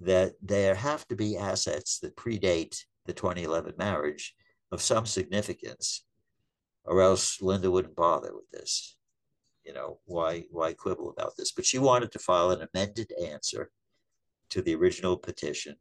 that 0.00 0.32
there 0.42 0.74
have 0.74 1.06
to 1.06 1.14
be 1.14 1.36
assets 1.36 2.00
that 2.00 2.16
predate 2.16 2.76
the 3.06 3.12
2011 3.12 3.74
marriage 3.78 4.34
of 4.72 4.82
some 4.82 5.06
significance, 5.06 6.04
or 6.84 7.02
else 7.02 7.40
Linda 7.40 7.70
wouldn't 7.70 7.94
bother 7.94 8.34
with 8.34 8.50
this. 8.50 8.96
You 9.64 9.72
know, 9.72 10.00
why, 10.04 10.42
why 10.50 10.72
quibble 10.72 11.10
about 11.10 11.36
this? 11.38 11.52
But 11.52 11.64
she 11.64 11.78
wanted 11.78 12.10
to 12.12 12.18
file 12.18 12.50
an 12.50 12.66
amended 12.74 13.12
answer 13.24 13.70
to 14.50 14.60
the 14.60 14.74
original 14.74 15.16
petition, 15.16 15.76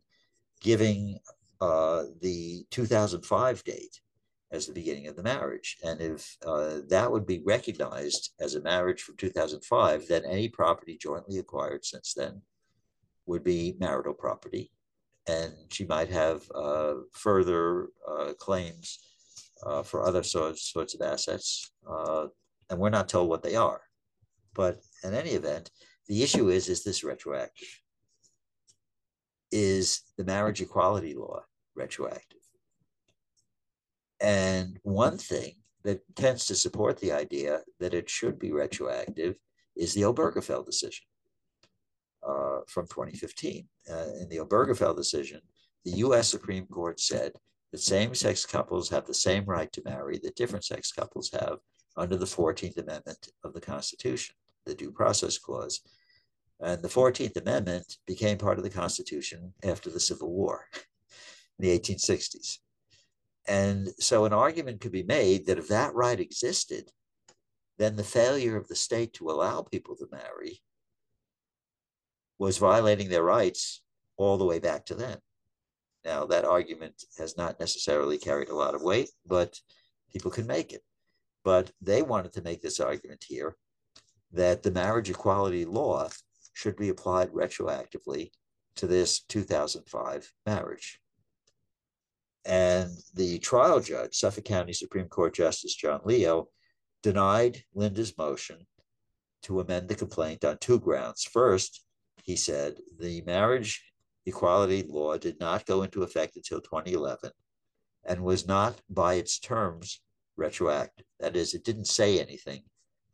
giving 0.62 1.18
uh, 1.60 2.04
the 2.22 2.64
2005 2.70 3.64
date 3.64 4.02
as 4.54 4.68
the 4.68 4.74
beginning 4.74 5.08
of 5.08 5.16
the 5.16 5.24
marriage. 5.24 5.78
And 5.84 6.00
if 6.00 6.38
uh, 6.46 6.82
that 6.88 7.12
would 7.12 7.26
be 7.26 7.42
recognized 7.44 8.34
as 8.40 8.54
a 8.54 8.62
marriage 8.62 9.02
from 9.02 9.18
2005, 9.18 10.08
then 10.08 10.24
any 10.26 10.48
property 10.48 10.98
jointly 11.02 11.40
acquired 11.40 11.84
since 11.84 12.14
then 12.14 12.42
would 13.26 13.44
be 13.44 13.76
marital 13.80 14.14
property. 14.14 14.72
And 15.28 15.54
she 15.70 15.86
might 15.86 16.10
have 16.10 16.44
uh, 16.54 16.94
further 17.14 17.88
uh, 18.08 18.34
claims 18.40 19.00
uh, 19.66 19.82
for 19.82 20.04
other 20.04 20.22
sorts, 20.22 20.72
sorts 20.72 20.94
of 20.94 21.02
assets. 21.02 21.72
Uh, 21.90 22.28
and 22.70 22.80
we're 22.80 22.90
not 22.90 23.10
told 23.10 23.30
what 23.30 23.42
they 23.42 23.56
are. 23.56 23.82
But 24.54 24.82
in 25.04 25.16
any 25.16 25.32
event, 25.32 25.72
the 26.08 26.22
issue 26.22 26.50
is 26.50 26.70
is 26.70 26.84
this 26.84 27.04
retroactive? 27.04 27.68
Is 29.52 30.02
the 30.18 30.26
marriage 30.26 30.62
equality 30.62 31.16
law 31.16 31.42
retroactive? 31.76 32.43
And 34.24 34.80
one 34.84 35.18
thing 35.18 35.56
that 35.84 36.02
tends 36.16 36.46
to 36.46 36.56
support 36.56 36.98
the 36.98 37.12
idea 37.12 37.60
that 37.82 37.94
it 37.94 38.10
should 38.10 38.40
be 38.40 38.54
retroactive 38.54 39.36
is 39.76 39.94
the 39.94 40.04
Obergefell 40.04 40.66
decision 40.66 41.06
uh, 42.26 42.60
from 42.68 42.88
2015. 42.88 43.68
Uh, 43.92 43.94
in 44.22 44.30
the 44.30 44.38
Obergefell 44.38 44.96
decision, 44.96 45.42
the 45.84 45.98
US 45.98 46.30
Supreme 46.30 46.66
Court 46.68 47.02
said 47.02 47.34
that 47.74 47.82
same 47.82 48.16
sex 48.16 48.46
couples 48.46 48.90
have 48.90 49.06
the 49.06 49.14
same 49.14 49.44
right 49.44 49.72
to 49.74 49.82
marry 49.84 50.18
that 50.20 50.38
different 50.38 50.64
sex 50.64 50.94
couples 50.94 51.30
have 51.34 51.58
under 51.98 52.16
the 52.16 52.26
14th 52.26 52.78
Amendment 52.78 53.28
of 53.44 53.54
the 53.54 53.62
Constitution, 53.62 54.36
the 54.66 54.74
Due 54.74 54.92
Process 54.92 55.38
Clause. 55.38 55.82
And 56.62 56.82
the 56.82 56.88
14th 56.88 57.36
Amendment 57.36 57.98
became 58.08 58.38
part 58.38 58.58
of 58.58 58.64
the 58.64 58.70
Constitution 58.70 59.54
after 59.66 59.90
the 59.90 60.00
Civil 60.00 60.32
War 60.32 60.68
in 61.60 61.68
the 61.68 61.78
1860s. 61.78 62.60
And 63.48 63.90
so 64.00 64.26
an 64.26 64.34
argument 64.34 64.82
could 64.82 64.92
be 64.92 65.04
made 65.04 65.46
that 65.46 65.58
if 65.58 65.68
that 65.68 65.94
right 65.94 66.20
existed, 66.20 66.90
then 67.78 67.96
the 67.96 68.04
failure 68.04 68.56
of 68.56 68.68
the 68.68 68.76
state 68.76 69.14
to 69.14 69.30
allow 69.30 69.64
people 69.64 69.96
to 69.98 70.08
marry 70.12 70.62
was 72.40 72.58
violating 72.58 73.10
their 73.10 73.24
rights 73.24 73.82
all 74.18 74.38
the 74.38 74.46
way 74.46 74.60
back 74.60 74.86
to 74.86 74.96
then. 74.96 75.18
Now, 76.06 76.26
that 76.26 76.46
argument 76.46 77.04
has 77.18 77.38
not 77.38 77.60
necessarily 77.60 78.18
carried 78.18 78.50
a 78.50 78.56
lot 78.56 78.76
of 78.76 78.82
weight, 78.82 79.10
but 79.26 79.60
people 80.12 80.32
can 80.32 80.46
make 80.46 80.74
it. 80.74 80.84
But 81.44 81.72
they 81.82 82.02
wanted 82.02 82.34
to 82.34 82.42
make 82.42 82.62
this 82.62 82.80
argument 82.80 83.26
here 83.28 83.56
that 84.32 84.64
the 84.64 84.72
marriage 84.72 85.10
equality 85.10 85.66
law 85.66 86.10
should 86.54 86.76
be 86.76 86.90
applied 86.90 87.30
retroactively 87.32 88.32
to 88.76 88.88
this 88.88 89.22
2005 89.22 90.32
marriage. 90.46 91.00
And 92.46 92.92
the 93.14 93.40
trial 93.40 93.80
judge, 93.80 94.16
Suffolk 94.16 94.46
County 94.46 94.74
Supreme 94.74 95.08
Court 95.08 95.34
Justice 95.34 95.76
John 95.76 96.02
Leo, 96.04 96.50
denied 97.02 97.64
Linda's 97.74 98.18
motion 98.18 98.66
to 99.44 99.60
amend 99.60 99.88
the 99.90 99.96
complaint 99.96 100.44
on 100.44 100.58
two 100.58 100.80
grounds. 100.80 101.24
First, 101.24 101.86
he 102.24 102.36
said 102.36 102.76
the 103.00 103.22
marriage 103.22 103.84
equality 104.26 104.84
law 104.88 105.18
did 105.18 105.40
not 105.40 105.66
go 105.66 105.84
into 105.84 106.04
effect 106.04 106.36
until 106.36 106.62
2011 106.62 107.32
and 108.06 108.24
was 108.24 108.48
not 108.48 108.80
by 108.90 109.16
its 109.16 109.40
terms 109.40 110.02
retroactive. 110.38 111.06
That 111.20 111.36
is, 111.36 111.54
it 111.54 111.64
didn't 111.64 111.88
say 111.88 112.20
anything 112.20 112.64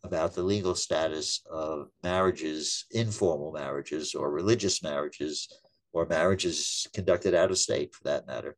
about 0.03 0.34
the 0.34 0.43
legal 0.43 0.75
status 0.75 1.41
of 1.51 1.89
marriages, 2.03 2.86
informal 2.91 3.51
marriages, 3.51 4.15
or 4.15 4.32
religious 4.32 4.82
marriages, 4.82 5.49
or 5.91 6.05
marriages 6.05 6.88
conducted 6.93 7.34
out 7.34 7.51
of 7.51 7.57
state 7.57 7.93
for 7.93 8.03
that 8.05 8.25
matter, 8.25 8.55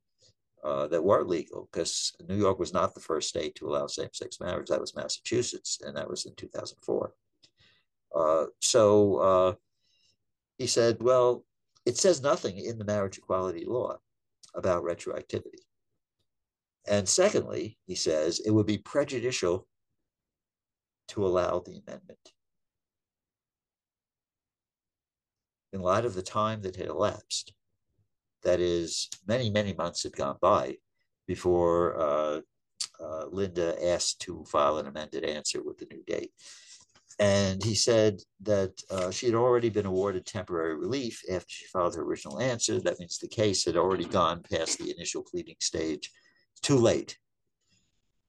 uh, 0.64 0.88
that 0.88 1.04
were 1.04 1.24
legal, 1.24 1.68
because 1.72 2.14
New 2.28 2.36
York 2.36 2.60
was 2.60 2.74
not 2.74 2.94
the 2.94 3.02
first 3.02 3.30
state 3.30 3.56
to 3.56 3.68
allow 3.68 3.88
same 3.88 4.10
sex 4.14 4.40
marriage. 4.40 4.68
That 4.68 4.82
was 4.82 4.96
Massachusetts, 4.96 5.80
and 5.84 5.98
that 5.98 6.10
was 6.10 6.26
in 6.26 6.36
2004. 6.36 7.14
Uh, 8.16 8.46
so 8.60 9.16
uh, 9.18 9.54
he 10.58 10.68
said, 10.68 10.98
well, 11.02 11.44
it 11.86 11.98
says 11.98 12.22
nothing 12.22 12.58
in 12.58 12.78
the 12.78 12.86
marriage 12.86 13.18
equality 13.18 13.66
law 13.66 13.98
about 14.54 14.84
retroactivity. 14.84 15.64
And 16.88 17.08
secondly, 17.08 17.78
he 17.86 17.96
says 17.96 18.40
it 18.40 18.52
would 18.52 18.66
be 18.66 18.78
prejudicial 18.78 19.68
to 21.10 21.26
allow 21.26 21.60
the 21.60 21.82
amendment. 21.86 22.34
In 25.74 25.82
light 25.82 26.06
of 26.06 26.16
the 26.16 26.22
time 26.22 26.62
that 26.64 26.76
had 26.76 26.88
elapsed, 26.88 27.54
that 28.44 28.60
is, 28.60 29.10
many, 29.28 29.50
many 29.50 29.74
months 29.74 30.04
had 30.04 30.16
gone 30.16 30.38
by 30.42 30.78
before 31.28 32.00
uh, 32.00 32.42
uh, 33.00 33.26
Linda 33.32 33.76
asked 33.86 34.22
to 34.22 34.44
file 34.46 34.78
an 34.78 34.88
amended 34.88 35.24
answer 35.24 35.62
with 35.64 35.78
the 35.78 35.88
new 35.92 36.04
date. 36.06 36.32
And 37.20 37.64
he 37.64 37.76
said 37.76 38.22
that 38.42 38.74
uh, 38.90 39.12
she 39.12 39.28
had 39.28 39.36
already 39.36 39.70
been 39.70 39.86
awarded 39.86 40.26
temporary 40.26 40.76
relief 40.76 41.22
after 41.32 41.50
she 41.50 41.66
filed 41.68 41.96
her 41.96 42.02
original 42.02 42.40
answer. 42.40 42.80
That 42.80 43.00
means 43.00 43.18
the 43.18 43.28
case 43.28 43.66
had 43.66 43.78
already 43.78 44.06
gone 44.06 44.44
past 44.52 44.80
the 44.80 44.92
initial 44.92 45.24
pleading 45.24 45.58
stage, 45.60 46.10
too 46.62 46.78
late. 46.78 47.18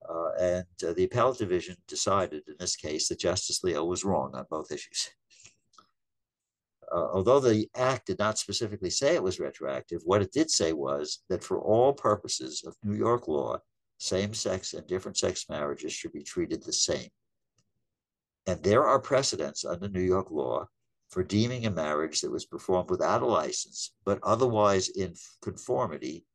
Uh, 0.09 0.31
and 0.41 0.67
uh, 0.87 0.93
the 0.93 1.05
appellate 1.05 1.39
division 1.39 1.77
decided 1.87 2.43
in 2.49 2.55
this 2.59 2.77
case 2.77 3.09
that 3.09 3.21
Justice 3.21 3.63
Leo 3.63 3.85
was 3.85 4.05
wrong 4.05 4.33
on 4.35 4.45
both 4.51 4.73
issues. 4.73 5.11
Uh, 6.95 7.09
although 7.12 7.40
the 7.40 7.68
act 7.74 8.07
did 8.07 8.18
not 8.18 8.38
specifically 8.38 8.90
say 8.90 9.14
it 9.14 9.22
was 9.22 9.40
retroactive, 9.40 10.03
what 10.05 10.20
it 10.20 10.32
did 10.32 10.51
say 10.51 10.72
was 10.72 11.22
that 11.30 11.43
for 11.43 11.59
all 11.59 11.93
purposes 11.93 12.62
of 12.66 12.76
New 12.84 12.97
York 12.97 13.28
law, 13.28 13.59
same 13.99 14.34
sex 14.34 14.74
and 14.74 14.86
different 14.86 15.16
sex 15.16 15.47
marriages 15.49 15.93
should 15.93 16.12
be 16.12 16.22
treated 16.22 16.62
the 16.62 16.72
same. 16.72 17.09
And 18.47 18.62
there 18.62 18.84
are 18.84 18.99
precedents 18.99 19.64
under 19.64 19.88
New 19.88 20.03
York 20.03 20.30
law 20.30 20.66
for 21.09 21.22
deeming 21.22 21.64
a 21.64 21.70
marriage 21.70 22.20
that 22.20 22.32
was 22.32 22.45
performed 22.45 22.90
without 22.90 23.22
a 23.22 23.26
license, 23.26 23.95
but 24.05 24.18
otherwise 24.22 24.88
in 24.88 25.14
conformity 25.43 26.26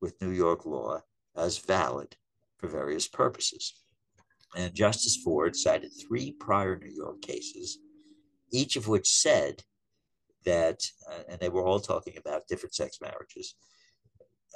with 0.00 0.20
New 0.20 0.30
York 0.30 0.66
law 0.66 1.00
as 1.36 1.58
valid 1.58 2.16
for 2.58 2.68
various 2.68 3.06
purposes. 3.06 3.84
And 4.56 4.74
Justice 4.74 5.16
Ford 5.16 5.54
cited 5.54 5.92
three 5.92 6.32
prior 6.32 6.78
New 6.78 6.90
York 6.90 7.22
cases, 7.22 7.78
each 8.50 8.76
of 8.76 8.88
which 8.88 9.08
said 9.08 9.62
that, 10.44 10.80
uh, 11.10 11.22
and 11.28 11.40
they 11.40 11.48
were 11.48 11.64
all 11.64 11.80
talking 11.80 12.14
about 12.16 12.46
different 12.48 12.74
sex 12.74 12.98
marriages 13.00 13.54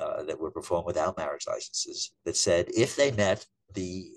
uh, 0.00 0.22
that 0.24 0.40
were 0.40 0.50
performed 0.50 0.86
without 0.86 1.16
marriage 1.16 1.46
licenses, 1.46 2.14
that 2.24 2.36
said 2.36 2.66
if 2.76 2.96
they 2.96 3.10
met 3.12 3.44
the 3.74 4.10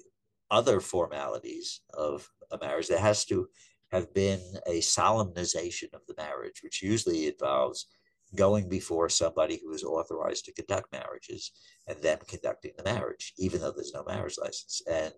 other 0.51 0.79
formalities 0.79 1.81
of 1.93 2.29
a 2.51 2.57
marriage, 2.57 2.87
there 2.87 2.99
has 2.99 3.25
to 3.25 3.47
have 3.91 4.13
been 4.13 4.39
a 4.67 4.79
solemnization 4.81 5.89
of 5.93 6.01
the 6.07 6.15
marriage, 6.17 6.61
which 6.63 6.81
usually 6.81 7.27
involves 7.27 7.87
going 8.35 8.67
before 8.67 9.09
somebody 9.09 9.59
who 9.63 9.71
is 9.73 9.83
authorized 9.83 10.45
to 10.45 10.53
conduct 10.53 10.91
marriages 10.91 11.51
and 11.87 11.97
then 12.01 12.17
conducting 12.27 12.71
the 12.77 12.83
marriage, 12.83 13.33
even 13.37 13.61
though 13.61 13.71
there's 13.71 13.93
no 13.93 14.03
marriage 14.03 14.35
license. 14.41 14.81
And 14.89 15.13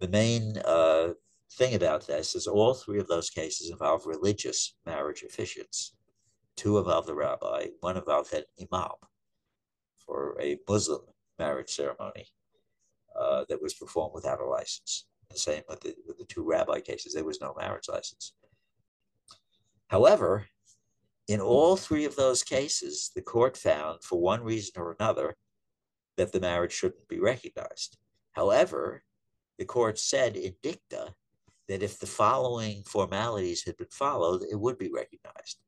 the 0.00 0.08
main 0.08 0.58
uh, 0.64 1.10
thing 1.52 1.74
about 1.74 2.06
this 2.06 2.34
is 2.34 2.46
all 2.46 2.74
three 2.74 2.98
of 2.98 3.06
those 3.06 3.30
cases 3.30 3.70
involve 3.70 4.06
religious 4.06 4.74
marriage 4.86 5.24
officiants. 5.28 5.90
Two 6.56 6.78
involve 6.78 7.06
the 7.06 7.14
rabbi, 7.14 7.66
one 7.80 7.96
involved 7.96 8.32
an 8.32 8.44
imam 8.60 8.90
for 9.96 10.36
a 10.40 10.58
Muslim 10.68 11.02
marriage 11.38 11.70
ceremony 11.70 12.26
uh, 13.18 13.44
that 13.48 13.62
was 13.62 13.74
performed 13.74 14.14
without 14.14 14.40
a 14.40 14.44
license. 14.44 15.06
The 15.30 15.38
same 15.38 15.62
with 15.68 15.80
the, 15.80 15.94
with 16.06 16.18
the 16.18 16.24
two 16.24 16.44
rabbi 16.44 16.80
cases, 16.80 17.14
there 17.14 17.24
was 17.24 17.40
no 17.40 17.54
marriage 17.58 17.88
license. 17.88 18.34
However, 19.88 20.46
in 21.28 21.40
all 21.40 21.76
three 21.76 22.04
of 22.04 22.16
those 22.16 22.42
cases, 22.42 23.10
the 23.14 23.22
court 23.22 23.56
found, 23.56 24.02
for 24.02 24.20
one 24.20 24.42
reason 24.42 24.74
or 24.76 24.96
another, 24.98 25.36
that 26.16 26.32
the 26.32 26.40
marriage 26.40 26.72
shouldn't 26.72 27.08
be 27.08 27.18
recognized. 27.18 27.96
However, 28.32 29.02
the 29.58 29.64
court 29.64 29.98
said 29.98 30.36
in 30.36 30.54
dicta 30.62 31.14
that 31.68 31.82
if 31.82 31.98
the 31.98 32.06
following 32.06 32.82
formalities 32.84 33.64
had 33.64 33.76
been 33.76 33.88
followed, 33.90 34.42
it 34.50 34.58
would 34.58 34.78
be 34.78 34.90
recognized. 34.92 35.58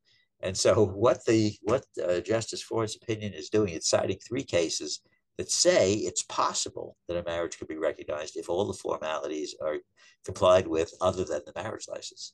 And 0.40 0.56
so, 0.56 0.84
what 1.04 1.24
the 1.26 1.56
what 1.62 1.84
uh, 2.06 2.20
Justice 2.20 2.62
Ford's 2.62 2.96
opinion 2.96 3.32
is 3.32 3.50
doing, 3.50 3.74
it's 3.74 3.90
citing 3.90 4.18
three 4.18 4.44
cases 4.44 5.00
that 5.38 5.50
say 5.50 5.92
it's 5.92 6.22
possible 6.22 6.96
that 7.08 7.18
a 7.18 7.24
marriage 7.24 7.58
could 7.58 7.68
be 7.68 7.76
recognized 7.76 8.36
if 8.36 8.48
all 8.48 8.64
the 8.64 8.72
formalities 8.72 9.54
are 9.62 9.76
complied 10.24 10.66
with 10.66 10.92
other 11.00 11.24
than 11.24 11.42
the 11.44 11.62
marriage 11.62 11.86
license. 11.88 12.32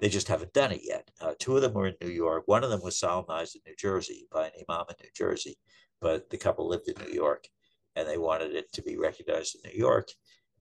They 0.00 0.08
just 0.08 0.26
haven't 0.26 0.52
done 0.52 0.72
it 0.72 0.80
yet. 0.82 1.08
Uh, 1.20 1.34
two 1.38 1.54
of 1.54 1.62
them 1.62 1.74
were 1.74 1.86
in 1.86 1.94
New 2.02 2.10
York. 2.10 2.42
One 2.46 2.64
of 2.64 2.70
them 2.70 2.82
was 2.82 2.98
solemnized 2.98 3.54
in 3.54 3.62
New 3.64 3.76
Jersey 3.78 4.26
by 4.32 4.46
an 4.46 4.52
imam 4.68 4.86
in 4.88 4.96
New 5.00 5.10
Jersey, 5.14 5.56
but 6.00 6.28
the 6.30 6.36
couple 6.36 6.68
lived 6.68 6.88
in 6.88 7.06
New 7.06 7.12
York 7.12 7.46
and 7.94 8.08
they 8.08 8.18
wanted 8.18 8.54
it 8.54 8.72
to 8.72 8.82
be 8.82 8.96
recognized 8.96 9.56
in 9.56 9.70
New 9.70 9.78
York. 9.78 10.08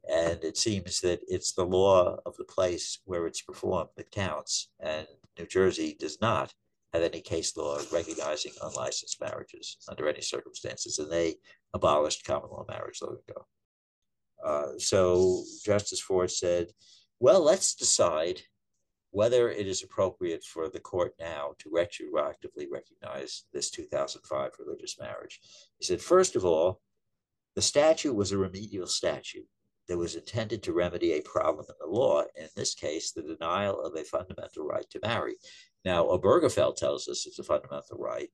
And 0.10 0.44
it 0.44 0.58
seems 0.58 1.00
that 1.02 1.22
it's 1.28 1.54
the 1.54 1.66
law 1.66 2.18
of 2.26 2.36
the 2.38 2.44
place 2.44 3.00
where 3.06 3.28
it's 3.28 3.42
performed 3.42 3.90
that 3.96 4.12
counts. 4.12 4.70
And 4.80 5.08
New 5.38 5.46
Jersey 5.46 5.96
does 6.00 6.20
not 6.22 6.54
have 6.94 7.04
any 7.04 7.22
case 7.22 7.56
law 7.56 7.80
recognizing 7.94 8.52
unlicensed 8.62 9.22
marriages 9.22 9.78
under 9.88 10.08
any 10.10 10.22
circumstances. 10.22 11.00
And 11.00 11.12
they 11.12 11.36
abolished 11.74 12.26
common 12.26 12.50
law 12.50 12.66
marriage 12.68 13.00
long 13.02 13.18
ago. 13.30 13.46
Uh, 14.44 14.78
so 14.80 15.44
Justice 15.64 16.02
Ford 16.02 16.32
said, 16.32 16.68
well, 17.20 17.44
let's 17.44 17.76
decide 17.76 18.42
whether 19.12 19.50
it 19.50 19.68
is 19.68 19.84
appropriate 19.84 20.44
for 20.44 20.70
the 20.70 20.80
court 20.80 21.14
now 21.20 21.52
to 21.60 21.70
retroactively 21.70 22.66
recognize 22.72 23.44
this 23.54 23.70
2005 23.70 24.52
religious 24.58 24.98
marriage. 25.00 25.40
He 25.78 25.86
said, 25.86 26.02
first 26.02 26.36
of 26.36 26.46
all, 26.46 26.82
the 27.56 27.62
statute 27.62 28.16
was 28.16 28.32
a 28.32 28.38
remedial 28.38 28.88
statute 28.88 29.48
that 29.92 29.98
was 29.98 30.16
intended 30.16 30.64
to 30.64 30.72
remedy 30.72 31.12
a 31.12 31.22
problem 31.22 31.66
in 31.68 31.76
the 31.78 31.94
law, 31.94 32.22
in 32.38 32.48
this 32.56 32.74
case, 32.74 33.12
the 33.12 33.22
denial 33.22 33.82
of 33.82 33.94
a 33.94 34.06
fundamental 34.06 34.66
right 34.66 34.90
to 34.90 35.02
marry. 35.04 35.36
Now, 35.84 36.06
Obergefell 36.06 36.78
tells 36.78 37.10
us 37.10 37.28
it's 37.28 37.40
a 37.40 37.44
fundamental 37.44 37.98
right, 37.98 38.30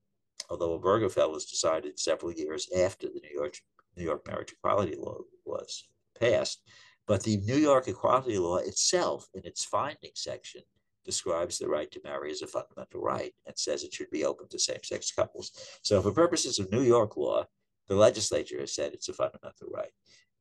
although 0.52 0.80
Obergefell 0.80 1.32
was 1.32 1.48
decided 1.48 2.00
several 2.00 2.32
years 2.32 2.70
after 2.78 3.08
the 3.08 3.22
New 3.24 3.34
York, 3.34 3.56
New 3.96 4.04
York 4.04 4.28
marriage 4.28 4.52
equality 4.52 4.96
law 5.00 5.18
was 5.46 5.88
passed. 6.20 6.62
But 7.08 7.24
the 7.24 7.38
New 7.38 7.56
York 7.56 7.88
equality 7.88 8.38
law 8.38 8.58
itself, 8.58 9.28
in 9.34 9.44
its 9.44 9.66
finding 9.66 10.12
section, 10.14 10.62
describes 11.06 11.58
the 11.58 11.68
right 11.68 11.90
to 11.90 12.02
marry 12.04 12.30
as 12.30 12.44
a 12.44 12.48
fundamental 12.48 13.02
right 13.02 13.34
and 13.48 13.58
says 13.58 13.84
it 13.84 13.96
should 13.96 14.12
be 14.12 14.26
open 14.26 14.48
to 14.50 14.60
same 14.60 14.84
sex 14.84 15.12
couples. 15.12 15.54
So, 15.82 16.04
for 16.04 16.12
purposes 16.12 16.60
of 16.60 16.72
New 16.72 16.84
York 16.84 17.18
law, 17.18 17.46
the 17.88 17.96
legislature 17.96 18.60
has 18.60 18.76
said 18.76 18.94
it's 18.94 19.10
a 19.10 19.14
fundamental 19.14 19.70
right. 19.74 19.90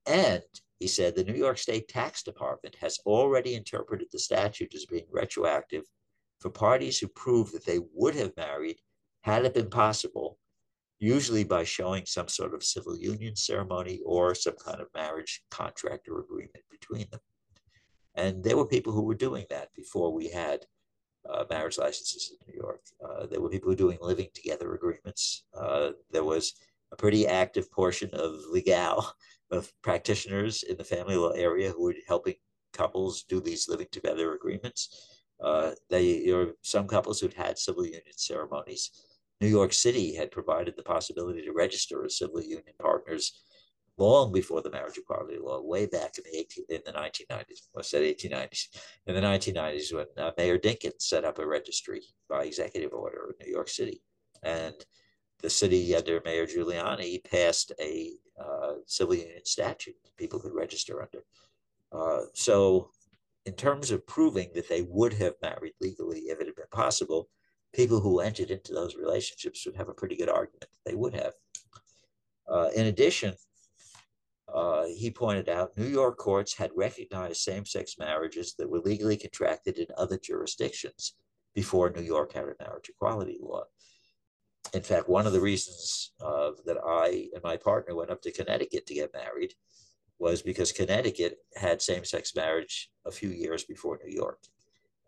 And 0.06 0.42
he 0.78 0.86
said 0.86 1.14
the 1.14 1.24
New 1.24 1.34
York 1.34 1.58
State 1.58 1.88
Tax 1.88 2.22
Department 2.22 2.76
has 2.80 2.98
already 3.06 3.54
interpreted 3.54 4.08
the 4.12 4.18
statute 4.18 4.74
as 4.74 4.86
being 4.86 5.06
retroactive 5.10 5.84
for 6.40 6.50
parties 6.50 6.98
who 6.98 7.08
prove 7.08 7.52
that 7.52 7.64
they 7.64 7.80
would 7.94 8.14
have 8.14 8.36
married 8.36 8.78
had 9.22 9.44
it 9.44 9.54
been 9.54 9.70
possible 9.70 10.38
usually 10.98 11.44
by 11.44 11.64
showing 11.64 12.04
some 12.06 12.28
sort 12.28 12.54
of 12.54 12.62
civil 12.62 12.96
union 12.96 13.36
ceremony 13.36 14.00
or 14.04 14.34
some 14.34 14.54
kind 14.64 14.80
of 14.80 14.88
marriage 14.94 15.42
contract 15.50 16.08
or 16.08 16.20
agreement 16.20 16.64
between 16.70 17.06
them. 17.10 17.20
And 18.14 18.42
there 18.42 18.56
were 18.56 18.66
people 18.66 18.92
who 18.92 19.02
were 19.02 19.14
doing 19.14 19.44
that 19.50 19.68
before 19.74 20.12
we 20.12 20.28
had 20.30 20.64
uh, 21.28 21.44
marriage 21.50 21.76
licenses 21.76 22.32
in 22.32 22.52
New 22.52 22.58
York. 22.58 22.80
Uh, 23.04 23.26
there 23.26 23.40
were 23.40 23.50
people 23.50 23.74
doing 23.74 23.98
living 24.00 24.28
together 24.32 24.74
agreements. 24.74 25.44
Uh, 25.54 25.90
there 26.10 26.24
was 26.24 26.54
a 26.92 26.96
pretty 26.96 27.26
active 27.26 27.70
portion 27.70 28.08
of 28.12 28.36
legal, 28.50 29.06
of 29.50 29.72
practitioners 29.82 30.62
in 30.62 30.76
the 30.76 30.84
family 30.84 31.16
law 31.16 31.30
area 31.30 31.70
who 31.70 31.84
were 31.84 31.94
helping 32.08 32.34
couples 32.72 33.24
do 33.24 33.40
these 33.40 33.68
living 33.68 33.86
together 33.90 34.34
agreements. 34.34 35.22
Uh, 35.42 35.72
they, 35.90 36.30
or 36.30 36.52
some 36.62 36.86
couples 36.86 37.20
who'd 37.20 37.34
had 37.34 37.58
civil 37.58 37.84
union 37.84 38.02
ceremonies. 38.16 38.90
New 39.40 39.48
York 39.48 39.72
City 39.72 40.14
had 40.14 40.30
provided 40.30 40.74
the 40.76 40.82
possibility 40.82 41.42
to 41.42 41.52
register 41.52 42.04
as 42.04 42.18
civil 42.18 42.40
union 42.40 42.74
partners 42.78 43.42
long 43.98 44.32
before 44.32 44.62
the 44.62 44.70
marriage 44.70 44.98
equality 44.98 45.38
law, 45.38 45.60
way 45.60 45.86
back 45.86 46.18
in 46.18 46.24
the 46.24 46.38
18, 46.38 46.64
in 46.68 46.80
the 46.84 46.92
1990s. 46.92 47.68
I 47.76 47.82
said 47.82 48.02
1890s. 48.02 48.68
In 49.06 49.14
the 49.14 49.20
1990s, 49.20 49.94
when 49.94 50.06
uh, 50.18 50.32
Mayor 50.36 50.58
Dinkins 50.58 51.00
set 51.00 51.24
up 51.24 51.38
a 51.38 51.46
registry 51.46 52.02
by 52.28 52.44
executive 52.44 52.92
order 52.92 53.34
in 53.38 53.46
New 53.46 53.52
York 53.52 53.68
City, 53.68 54.02
and 54.42 54.74
the 55.42 55.50
city 55.50 55.94
under 55.94 56.20
Mayor 56.24 56.46
Giuliani 56.46 57.22
passed 57.24 57.72
a 57.80 58.12
uh, 58.38 58.74
civil 58.86 59.14
union 59.14 59.44
statute 59.44 59.94
people 60.16 60.40
could 60.40 60.54
register 60.54 61.02
under. 61.02 61.24
Uh, 61.92 62.26
so, 62.34 62.90
in 63.44 63.52
terms 63.52 63.90
of 63.90 64.06
proving 64.06 64.50
that 64.54 64.68
they 64.68 64.82
would 64.82 65.12
have 65.14 65.34
married 65.40 65.74
legally 65.80 66.20
if 66.20 66.40
it 66.40 66.46
had 66.46 66.56
been 66.56 66.64
possible, 66.72 67.28
people 67.72 68.00
who 68.00 68.20
entered 68.20 68.50
into 68.50 68.72
those 68.72 68.96
relationships 68.96 69.64
would 69.64 69.76
have 69.76 69.88
a 69.88 69.94
pretty 69.94 70.16
good 70.16 70.28
argument 70.28 70.62
that 70.72 70.90
they 70.90 70.96
would 70.96 71.14
have. 71.14 71.32
Uh, 72.48 72.68
in 72.74 72.86
addition, 72.86 73.34
uh, 74.52 74.86
he 74.86 75.10
pointed 75.10 75.48
out 75.48 75.76
New 75.76 75.86
York 75.86 76.16
courts 76.16 76.54
had 76.54 76.70
recognized 76.74 77.36
same 77.36 77.64
sex 77.64 77.96
marriages 77.98 78.54
that 78.58 78.68
were 78.68 78.80
legally 78.80 79.16
contracted 79.16 79.78
in 79.78 79.86
other 79.96 80.18
jurisdictions 80.18 81.14
before 81.54 81.90
New 81.90 82.02
York 82.02 82.32
had 82.32 82.44
a 82.44 82.54
marriage 82.60 82.88
equality 82.88 83.38
law. 83.40 83.64
In 84.72 84.82
fact, 84.82 85.08
one 85.08 85.26
of 85.26 85.32
the 85.32 85.40
reasons 85.40 86.12
uh, 86.20 86.50
that 86.64 86.78
I 86.84 87.28
and 87.34 87.42
my 87.42 87.56
partner 87.56 87.94
went 87.94 88.10
up 88.10 88.22
to 88.22 88.32
Connecticut 88.32 88.86
to 88.86 88.94
get 88.94 89.14
married 89.14 89.54
was 90.18 90.42
because 90.42 90.72
Connecticut 90.72 91.38
had 91.56 91.82
same 91.82 92.04
sex 92.04 92.34
marriage 92.34 92.90
a 93.06 93.10
few 93.10 93.28
years 93.28 93.64
before 93.64 93.98
New 94.02 94.12
York. 94.12 94.38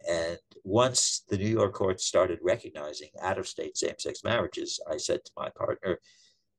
And 0.09 0.39
once 0.65 1.25
the 1.29 1.39
New 1.39 1.49
York 1.49 1.73
courts 1.73 2.07
started 2.07 2.39
recognizing 2.43 3.09
out 3.21 3.39
of 3.39 3.49
state 3.49 3.77
same 3.77 3.99
sex 3.99 4.23
marriages, 4.23 4.79
I 4.89 4.97
said 4.97 5.25
to 5.25 5.31
my 5.37 5.49
partner, 5.51 5.99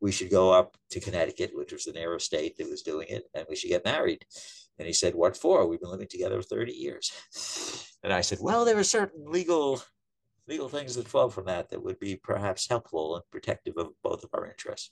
we 0.01 0.11
should 0.11 0.29
go 0.29 0.51
up 0.51 0.77
to 0.91 0.99
Connecticut, 0.99 1.51
which 1.53 1.73
was 1.73 1.85
the 1.85 1.91
nearest 1.91 2.25
state 2.25 2.57
that 2.57 2.69
was 2.69 2.81
doing 2.81 3.07
it, 3.09 3.23
and 3.33 3.45
we 3.49 3.55
should 3.55 3.69
get 3.69 3.85
married. 3.85 4.25
And 4.77 4.87
he 4.87 4.93
said, 4.93 5.13
What 5.13 5.35
for? 5.35 5.67
We've 5.67 5.79
been 5.79 5.91
living 5.91 6.07
together 6.07 6.41
30 6.41 6.71
years. 6.71 7.11
And 8.03 8.13
I 8.13 8.21
said, 8.21 8.39
Well, 8.41 8.63
there 8.63 8.77
are 8.77 8.83
certain 8.83 9.25
legal 9.29 9.81
legal 10.49 10.67
things 10.67 10.95
that 10.95 11.07
flow 11.07 11.29
from 11.29 11.45
that 11.45 11.69
that 11.69 11.83
would 11.83 11.99
be 11.99 12.15
perhaps 12.15 12.67
helpful 12.67 13.15
and 13.15 13.23
protective 13.31 13.77
of 13.77 13.89
both 14.03 14.23
of 14.23 14.31
our 14.33 14.47
interests. 14.47 14.91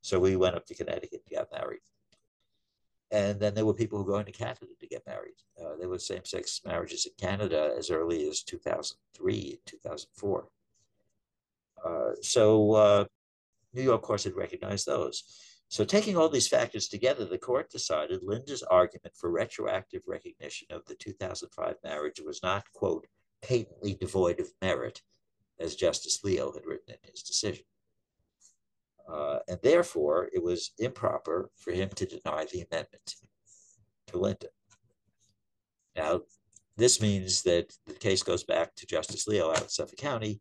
So 0.00 0.18
we 0.18 0.34
went 0.36 0.56
up 0.56 0.66
to 0.66 0.74
Connecticut 0.74 1.22
and 1.28 1.38
got 1.38 1.52
married. 1.52 1.80
And 3.10 3.38
then 3.38 3.54
there 3.54 3.66
were 3.66 3.74
people 3.74 3.98
who 3.98 4.04
were 4.04 4.12
going 4.12 4.26
to 4.26 4.32
Canada 4.32 4.66
to 4.80 4.86
get 4.86 5.06
married. 5.06 5.36
Uh, 5.60 5.76
there 5.78 5.88
were 5.88 5.98
same 5.98 6.24
sex 6.24 6.60
marriages 6.64 7.06
in 7.06 7.12
Canada 7.18 7.74
as 7.78 7.90
early 7.90 8.26
as 8.28 8.42
2003 8.42 9.34
and 9.50 9.58
2004. 9.66 10.48
Uh, 11.84 12.12
so 12.22 12.72
uh, 12.72 13.04
New 13.74 13.82
York 13.82 14.02
courts 14.02 14.24
had 14.24 14.34
recognized 14.34 14.86
those. 14.86 15.22
So, 15.68 15.84
taking 15.84 16.16
all 16.16 16.28
these 16.28 16.46
factors 16.46 16.88
together, 16.88 17.24
the 17.24 17.38
court 17.38 17.70
decided 17.70 18.22
Linda's 18.22 18.62
argument 18.62 19.14
for 19.16 19.30
retroactive 19.30 20.02
recognition 20.06 20.68
of 20.70 20.84
the 20.84 20.94
2005 20.94 21.76
marriage 21.82 22.20
was 22.24 22.42
not, 22.42 22.64
quote, 22.72 23.06
patently 23.44 23.94
devoid 23.94 24.40
of 24.40 24.48
merit, 24.62 25.02
as 25.60 25.76
Justice 25.76 26.24
Leo 26.24 26.52
had 26.52 26.66
written 26.66 26.94
in 26.94 27.10
his 27.10 27.22
decision. 27.22 27.64
Uh, 29.08 29.38
and 29.48 29.58
therefore, 29.62 30.30
it 30.32 30.42
was 30.42 30.72
improper 30.78 31.50
for 31.56 31.72
him 31.72 31.90
to 31.90 32.06
deny 32.06 32.46
the 32.46 32.64
amendment 32.70 33.14
to 34.06 34.18
Linda. 34.18 34.48
Now, 35.94 36.22
this 36.76 37.00
means 37.00 37.42
that 37.42 37.72
the 37.86 37.94
case 37.94 38.22
goes 38.22 38.44
back 38.44 38.74
to 38.76 38.86
Justice 38.86 39.28
Leo 39.28 39.50
out 39.50 39.60
of 39.60 39.70
Suffolk 39.70 39.98
County, 39.98 40.40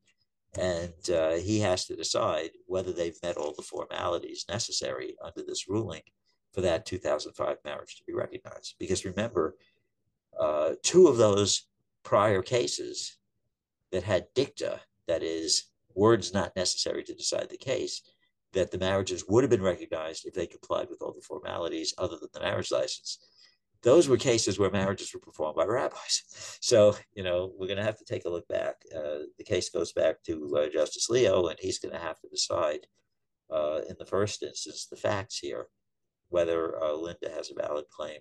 and 0.58 1.10
uh, 1.14 1.34
he 1.34 1.60
has 1.60 1.86
to 1.86 1.96
decide 1.96 2.52
whether 2.66 2.94
they've 2.94 3.22
met 3.22 3.38
all 3.38 3.54
the 3.56 3.64
formalities 3.64 4.46
necessary 4.50 5.16
under 5.24 5.44
this 5.46 5.68
ruling 5.68 6.02
for 6.54 6.62
that 6.62 6.86
2005 6.86 7.58
marriage 7.66 7.98
to 7.98 8.04
be 8.08 8.14
recognized. 8.14 8.76
Because 8.80 9.06
remember, 9.06 9.56
uh, 10.40 10.72
two 10.84 11.08
of 11.08 11.18
those 11.18 11.68
prior 12.04 12.42
cases 12.42 13.18
that 13.92 14.04
had 14.04 14.28
dicta, 14.36 14.82
that 15.08 15.24
is, 15.24 15.66
words 15.96 16.34
not 16.34 16.56
necessary 16.56 17.04
to 17.04 17.14
decide 17.14 17.50
the 17.50 17.58
case, 17.58 18.02
that 18.54 18.72
the 18.72 18.78
marriages 18.78 19.26
would 19.28 19.44
have 19.44 19.52
been 19.52 19.62
recognized 19.62 20.26
if 20.26 20.34
they 20.34 20.46
complied 20.46 20.90
with 20.90 21.02
all 21.02 21.14
the 21.14 21.22
formalities 21.22 21.94
other 21.98 22.18
than 22.18 22.30
the 22.34 22.40
marriage 22.40 22.72
license 22.72 23.20
those 23.84 24.08
were 24.08 24.18
cases 24.18 24.58
where 24.58 24.72
marriages 24.72 25.14
were 25.14 25.20
performed 25.20 25.56
by 25.56 25.66
rabbis. 25.66 26.24
So, 26.64 26.96
you 27.14 27.24
know, 27.24 27.52
we're 27.58 27.68
going 27.68 27.78
to 27.78 27.84
have 27.84 27.98
to 27.98 28.06
take 28.06 28.24
a 28.24 28.30
look 28.30 28.48
back. 28.48 28.76
Uh, 28.96 29.28
the 29.38 29.44
case 29.44 29.70
goes 29.70 29.92
back 29.92 30.24
to 30.24 30.58
uh, 30.58 30.70
Justice 30.70 31.10
Leo, 31.10 31.48
and 31.48 31.60
he's 31.60 31.78
going 31.78 31.94
to 31.94 32.00
have 32.00 32.18
to 32.22 32.30
decide, 32.30 32.88
uh, 33.54 33.82
in 33.90 33.98
the 34.00 34.06
first 34.06 34.42
instance, 34.42 34.88
the 34.90 34.96
facts 34.96 35.40
here, 35.40 35.66
whether 36.30 36.82
uh, 36.82 36.94
Linda 36.94 37.30
has 37.36 37.52
a 37.52 37.62
valid 37.62 37.84
claim 37.90 38.20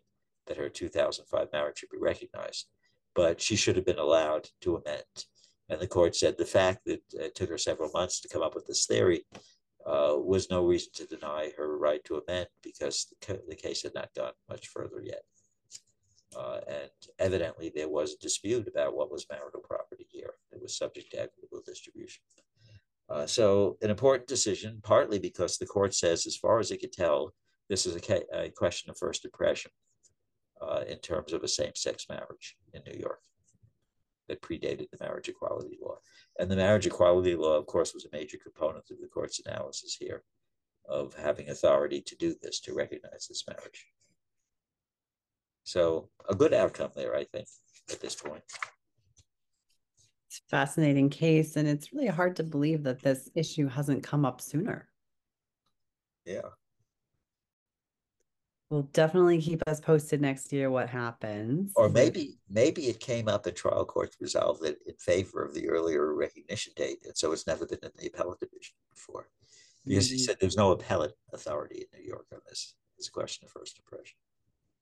that 0.48 0.56
her 0.56 0.68
2005 0.68 1.48
marriage 1.52 1.78
should 1.78 1.90
be 1.90 1.98
recognized. 2.00 2.66
But 3.14 3.40
she 3.40 3.56
should 3.56 3.76
have 3.76 3.84
been 3.84 3.98
allowed 3.98 4.48
to 4.62 4.76
amend. 4.76 5.26
And 5.68 5.80
the 5.80 5.86
court 5.86 6.14
said 6.16 6.36
the 6.36 6.44
fact 6.44 6.80
that 6.86 7.02
it 7.12 7.34
took 7.34 7.50
her 7.50 7.58
several 7.58 7.90
months 7.92 8.20
to 8.20 8.28
come 8.28 8.42
up 8.42 8.54
with 8.54 8.66
this 8.66 8.86
theory 8.86 9.24
uh, 9.86 10.14
was 10.16 10.50
no 10.50 10.64
reason 10.64 10.92
to 10.94 11.06
deny 11.06 11.50
her 11.56 11.78
right 11.78 12.02
to 12.04 12.22
amend 12.26 12.48
because 12.62 13.06
the, 13.26 13.40
the 13.48 13.56
case 13.56 13.82
had 13.82 13.94
not 13.94 14.14
gone 14.14 14.32
much 14.48 14.68
further 14.68 15.02
yet. 15.02 15.22
Uh, 16.36 16.60
and 16.68 16.90
evidently, 17.18 17.70
there 17.74 17.88
was 17.88 18.14
a 18.14 18.18
dispute 18.18 18.66
about 18.66 18.94
what 18.94 19.10
was 19.10 19.26
marital 19.30 19.60
property 19.60 20.06
here. 20.10 20.32
It 20.50 20.62
was 20.62 20.76
subject 20.76 21.10
to 21.10 21.22
equitable 21.22 21.62
distribution. 21.66 22.22
Uh, 23.10 23.26
so, 23.26 23.76
an 23.82 23.90
important 23.90 24.28
decision, 24.28 24.80
partly 24.82 25.18
because 25.18 25.58
the 25.58 25.66
court 25.66 25.94
says, 25.94 26.26
as 26.26 26.36
far 26.36 26.58
as 26.58 26.70
it 26.70 26.80
could 26.80 26.92
tell, 26.92 27.34
this 27.68 27.84
is 27.84 27.96
a, 27.96 28.22
a 28.34 28.50
question 28.50 28.90
of 28.90 28.96
first 28.96 29.24
impression 29.24 29.70
uh, 30.62 30.84
in 30.88 30.98
terms 30.98 31.32
of 31.32 31.42
a 31.42 31.48
same 31.48 31.72
sex 31.74 32.06
marriage 32.08 32.56
in 32.72 32.82
New 32.86 32.98
York 32.98 33.20
that 34.28 34.42
predated 34.42 34.90
the 34.90 34.98
marriage 35.00 35.28
equality 35.28 35.76
law. 35.82 35.96
And 36.38 36.50
the 36.50 36.56
marriage 36.56 36.86
equality 36.86 37.34
law, 37.34 37.56
of 37.56 37.66
course, 37.66 37.92
was 37.92 38.04
a 38.04 38.16
major 38.16 38.38
component 38.38 38.84
of 38.90 39.00
the 39.00 39.08
court's 39.08 39.40
analysis 39.44 39.96
here 39.98 40.22
of 40.88 41.14
having 41.14 41.48
authority 41.48 42.00
to 42.00 42.16
do 42.16 42.34
this, 42.40 42.60
to 42.60 42.74
recognize 42.74 43.26
this 43.28 43.44
marriage. 43.48 43.86
So 45.64 46.08
a 46.28 46.34
good 46.34 46.54
outcome 46.54 46.90
there, 46.94 47.14
I 47.14 47.24
think, 47.24 47.46
at 47.90 48.00
this 48.00 48.14
point. 48.14 48.42
It's 50.28 50.40
a 50.46 50.50
fascinating 50.50 51.10
case, 51.10 51.56
and 51.56 51.68
it's 51.68 51.92
really 51.92 52.08
hard 52.08 52.36
to 52.36 52.42
believe 52.42 52.84
that 52.84 53.02
this 53.02 53.28
issue 53.34 53.68
hasn't 53.68 54.02
come 54.02 54.24
up 54.24 54.40
sooner. 54.40 54.88
Yeah. 56.24 56.48
We'll 58.72 58.88
definitely 58.94 59.38
keep 59.38 59.62
us 59.66 59.80
posted 59.80 60.22
next 60.22 60.50
year 60.50 60.70
what 60.70 60.88
happens. 60.88 61.72
Or 61.76 61.90
maybe 61.90 62.38
maybe 62.48 62.86
it 62.86 63.00
came 63.00 63.28
up 63.28 63.46
in 63.46 63.52
trial 63.52 63.84
court 63.84 64.16
resolved 64.18 64.64
it 64.64 64.78
in 64.86 64.94
favor 64.94 65.44
of 65.44 65.52
the 65.52 65.68
earlier 65.68 66.14
recognition 66.14 66.72
date, 66.74 67.00
and 67.04 67.14
so 67.14 67.32
it's 67.32 67.46
never 67.46 67.66
been 67.66 67.80
in 67.82 67.90
the 67.98 68.06
appellate 68.06 68.40
division 68.40 68.74
before. 68.90 69.28
Because 69.84 70.06
mm-hmm. 70.06 70.14
he 70.14 70.22
said 70.22 70.38
there's 70.40 70.56
no 70.56 70.70
appellate 70.70 71.12
authority 71.34 71.84
in 71.92 72.00
New 72.00 72.06
York 72.08 72.24
on 72.32 72.38
this. 72.48 72.74
It's 72.96 73.08
a 73.08 73.12
question 73.12 73.44
of 73.44 73.50
first 73.50 73.78
impression. 73.78 74.16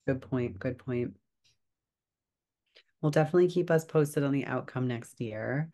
Good 0.07 0.21
point. 0.21 0.61
Good 0.61 0.79
point. 0.79 1.15
We'll 3.03 3.11
definitely 3.11 3.49
keep 3.49 3.73
us 3.73 3.85
posted 3.85 4.23
on 4.23 4.31
the 4.31 4.47
outcome 4.47 4.87
next 4.87 5.21
year. 5.21 5.69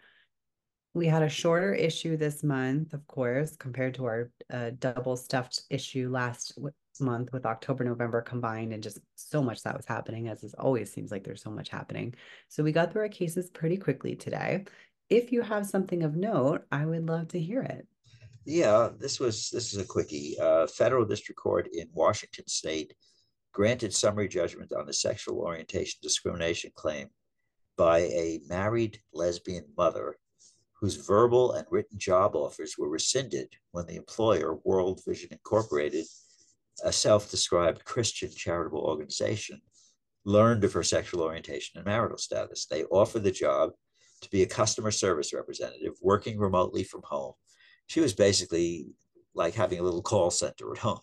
We 0.95 1.07
had 1.07 1.23
a 1.23 1.29
shorter 1.29 1.75
issue 1.75 2.17
this 2.17 2.43
month, 2.43 2.95
of 2.95 3.07
course, 3.09 3.57
compared 3.57 3.93
to 3.97 4.07
our 4.07 4.31
uh, 4.51 4.71
double 4.79 5.19
stuffed 5.19 5.65
issue 5.69 6.09
last 6.11 6.59
month 7.01 7.33
with 7.33 7.47
October, 7.47 7.85
November 7.85 8.23
combined, 8.23 8.73
and 8.73 8.83
just 8.83 8.99
so 9.15 9.43
much 9.43 9.63
that 9.63 9.77
was 9.77 9.87
happening, 9.87 10.29
as 10.29 10.43
it 10.43 10.55
always 10.59 10.93
seems 10.93 11.11
like 11.11 11.25
there's 11.25 11.43
so 11.43 11.51
much 11.51 11.69
happening. 11.69 12.15
So 12.49 12.63
we 12.63 12.73
got 12.73 12.93
through 12.93 13.03
our 13.03 13.09
cases 13.09 13.51
pretty 13.51 13.77
quickly 13.77 14.17
today. 14.17 14.65
If 15.09 15.33
you 15.33 15.43
have 15.43 15.67
something 15.67 16.03
of 16.03 16.17
note, 16.17 16.65
I 16.73 16.85
would 16.85 17.07
love 17.07 17.29
to 17.29 17.41
hear 17.41 17.63
it. 17.63 17.87
Yeah, 18.45 18.91
this 18.99 19.19
was 19.19 19.51
this 19.51 19.73
is 19.73 19.81
a 19.81 19.85
quickie. 19.85 20.37
Uh, 20.41 20.67
federal 20.69 21.05
district 21.05 21.41
court 21.41 21.69
in 21.73 21.89
Washington 21.93 22.47
State 22.47 22.95
granted 23.53 23.93
summary 23.93 24.29
judgment 24.29 24.73
on 24.73 24.89
a 24.89 24.93
sexual 24.93 25.39
orientation 25.39 25.99
discrimination 26.03 26.71
claim 26.75 27.09
by 27.77 28.01
a 28.01 28.41
married 28.49 29.01
lesbian 29.13 29.65
mother 29.77 30.17
whose 30.81 30.97
verbal 30.97 31.53
and 31.53 31.67
written 31.71 31.99
job 31.99 32.37
offers 32.37 32.77
were 32.77 32.89
rescinded 32.89 33.49
when 33.73 33.87
the 33.87 33.97
employer, 33.97 34.59
World 34.65 35.01
Vision 35.07 35.31
Incorporated, 35.33 36.05
a 36.85 36.93
self 36.93 37.31
described 37.31 37.85
Christian 37.85 38.31
charitable 38.35 38.81
organization, 38.81 39.61
learned 40.25 40.65
of 40.65 40.73
her 40.73 40.83
sexual 40.83 41.23
orientation 41.23 41.79
and 41.79 41.87
marital 41.87 42.19
status. 42.19 42.67
They 42.67 42.85
offered 42.85 43.25
the 43.25 43.31
job 43.31 43.71
to 44.23 44.31
be 44.31 44.43
a 44.43 44.47
customer 44.47 44.91
service 44.91 45.33
representative 45.33 45.95
working 46.01 46.39
remotely 46.39 46.85
from 46.85 47.03
home. 47.05 47.35
She 47.87 48.01
was 48.01 48.13
basically 48.13 48.87
like 49.35 49.55
having 49.55 49.79
a 49.79 49.83
little 49.83 50.03
call 50.03 50.31
center 50.31 50.73
at 50.73 50.79
home 50.79 51.01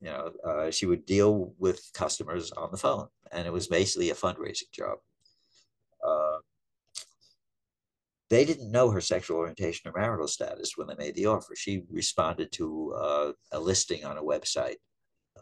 you 0.00 0.08
know, 0.08 0.32
uh, 0.44 0.70
she 0.70 0.86
would 0.86 1.04
deal 1.04 1.52
with 1.58 1.90
customers 1.92 2.50
on 2.52 2.70
the 2.70 2.78
phone, 2.78 3.08
and 3.32 3.46
it 3.46 3.52
was 3.52 3.66
basically 3.66 4.10
a 4.10 4.14
fundraising 4.14 4.70
job. 4.72 4.98
Uh, 6.06 6.38
They 8.30 8.44
didn't 8.44 8.70
know 8.70 8.90
her 8.90 9.00
sexual 9.00 9.38
orientation 9.38 9.90
or 9.90 10.00
marital 10.00 10.28
status 10.28 10.76
when 10.76 10.86
they 10.86 10.94
made 10.94 11.16
the 11.16 11.26
offer. 11.26 11.56
She 11.56 11.82
responded 11.90 12.52
to 12.52 12.94
uh, 12.96 13.32
a 13.50 13.58
listing 13.58 14.04
on 14.04 14.18
a 14.18 14.22
website 14.22 14.76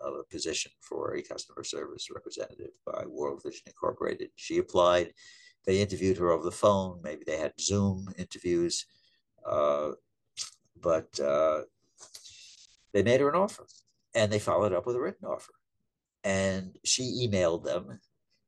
of 0.01 0.15
a 0.15 0.25
position 0.31 0.73
for 0.81 1.15
a 1.15 1.23
customer 1.23 1.65
service 1.65 2.09
representative 2.11 2.71
by 2.87 3.05
World 3.07 3.43
Vision 3.45 3.65
Incorporated. 3.67 4.31
She 4.37 4.57
applied. 4.59 5.13
They 5.67 5.83
interviewed 5.83 6.17
her 6.17 6.31
over 6.31 6.45
the 6.45 6.51
phone. 6.51 7.01
Maybe 7.03 7.25
they 7.27 7.37
had 7.37 7.53
Zoom 7.61 8.09
interviews, 8.17 8.87
uh, 9.47 9.91
but 10.81 11.21
uh, 11.21 11.63
they 12.95 13.03
made 13.03 13.21
her 13.21 13.29
an 13.29 13.35
offer, 13.35 13.67
and 14.15 14.33
they 14.33 14.39
followed 14.39 14.73
up 14.73 14.87
with 14.87 14.97
a 14.97 15.01
written 15.01 15.27
offer. 15.27 15.53
And 16.25 16.79
she 16.85 17.29
emailed 17.29 17.65
them, 17.65 18.01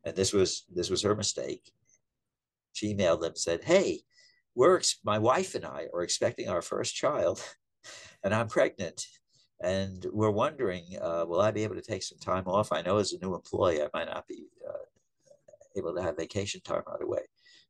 and 0.05 0.17
this 0.17 0.33
was 0.33 0.65
this 0.75 0.89
was 0.89 1.03
her 1.03 1.15
mistake. 1.15 1.71
She 2.73 2.95
emailed 2.95 3.21
them 3.21 3.37
said, 3.37 3.65
"Hey, 3.65 4.01
we're 4.55 4.81
my 5.05 5.19
wife 5.19 5.55
and 5.55 5.65
I 5.65 5.87
are 5.95 6.03
expecting 6.03 6.49
our 6.49 6.63
first 6.63 6.95
child, 6.95 7.43
and 8.25 8.35
I'm 8.35 8.49
pregnant, 8.49 9.07
and 9.63 10.05
we're 10.13 10.31
wondering, 10.31 10.85
uh, 11.01 11.25
will 11.27 11.41
I 11.41 11.51
be 11.51 11.65
able 11.65 11.77
to 11.77 11.83
take 11.83 12.03
some 12.03 12.19
time 12.19 12.47
off? 12.47 12.73
I 12.73 12.83
know 12.83 12.99
as 12.99 13.13
a 13.13 13.19
new 13.25 13.35
employee, 13.35 13.83
I 13.83 13.89
might 13.93 14.09
not 14.09 14.27
be 14.27 14.47
uh, 14.69 15.79
able 15.79 15.95
to 15.95 16.03
have 16.03 16.17
vacation 16.17 16.61
time 16.63 16.83
right 16.87 17.03
away, 17.03 17.23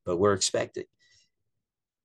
but 0.05 0.19
we're 0.19 0.35
expecting." 0.35 0.85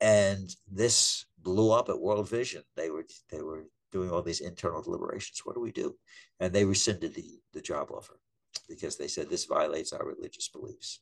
And 0.01 0.53
this 0.69 1.25
blew 1.41 1.71
up 1.71 1.89
at 1.89 1.99
World 1.99 2.29
Vision. 2.29 2.63
They 2.75 2.89
were 2.89 3.05
they 3.31 3.41
were 3.41 3.65
doing 3.91 4.11
all 4.11 4.21
these 4.21 4.41
internal 4.41 4.81
deliberations. 4.81 5.41
What 5.45 5.55
do 5.55 5.61
we 5.61 5.71
do? 5.71 5.95
And 6.41 6.51
they 6.51 6.65
rescinded 6.65 7.15
the, 7.15 7.39
the 7.53 7.61
job 7.61 7.91
offer 7.91 8.19
because 8.67 8.97
they 8.97 9.07
said 9.07 9.29
this 9.29 9.45
violates 9.45 9.93
our 9.93 10.05
religious 10.05 10.49
beliefs 10.49 10.99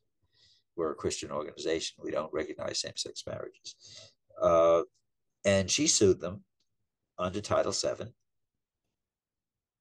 we're 0.76 0.92
a 0.92 0.96
Christian 0.96 1.32
organization. 1.32 1.98
We 2.04 2.12
don't 2.12 2.34
recognize 2.34 2.80
same 2.80 2.96
sex 2.96 3.24
marriages. 3.28 3.76
Uh, 4.42 4.84
and 5.46 5.70
she 5.70 5.88
sued 5.88 6.20
them 6.20 6.44
under 7.18 7.42
Title 7.42 7.72
VII 7.72 8.14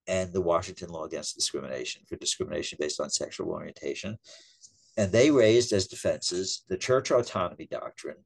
and 0.06 0.32
the 0.32 0.40
Washington 0.40 0.90
Law 0.90 1.04
Against 1.04 1.34
Discrimination 1.34 2.02
for 2.08 2.16
discrimination 2.16 2.78
based 2.80 3.00
on 3.00 3.10
sexual 3.10 3.50
orientation. 3.50 4.18
And 4.96 5.10
they 5.10 5.30
raised 5.30 5.72
as 5.72 5.86
defenses 5.86 6.64
the 6.68 6.76
church 6.76 7.10
autonomy 7.10 7.66
doctrine, 7.70 8.16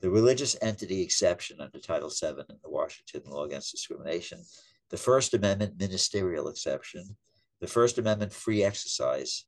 the 0.00 0.10
religious 0.10 0.56
entity 0.62 1.02
exception 1.02 1.60
under 1.60 1.78
Title 1.78 2.10
VII 2.10 2.42
in 2.48 2.58
the 2.62 2.70
Washington 2.70 3.22
Law 3.30 3.44
Against 3.44 3.72
Discrimination, 3.72 4.42
the 4.90 4.96
First 4.96 5.34
Amendment 5.34 5.74
ministerial 5.78 6.48
exception, 6.48 7.16
the 7.60 7.66
First 7.66 7.98
Amendment 7.98 8.32
free 8.32 8.62
exercise 8.62 9.44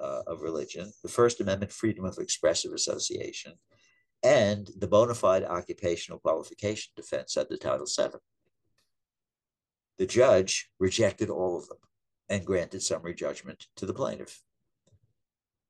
uh, 0.00 0.22
of 0.26 0.42
religion, 0.42 0.92
the 1.02 1.08
First 1.08 1.40
Amendment 1.40 1.72
freedom 1.72 2.04
of 2.04 2.18
expressive 2.18 2.72
association, 2.72 3.52
and 4.22 4.70
the 4.78 4.86
bona 4.86 5.14
fide 5.14 5.44
occupational 5.44 6.20
qualification 6.20 6.92
defense 6.96 7.36
under 7.36 7.56
Title 7.56 7.86
VII. 7.86 8.18
The 9.98 10.06
judge 10.06 10.70
rejected 10.78 11.28
all 11.30 11.56
of 11.56 11.68
them 11.68 11.78
and 12.28 12.46
granted 12.46 12.82
summary 12.82 13.14
judgment 13.14 13.66
to 13.76 13.86
the 13.86 13.94
plaintiff 13.94 14.40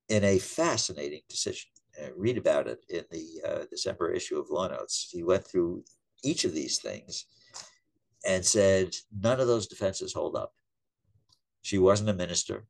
in 0.09 0.23
a 0.23 0.39
fascinating 0.39 1.21
decision. 1.29 1.69
Uh, 2.01 2.07
read 2.15 2.37
about 2.37 2.67
it 2.67 2.83
in 2.89 3.03
the 3.11 3.41
uh, 3.47 3.65
December 3.69 4.11
issue 4.11 4.39
of 4.39 4.49
Law 4.49 4.67
Notes. 4.67 5.09
He 5.11 5.23
went 5.23 5.45
through 5.45 5.83
each 6.23 6.45
of 6.45 6.53
these 6.53 6.79
things 6.79 7.25
and 8.25 8.45
said 8.45 8.95
none 9.19 9.39
of 9.39 9.47
those 9.47 9.67
defenses 9.67 10.13
hold 10.13 10.35
up. 10.35 10.53
She 11.61 11.77
wasn't 11.77 12.09
a 12.09 12.13
minister. 12.13 12.65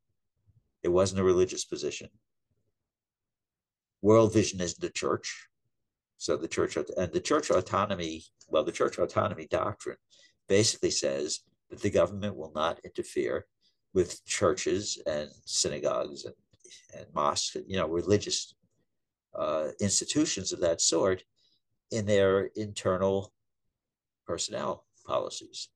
It 0.84 0.90
wasn't 0.90 1.22
a 1.22 1.24
religious 1.24 1.66
position. 1.66 2.10
World 4.02 4.34
Vision 4.34 4.60
is 4.60 4.76
the 4.76 4.90
church. 4.90 5.48
So 6.18 6.38
the 6.38 6.48
church 6.48 6.78
and 6.78 7.12
the 7.12 7.22
church 7.22 7.50
autonomy, 7.50 8.24
well, 8.48 8.64
the 8.64 8.72
church 8.72 8.98
autonomy 8.98 9.48
doctrine 9.50 9.98
basically 10.48 10.92
says 10.92 11.40
that 11.70 11.82
the 11.82 11.90
government 11.90 12.36
will 12.36 12.52
not 12.54 12.80
interfere 12.84 13.46
with 13.94 14.26
churches 14.26 15.02
and 15.08 15.30
synagogues 15.46 16.26
and, 16.26 16.36
and 16.98 17.06
mosques, 17.14 17.58
you 17.68 17.78
know, 17.78 17.88
religious 17.88 18.56
uh, 19.36 19.70
institutions 19.80 20.52
of 20.52 20.60
that 20.62 20.82
sort 20.82 21.24
in 21.92 22.06
their 22.06 22.50
internal 22.56 23.32
personnel 24.26 24.86
policies. 25.06 25.70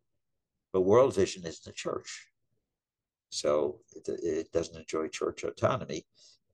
But 0.74 0.82
World 0.82 1.16
Vision 1.16 1.46
is 1.46 1.60
the 1.60 1.72
church. 1.72 2.28
So 3.30 3.80
it, 3.96 4.08
it 4.24 4.52
doesn't 4.52 4.78
enjoy 4.78 5.08
church 5.08 5.44
autonomy. 5.44 6.06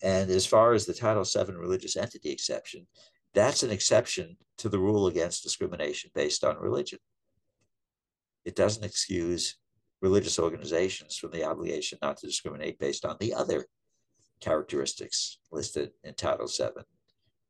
And 0.02 0.30
as 0.30 0.46
far 0.46 0.74
as 0.74 0.86
the 0.86 0.94
Title 0.94 1.24
VII 1.24 1.54
religious 1.54 1.96
entity 1.96 2.32
exception, 2.32 2.88
that's 3.34 3.64
an 3.64 3.72
exception 3.72 4.38
to 4.58 4.70
the 4.70 4.80
rule 4.80 5.08
against 5.08 5.44
discrimination 5.44 6.12
based 6.14 6.44
on 6.44 6.58
religion. 6.58 7.00
It 8.46 8.56
doesn't 8.56 8.84
excuse 8.84 9.58
religious 10.02 10.38
organizations 10.38 11.18
from 11.18 11.32
the 11.32 11.46
obligation 11.46 11.98
not 12.02 12.18
to 12.18 12.28
discriminate 12.28 12.78
based 12.78 13.06
on 13.06 13.16
the 13.20 13.34
other 13.34 13.66
characteristics 14.42 15.38
listed 15.52 15.92
in 16.04 16.14
Title 16.14 16.48
VII 16.48 16.84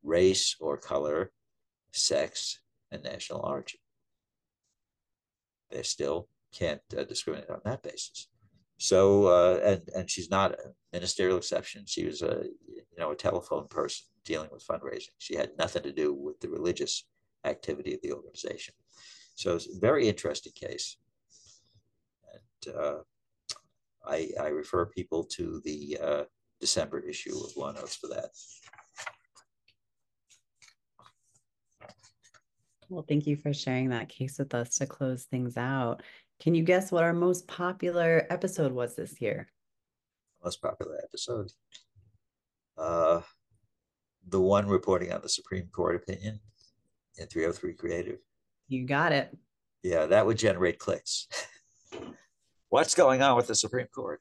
race 0.04 0.54
or 0.60 0.76
color, 0.76 1.32
sex, 1.92 2.60
and 2.92 3.02
national 3.02 3.40
origin. 3.40 3.80
They 5.70 5.82
still 5.82 6.28
can't 6.52 6.82
uh, 6.96 7.02
discriminate 7.04 7.50
on 7.50 7.60
that 7.64 7.82
basis. 7.82 8.28
So 8.84 9.28
uh, 9.28 9.60
and 9.64 9.82
and 9.96 10.10
she's 10.10 10.30
not 10.30 10.52
a 10.52 10.74
ministerial 10.92 11.38
exception. 11.38 11.84
She 11.86 12.04
was 12.04 12.20
a 12.20 12.44
you 12.68 12.98
know 12.98 13.12
a 13.12 13.16
telephone 13.16 13.66
person 13.68 14.04
dealing 14.26 14.50
with 14.52 14.66
fundraising. 14.66 15.16
She 15.18 15.36
had 15.36 15.52
nothing 15.58 15.84
to 15.84 15.92
do 15.92 16.12
with 16.12 16.38
the 16.40 16.50
religious 16.50 17.06
activity 17.46 17.94
of 17.94 18.02
the 18.02 18.12
organization. 18.12 18.74
So 19.36 19.54
it's 19.54 19.74
a 19.74 19.80
very 19.80 20.06
interesting 20.06 20.52
case. 20.54 20.98
And 22.34 22.74
uh, 22.76 22.98
I, 24.06 24.28
I 24.38 24.48
refer 24.48 24.84
people 24.84 25.24
to 25.36 25.62
the 25.64 25.98
uh, 26.02 26.24
December 26.60 27.00
issue 27.00 27.38
of 27.42 27.56
Law 27.56 27.72
Notes 27.72 27.96
for 27.96 28.08
that. 28.08 28.28
Well, 32.90 33.06
thank 33.08 33.26
you 33.26 33.36
for 33.36 33.54
sharing 33.54 33.88
that 33.88 34.10
case 34.10 34.38
with 34.38 34.54
us 34.54 34.76
to 34.76 34.86
close 34.86 35.24
things 35.24 35.56
out. 35.56 36.02
Can 36.40 36.54
you 36.54 36.62
guess 36.62 36.92
what 36.92 37.04
our 37.04 37.12
most 37.12 37.46
popular 37.46 38.26
episode 38.30 38.72
was 38.72 38.96
this 38.96 39.20
year? 39.20 39.48
Most 40.42 40.60
popular 40.60 40.98
episode? 41.02 41.50
Uh, 42.76 43.20
the 44.28 44.40
one 44.40 44.68
reporting 44.68 45.12
on 45.12 45.22
the 45.22 45.28
Supreme 45.28 45.68
Court 45.72 45.96
opinion 45.96 46.40
in 47.16 47.26
303 47.26 47.74
Creative. 47.74 48.18
You 48.68 48.86
got 48.86 49.12
it. 49.12 49.36
Yeah, 49.82 50.06
that 50.06 50.26
would 50.26 50.38
generate 50.38 50.78
clicks. 50.78 51.28
What's 52.68 52.94
going 52.94 53.22
on 53.22 53.36
with 53.36 53.46
the 53.46 53.54
Supreme 53.54 53.86
Court? 53.94 54.20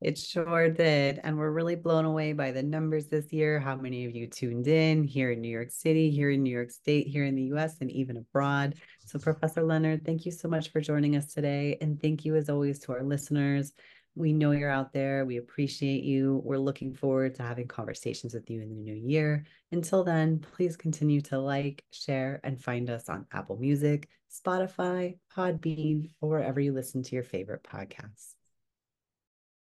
It 0.00 0.18
sure 0.18 0.68
did. 0.68 1.20
And 1.22 1.38
we're 1.38 1.50
really 1.50 1.76
blown 1.76 2.04
away 2.04 2.32
by 2.32 2.50
the 2.50 2.62
numbers 2.62 3.06
this 3.06 3.32
year. 3.32 3.58
How 3.58 3.76
many 3.76 4.04
of 4.04 4.14
you 4.14 4.26
tuned 4.26 4.66
in 4.66 5.04
here 5.04 5.30
in 5.30 5.40
New 5.40 5.48
York 5.48 5.70
City, 5.70 6.10
here 6.10 6.30
in 6.30 6.42
New 6.42 6.50
York 6.52 6.70
State, 6.70 7.06
here 7.06 7.24
in 7.24 7.34
the 7.34 7.54
US, 7.54 7.80
and 7.80 7.90
even 7.90 8.18
abroad. 8.18 8.74
So, 9.06 9.18
Professor 9.18 9.62
Leonard, 9.62 10.04
thank 10.04 10.26
you 10.26 10.32
so 10.32 10.48
much 10.48 10.70
for 10.72 10.80
joining 10.80 11.16
us 11.16 11.32
today. 11.32 11.78
And 11.80 12.00
thank 12.00 12.24
you, 12.24 12.36
as 12.36 12.50
always, 12.50 12.80
to 12.80 12.92
our 12.92 13.02
listeners. 13.02 13.72
We 14.16 14.32
know 14.32 14.52
you're 14.52 14.70
out 14.70 14.92
there. 14.92 15.24
We 15.24 15.38
appreciate 15.38 16.04
you. 16.04 16.40
We're 16.44 16.58
looking 16.58 16.94
forward 16.94 17.34
to 17.36 17.42
having 17.42 17.66
conversations 17.66 18.34
with 18.34 18.48
you 18.48 18.62
in 18.62 18.68
the 18.68 18.76
new 18.76 18.94
year. 18.94 19.44
Until 19.72 20.04
then, 20.04 20.38
please 20.38 20.76
continue 20.76 21.20
to 21.22 21.38
like, 21.38 21.82
share, 21.90 22.40
and 22.44 22.60
find 22.60 22.90
us 22.90 23.08
on 23.08 23.26
Apple 23.32 23.56
Music, 23.56 24.08
Spotify, 24.30 25.18
Podbean, 25.34 26.10
or 26.20 26.28
wherever 26.28 26.60
you 26.60 26.72
listen 26.72 27.02
to 27.02 27.14
your 27.14 27.24
favorite 27.24 27.64
podcasts. 27.64 28.33